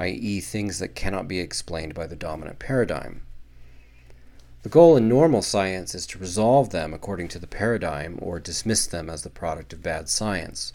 [0.00, 3.22] i.e., things that cannot be explained by the dominant paradigm.
[4.62, 8.86] The goal in normal science is to resolve them according to the paradigm or dismiss
[8.86, 10.72] them as the product of bad science.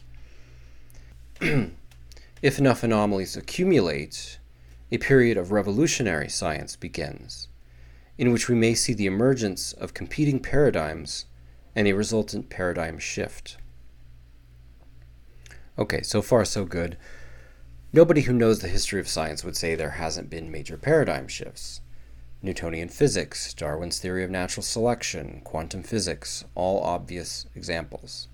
[1.42, 4.40] if enough anomalies accumulate,
[4.92, 7.48] a period of revolutionary science begins,
[8.18, 11.26] in which we may see the emergence of competing paradigms
[11.76, 13.58] and a resultant paradigm shift.
[15.78, 16.98] Okay, so far so good.
[17.96, 21.80] Nobody who knows the history of science would say there hasn't been major paradigm shifts.
[22.42, 28.28] Newtonian physics, Darwin's theory of natural selection, quantum physics, all obvious examples.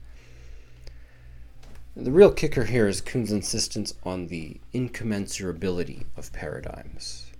[1.96, 7.32] The real kicker here is Kuhn's insistence on the incommensurability of paradigms.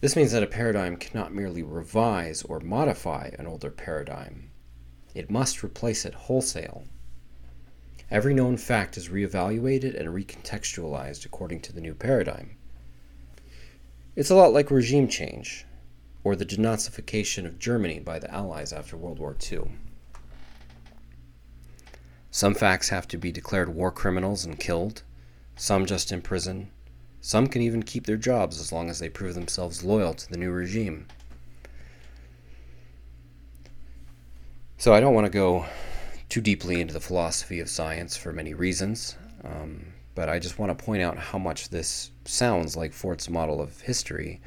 [0.00, 4.48] This means that a paradigm cannot merely revise or modify an older paradigm,
[5.14, 6.84] it must replace it wholesale.
[8.10, 12.56] Every known fact is reevaluated and recontextualized according to the new paradigm.
[14.14, 15.66] It's a lot like regime change,
[16.22, 19.72] or the denazification of Germany by the Allies after World War II.
[22.30, 25.02] Some facts have to be declared war criminals and killed,
[25.56, 26.70] some just in prison,
[27.20, 30.36] some can even keep their jobs as long as they prove themselves loyal to the
[30.36, 31.08] new regime.
[34.78, 35.66] So I don't want to go
[36.28, 40.76] too deeply into the philosophy of science for many reasons, um, but I just want
[40.76, 44.40] to point out how much this sounds like Fort's model of history,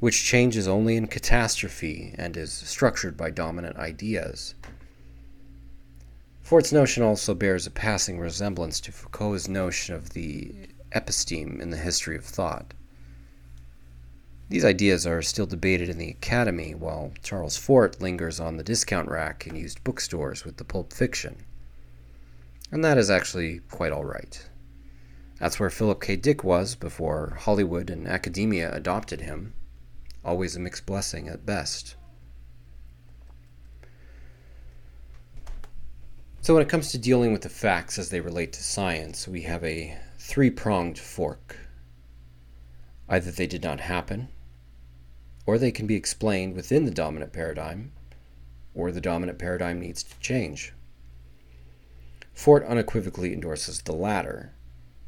[0.00, 4.54] which changes only in catastrophe and is structured by dominant ideas.
[6.42, 10.54] Fort's notion also bears a passing resemblance to Foucault's notion of the
[10.92, 12.74] episteme in the history of thought.
[14.48, 19.08] These ideas are still debated in the Academy, while Charles Fort lingers on the discount
[19.08, 21.44] rack in used bookstores with the Pulp Fiction.
[22.70, 24.48] And that is actually quite all right.
[25.38, 26.16] That's where Philip K.
[26.16, 29.54] Dick was before Hollywood and academia adopted him.
[30.24, 31.96] Always a mixed blessing at best.
[36.42, 39.42] So, when it comes to dealing with the facts as they relate to science, we
[39.42, 41.56] have a three pronged fork.
[43.08, 44.28] Either they did not happen,
[45.46, 47.92] or they can be explained within the dominant paradigm,
[48.74, 50.72] or the dominant paradigm needs to change.
[52.32, 54.52] Fort unequivocally endorses the latter,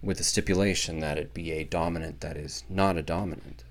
[0.03, 3.65] with the stipulation that it be a dominant that is not a dominant.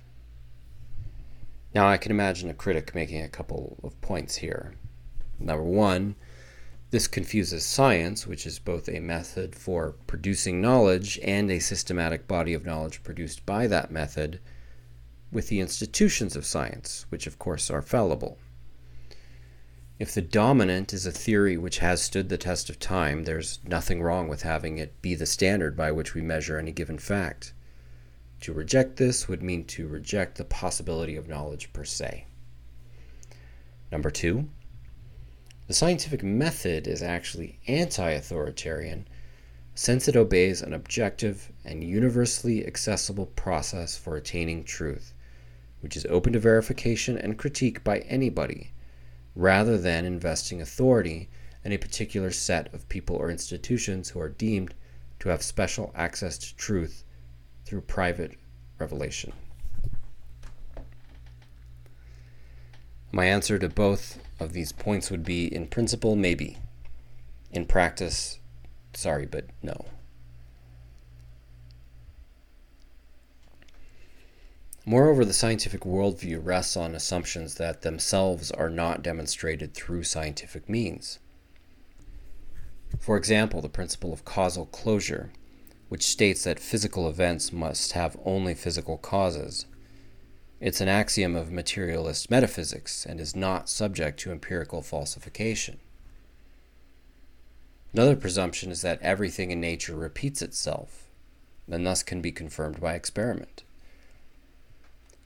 [1.73, 4.75] Now, I can imagine a critic making a couple of points here.
[5.39, 6.15] Number one,
[6.91, 12.53] this confuses science, which is both a method for producing knowledge and a systematic body
[12.53, 14.39] of knowledge produced by that method,
[15.35, 18.39] with the institutions of science, which of course are fallible.
[19.99, 24.01] If the dominant is a theory which has stood the test of time, there's nothing
[24.01, 27.53] wrong with having it be the standard by which we measure any given fact.
[28.41, 32.27] To reject this would mean to reject the possibility of knowledge per se.
[33.91, 34.49] Number two,
[35.67, 39.07] the scientific method is actually anti authoritarian
[39.73, 45.13] since it obeys an objective and universally accessible process for attaining truth,
[45.85, 48.71] which is open to verification and critique by anybody
[49.35, 51.29] rather than investing authority
[51.63, 54.73] in a particular set of people or institutions who are deemed
[55.19, 57.03] to have special access to truth
[57.65, 58.35] through private
[58.79, 59.31] revelation.
[63.11, 66.57] My answer to both of these points would be in principle, maybe.
[67.51, 68.39] In practice,
[68.95, 69.85] sorry, but no.
[74.87, 81.17] Moreover, the scientific worldview rests on assumptions that themselves are not demonstrated through scientific means.
[82.99, 85.31] For example, the principle of causal closure,
[85.89, 89.65] which states that physical events must have only physical causes.
[90.59, 95.79] It's an axiom of materialist metaphysics and is not subject to empirical falsification.
[97.91, 101.09] Another presumption is that everything in nature repeats itself,
[101.69, 103.64] and thus can be confirmed by experiment.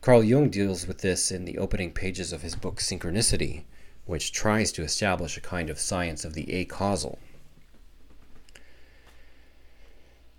[0.10, 3.66] Carl Jung deals with this in the opening pages of his book Synchronicity,
[4.08, 7.20] which tries to establish a kind of science of the acausal.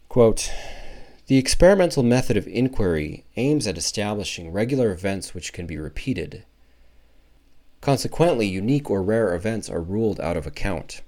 [0.08, 0.50] Quote,
[1.28, 6.42] the experimental method of inquiry aims at establishing regular events which can be repeated.
[7.80, 11.00] Consequently, unique or rare events are ruled out of account.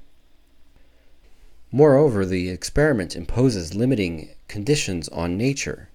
[1.73, 5.89] Moreover, the experiment imposes limiting conditions on nature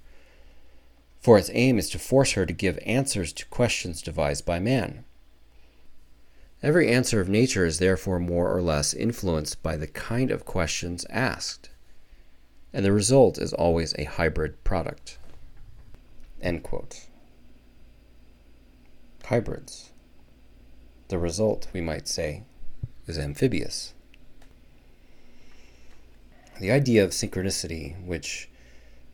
[1.28, 5.04] for its aim is to force her to give answers to questions devised by man.
[6.64, 11.06] Every answer of nature is therefore more or less influenced by the kind of questions
[11.10, 11.70] asked,
[12.72, 15.18] and the result is always a hybrid product.
[19.26, 19.92] Hybrids.
[21.10, 22.44] The result, we might say,
[23.06, 23.94] is amphibious.
[26.62, 28.47] The idea of synchronicity, which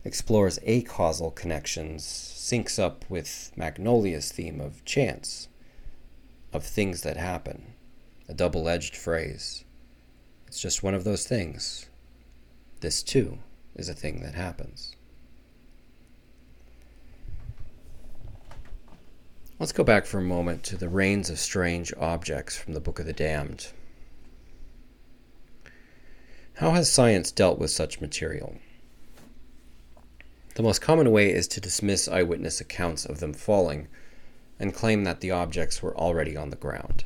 [0.04, 5.48] explores acausal connections, syncs up with Magnolia's theme of chance,
[6.52, 7.72] of things that happen,
[8.28, 9.64] a double edged phrase.
[10.46, 11.88] It's just one of those things.
[12.80, 13.38] This, too,
[13.74, 14.94] is a thing that happens.
[19.58, 22.98] Let's go back for a moment to the rains of strange objects from the Book
[22.98, 23.68] of the Damned.
[26.54, 28.58] How has science dealt with such material?
[30.54, 33.88] The most common way is to dismiss eyewitness accounts of them falling
[34.60, 37.04] and claim that the objects were already on the ground.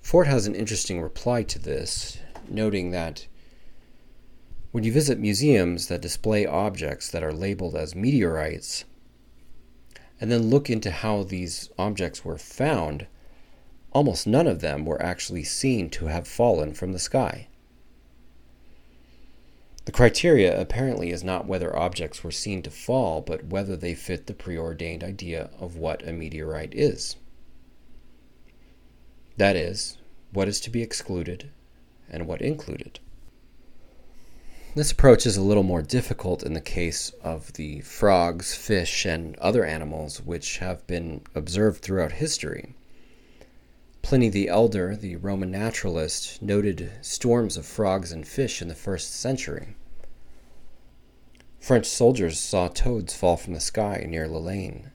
[0.00, 3.26] Fort has an interesting reply to this, noting that
[4.70, 8.84] when you visit museums that display objects that are labeled as meteorites,
[10.20, 13.06] and then look into how these objects were found,
[13.92, 17.48] almost none of them were actually seen to have fallen from the sky.
[19.84, 24.26] The criteria apparently is not whether objects were seen to fall, but whether they fit
[24.26, 27.16] the preordained idea of what a meteorite is.
[29.36, 29.98] That is,
[30.32, 31.50] what is to be excluded
[32.08, 33.00] and what included.
[34.74, 39.36] This approach is a little more difficult in the case of the frogs, fish, and
[39.36, 42.74] other animals which have been observed throughout history.
[44.04, 49.14] Pliny the Elder, the Roman naturalist, noted storms of frogs and fish in the first
[49.14, 49.76] century.
[51.58, 54.90] French soldiers saw toads fall from the sky near Lalaine.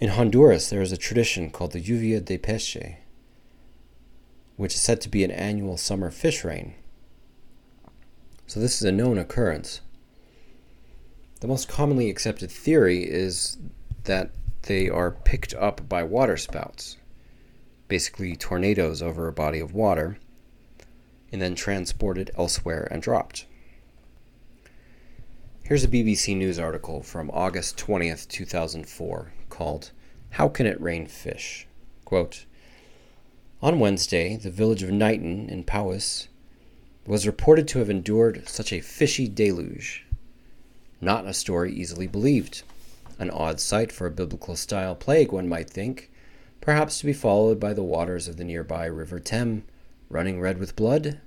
[0.00, 2.96] In Honduras, there is a tradition called the Lluvia de Peces,
[4.56, 6.74] which is said to be an annual summer fish rain.
[8.46, 9.80] So, this is a known occurrence.
[11.40, 13.56] The most commonly accepted theory is
[14.04, 14.30] that
[14.64, 16.98] they are picked up by waterspouts,
[17.88, 20.18] basically tornadoes over a body of water,
[21.32, 23.46] and then transported elsewhere and dropped.
[25.64, 29.92] Here's a BBC News article from August 20th, 2004, called
[30.30, 31.66] How Can It Rain Fish?
[32.04, 32.44] Quote,
[33.62, 36.28] On Wednesday, the village of Knighton in Powys
[37.06, 40.04] was reported to have endured such a fishy deluge.
[41.00, 42.62] Not a story easily believed.
[43.18, 46.10] An odd sight for a biblical style plague, one might think,
[46.64, 49.64] perhaps to be followed by the waters of the nearby River Teme
[50.08, 51.20] running red with blood?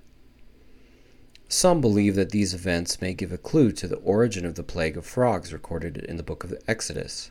[1.47, 4.97] Some believe that these events may give a clue to the origin of the plague
[4.97, 7.29] of frogs recorded in the book of Exodus.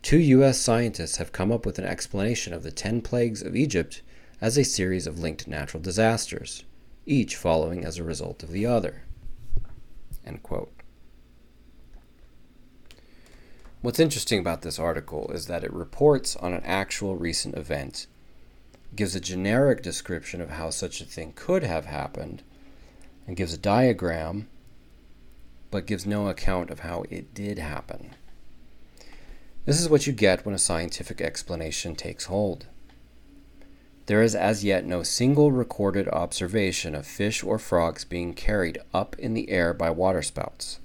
[0.00, 0.60] Two U.S.
[0.60, 4.02] scientists have come up with an explanation of the ten plagues of Egypt
[4.40, 6.62] as a series of linked natural disasters,
[7.04, 9.02] each following as a result of the other.
[13.86, 18.08] What's interesting about this article is that it reports on an actual recent event,
[18.96, 22.42] gives a generic description of how such a thing could have happened,
[23.28, 24.48] and gives a diagram,
[25.70, 28.16] but gives no account of how it did happen.
[29.66, 32.66] This is what you get when a scientific explanation takes hold.
[34.06, 39.14] There is as yet no single recorded observation of fish or frogs being carried up
[39.20, 40.80] in the air by waterspouts.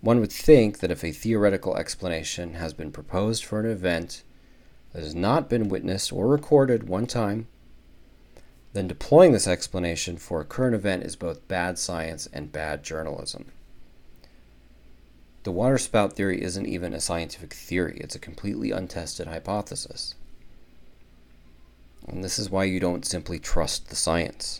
[0.00, 4.22] One would think that if a theoretical explanation has been proposed for an event
[4.92, 7.46] that has not been witnessed or recorded one time,
[8.72, 13.46] then deploying this explanation for a current event is both bad science and bad journalism.
[15.42, 20.14] The waterspout theory isn't even a scientific theory, it's a completely untested hypothesis.
[22.06, 24.59] And this is why you don't simply trust the science.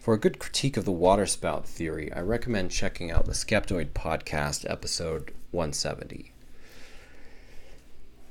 [0.00, 4.64] For a good critique of the waterspout theory, I recommend checking out the Skeptoid podcast,
[4.66, 6.32] episode 170.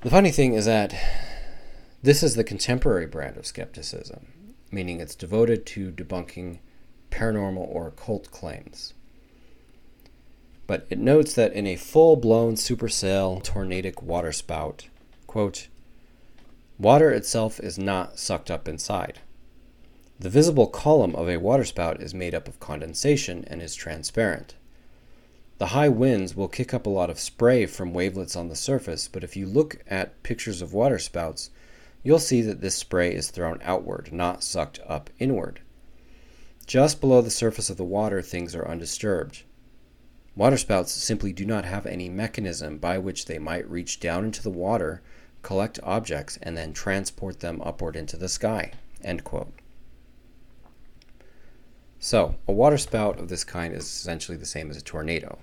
[0.02, 0.96] The funny thing is that
[2.02, 4.26] this is the contemporary brand of skepticism,
[4.72, 6.58] meaning it's devoted to debunking
[7.12, 8.96] paranormal or occult claims.
[10.66, 14.88] But it notes that in a full blown supercell tornadic waterspout,
[15.28, 15.68] quote,
[16.80, 19.20] water itself is not sucked up inside.
[20.22, 24.56] The visible column of a waterspout is made up of condensation and is transparent.
[25.60, 29.08] The high winds will kick up a lot of spray from wavelets on the surface,
[29.08, 31.52] but if you look at pictures of waterspouts,
[32.04, 35.62] you'll see that this spray is thrown outward, not sucked up inward.
[36.66, 39.44] Just below the surface of the water, things are undisturbed.
[40.36, 44.50] Waterspouts simply do not have any mechanism by which they might reach down into the
[44.50, 45.02] water,
[45.44, 48.74] collect objects, and then transport them upward into the sky.
[52.02, 55.38] So, a waterspout of this kind is essentially the same as a tornado.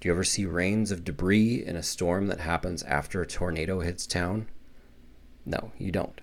[0.00, 3.80] Do you ever see rains of debris in a storm that happens after a tornado
[3.80, 4.48] hits town?
[5.44, 6.18] No, you don't.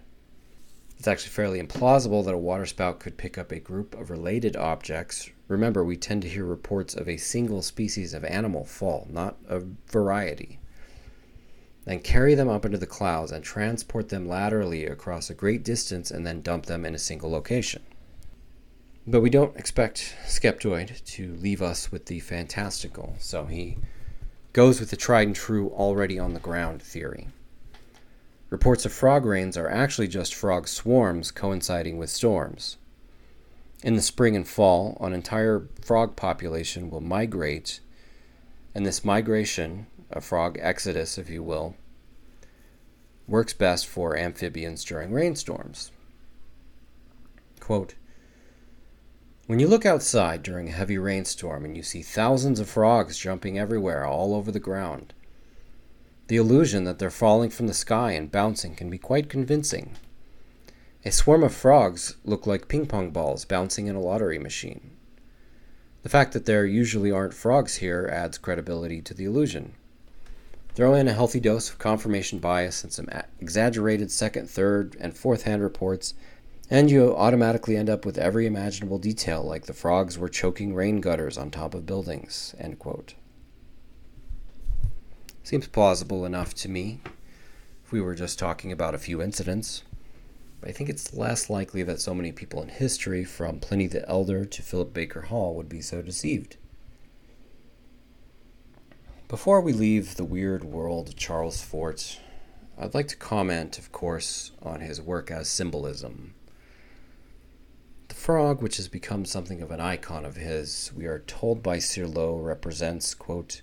[0.98, 5.30] It's actually fairly implausible that a waterspout could pick up a group of related objects.
[5.48, 9.62] Remember, we tend to hear reports of a single species of animal fall, not a
[9.88, 10.58] variety.
[11.86, 16.10] Then carry them up into the clouds and transport them laterally across a great distance
[16.10, 17.84] and then dump them in a single location.
[19.10, 23.78] But we don't expect Skeptoid to leave us with the fantastical, so he
[24.52, 27.30] goes with the tried and true already on the ground theory.
[28.50, 32.76] Reports of frog rains are actually just frog swarms coinciding with storms.
[33.82, 37.80] In the spring and fall, an entire frog population will migrate,
[38.76, 41.76] and this migration, a frog exodus, if you will,
[43.26, 45.92] works best for amphibians during rainstorms.
[47.62, 47.96] Quote,
[49.48, 53.58] when you look outside during a heavy rainstorm and you see thousands of frogs jumping
[53.58, 55.14] everywhere all over the ground,
[56.28, 59.96] the illusion that they're falling from the sky and bouncing can be quite convincing.
[61.06, 64.92] A swarm of frogs look like ping pong balls bouncing in a lottery machine.
[66.04, 69.74] The fact that there usually aren't frogs here adds credibility to the illusion.
[70.76, 73.08] Throw in a healthy dose of confirmation bias and some
[73.40, 76.14] exaggerated second, third, and fourth hand reports,
[76.70, 81.00] and you automatically end up with every imaginable detail, like the frogs were choking rain
[81.00, 82.54] gutters on top of buildings.
[82.60, 83.14] End quote.
[85.44, 87.00] Seems plausible enough to me
[87.86, 89.84] if we were just talking about a few incidents.
[90.60, 94.08] But I think it's less likely that so many people in history, from Pliny the
[94.10, 96.58] Elder to Philip Baker Hall, would be so deceived.
[99.30, 102.20] Before we leave the weird world of Charles Fort,
[102.78, 106.34] I'd like to comment, of course, on his work as symbolism.
[108.18, 112.44] Frog, which has become something of an icon of his, we are told by Cirlot
[112.44, 113.62] represents, quote,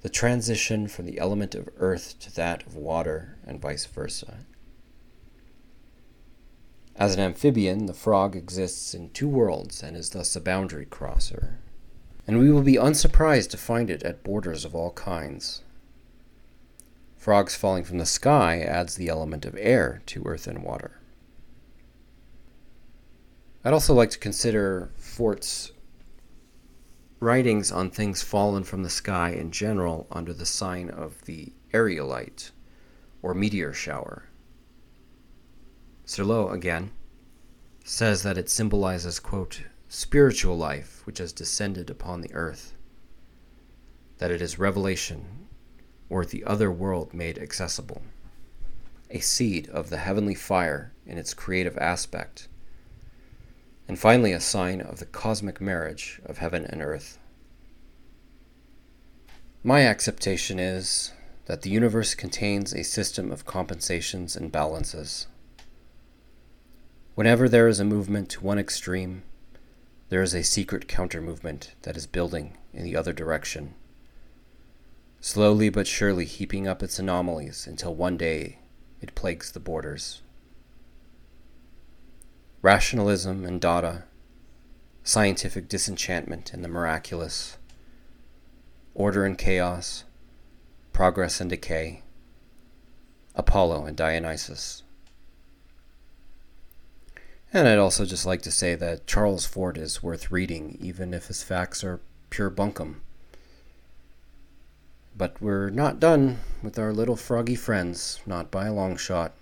[0.00, 4.38] the transition from the element of earth to that of water, and vice versa.
[6.96, 11.58] As an amphibian, the frog exists in two worlds and is thus a boundary crosser.
[12.26, 15.62] And we will be unsurprised to find it at borders of all kinds.
[17.18, 20.95] Frogs falling from the sky adds the element of air to earth and water.
[23.66, 25.72] I'd also like to consider Fort's
[27.18, 32.52] writings on things fallen from the sky in general under the sign of the aerolite,
[33.22, 34.28] or meteor shower.
[36.04, 36.92] Cirlot, again,
[37.82, 42.72] says that it symbolizes, quote, spiritual life which has descended upon the earth,
[44.18, 45.48] that it is revelation,
[46.08, 48.02] or the other world made accessible,
[49.10, 52.46] a seed of the heavenly fire in its creative aspect
[53.88, 57.18] and finally a sign of the cosmic marriage of heaven and earth.
[59.62, 61.12] My acceptation is
[61.46, 65.26] that the universe contains a system of compensations and balances.
[67.14, 69.22] Whenever there is a movement to one extreme,
[70.08, 73.74] there is a secret counter movement that is building in the other direction,
[75.20, 78.58] slowly but surely heaping up its anomalies until one day
[79.00, 80.22] it plagues the borders
[82.62, 84.04] rationalism and Dada,
[85.02, 87.58] scientific disenchantment and the miraculous,
[88.94, 90.04] order and chaos,
[90.92, 92.02] progress and decay,
[93.34, 94.82] Apollo and Dionysus.
[97.52, 101.26] And I'd also just like to say that Charles Fort is worth reading, even if
[101.26, 102.00] his facts are
[102.30, 102.96] pure bunkum.
[105.16, 109.32] But we're not done with our little froggy friends, not by a long shot.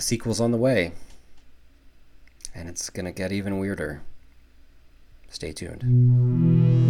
[0.00, 0.92] A sequel's on the way,
[2.54, 4.00] and it's going to get even weirder.
[5.28, 6.89] Stay tuned.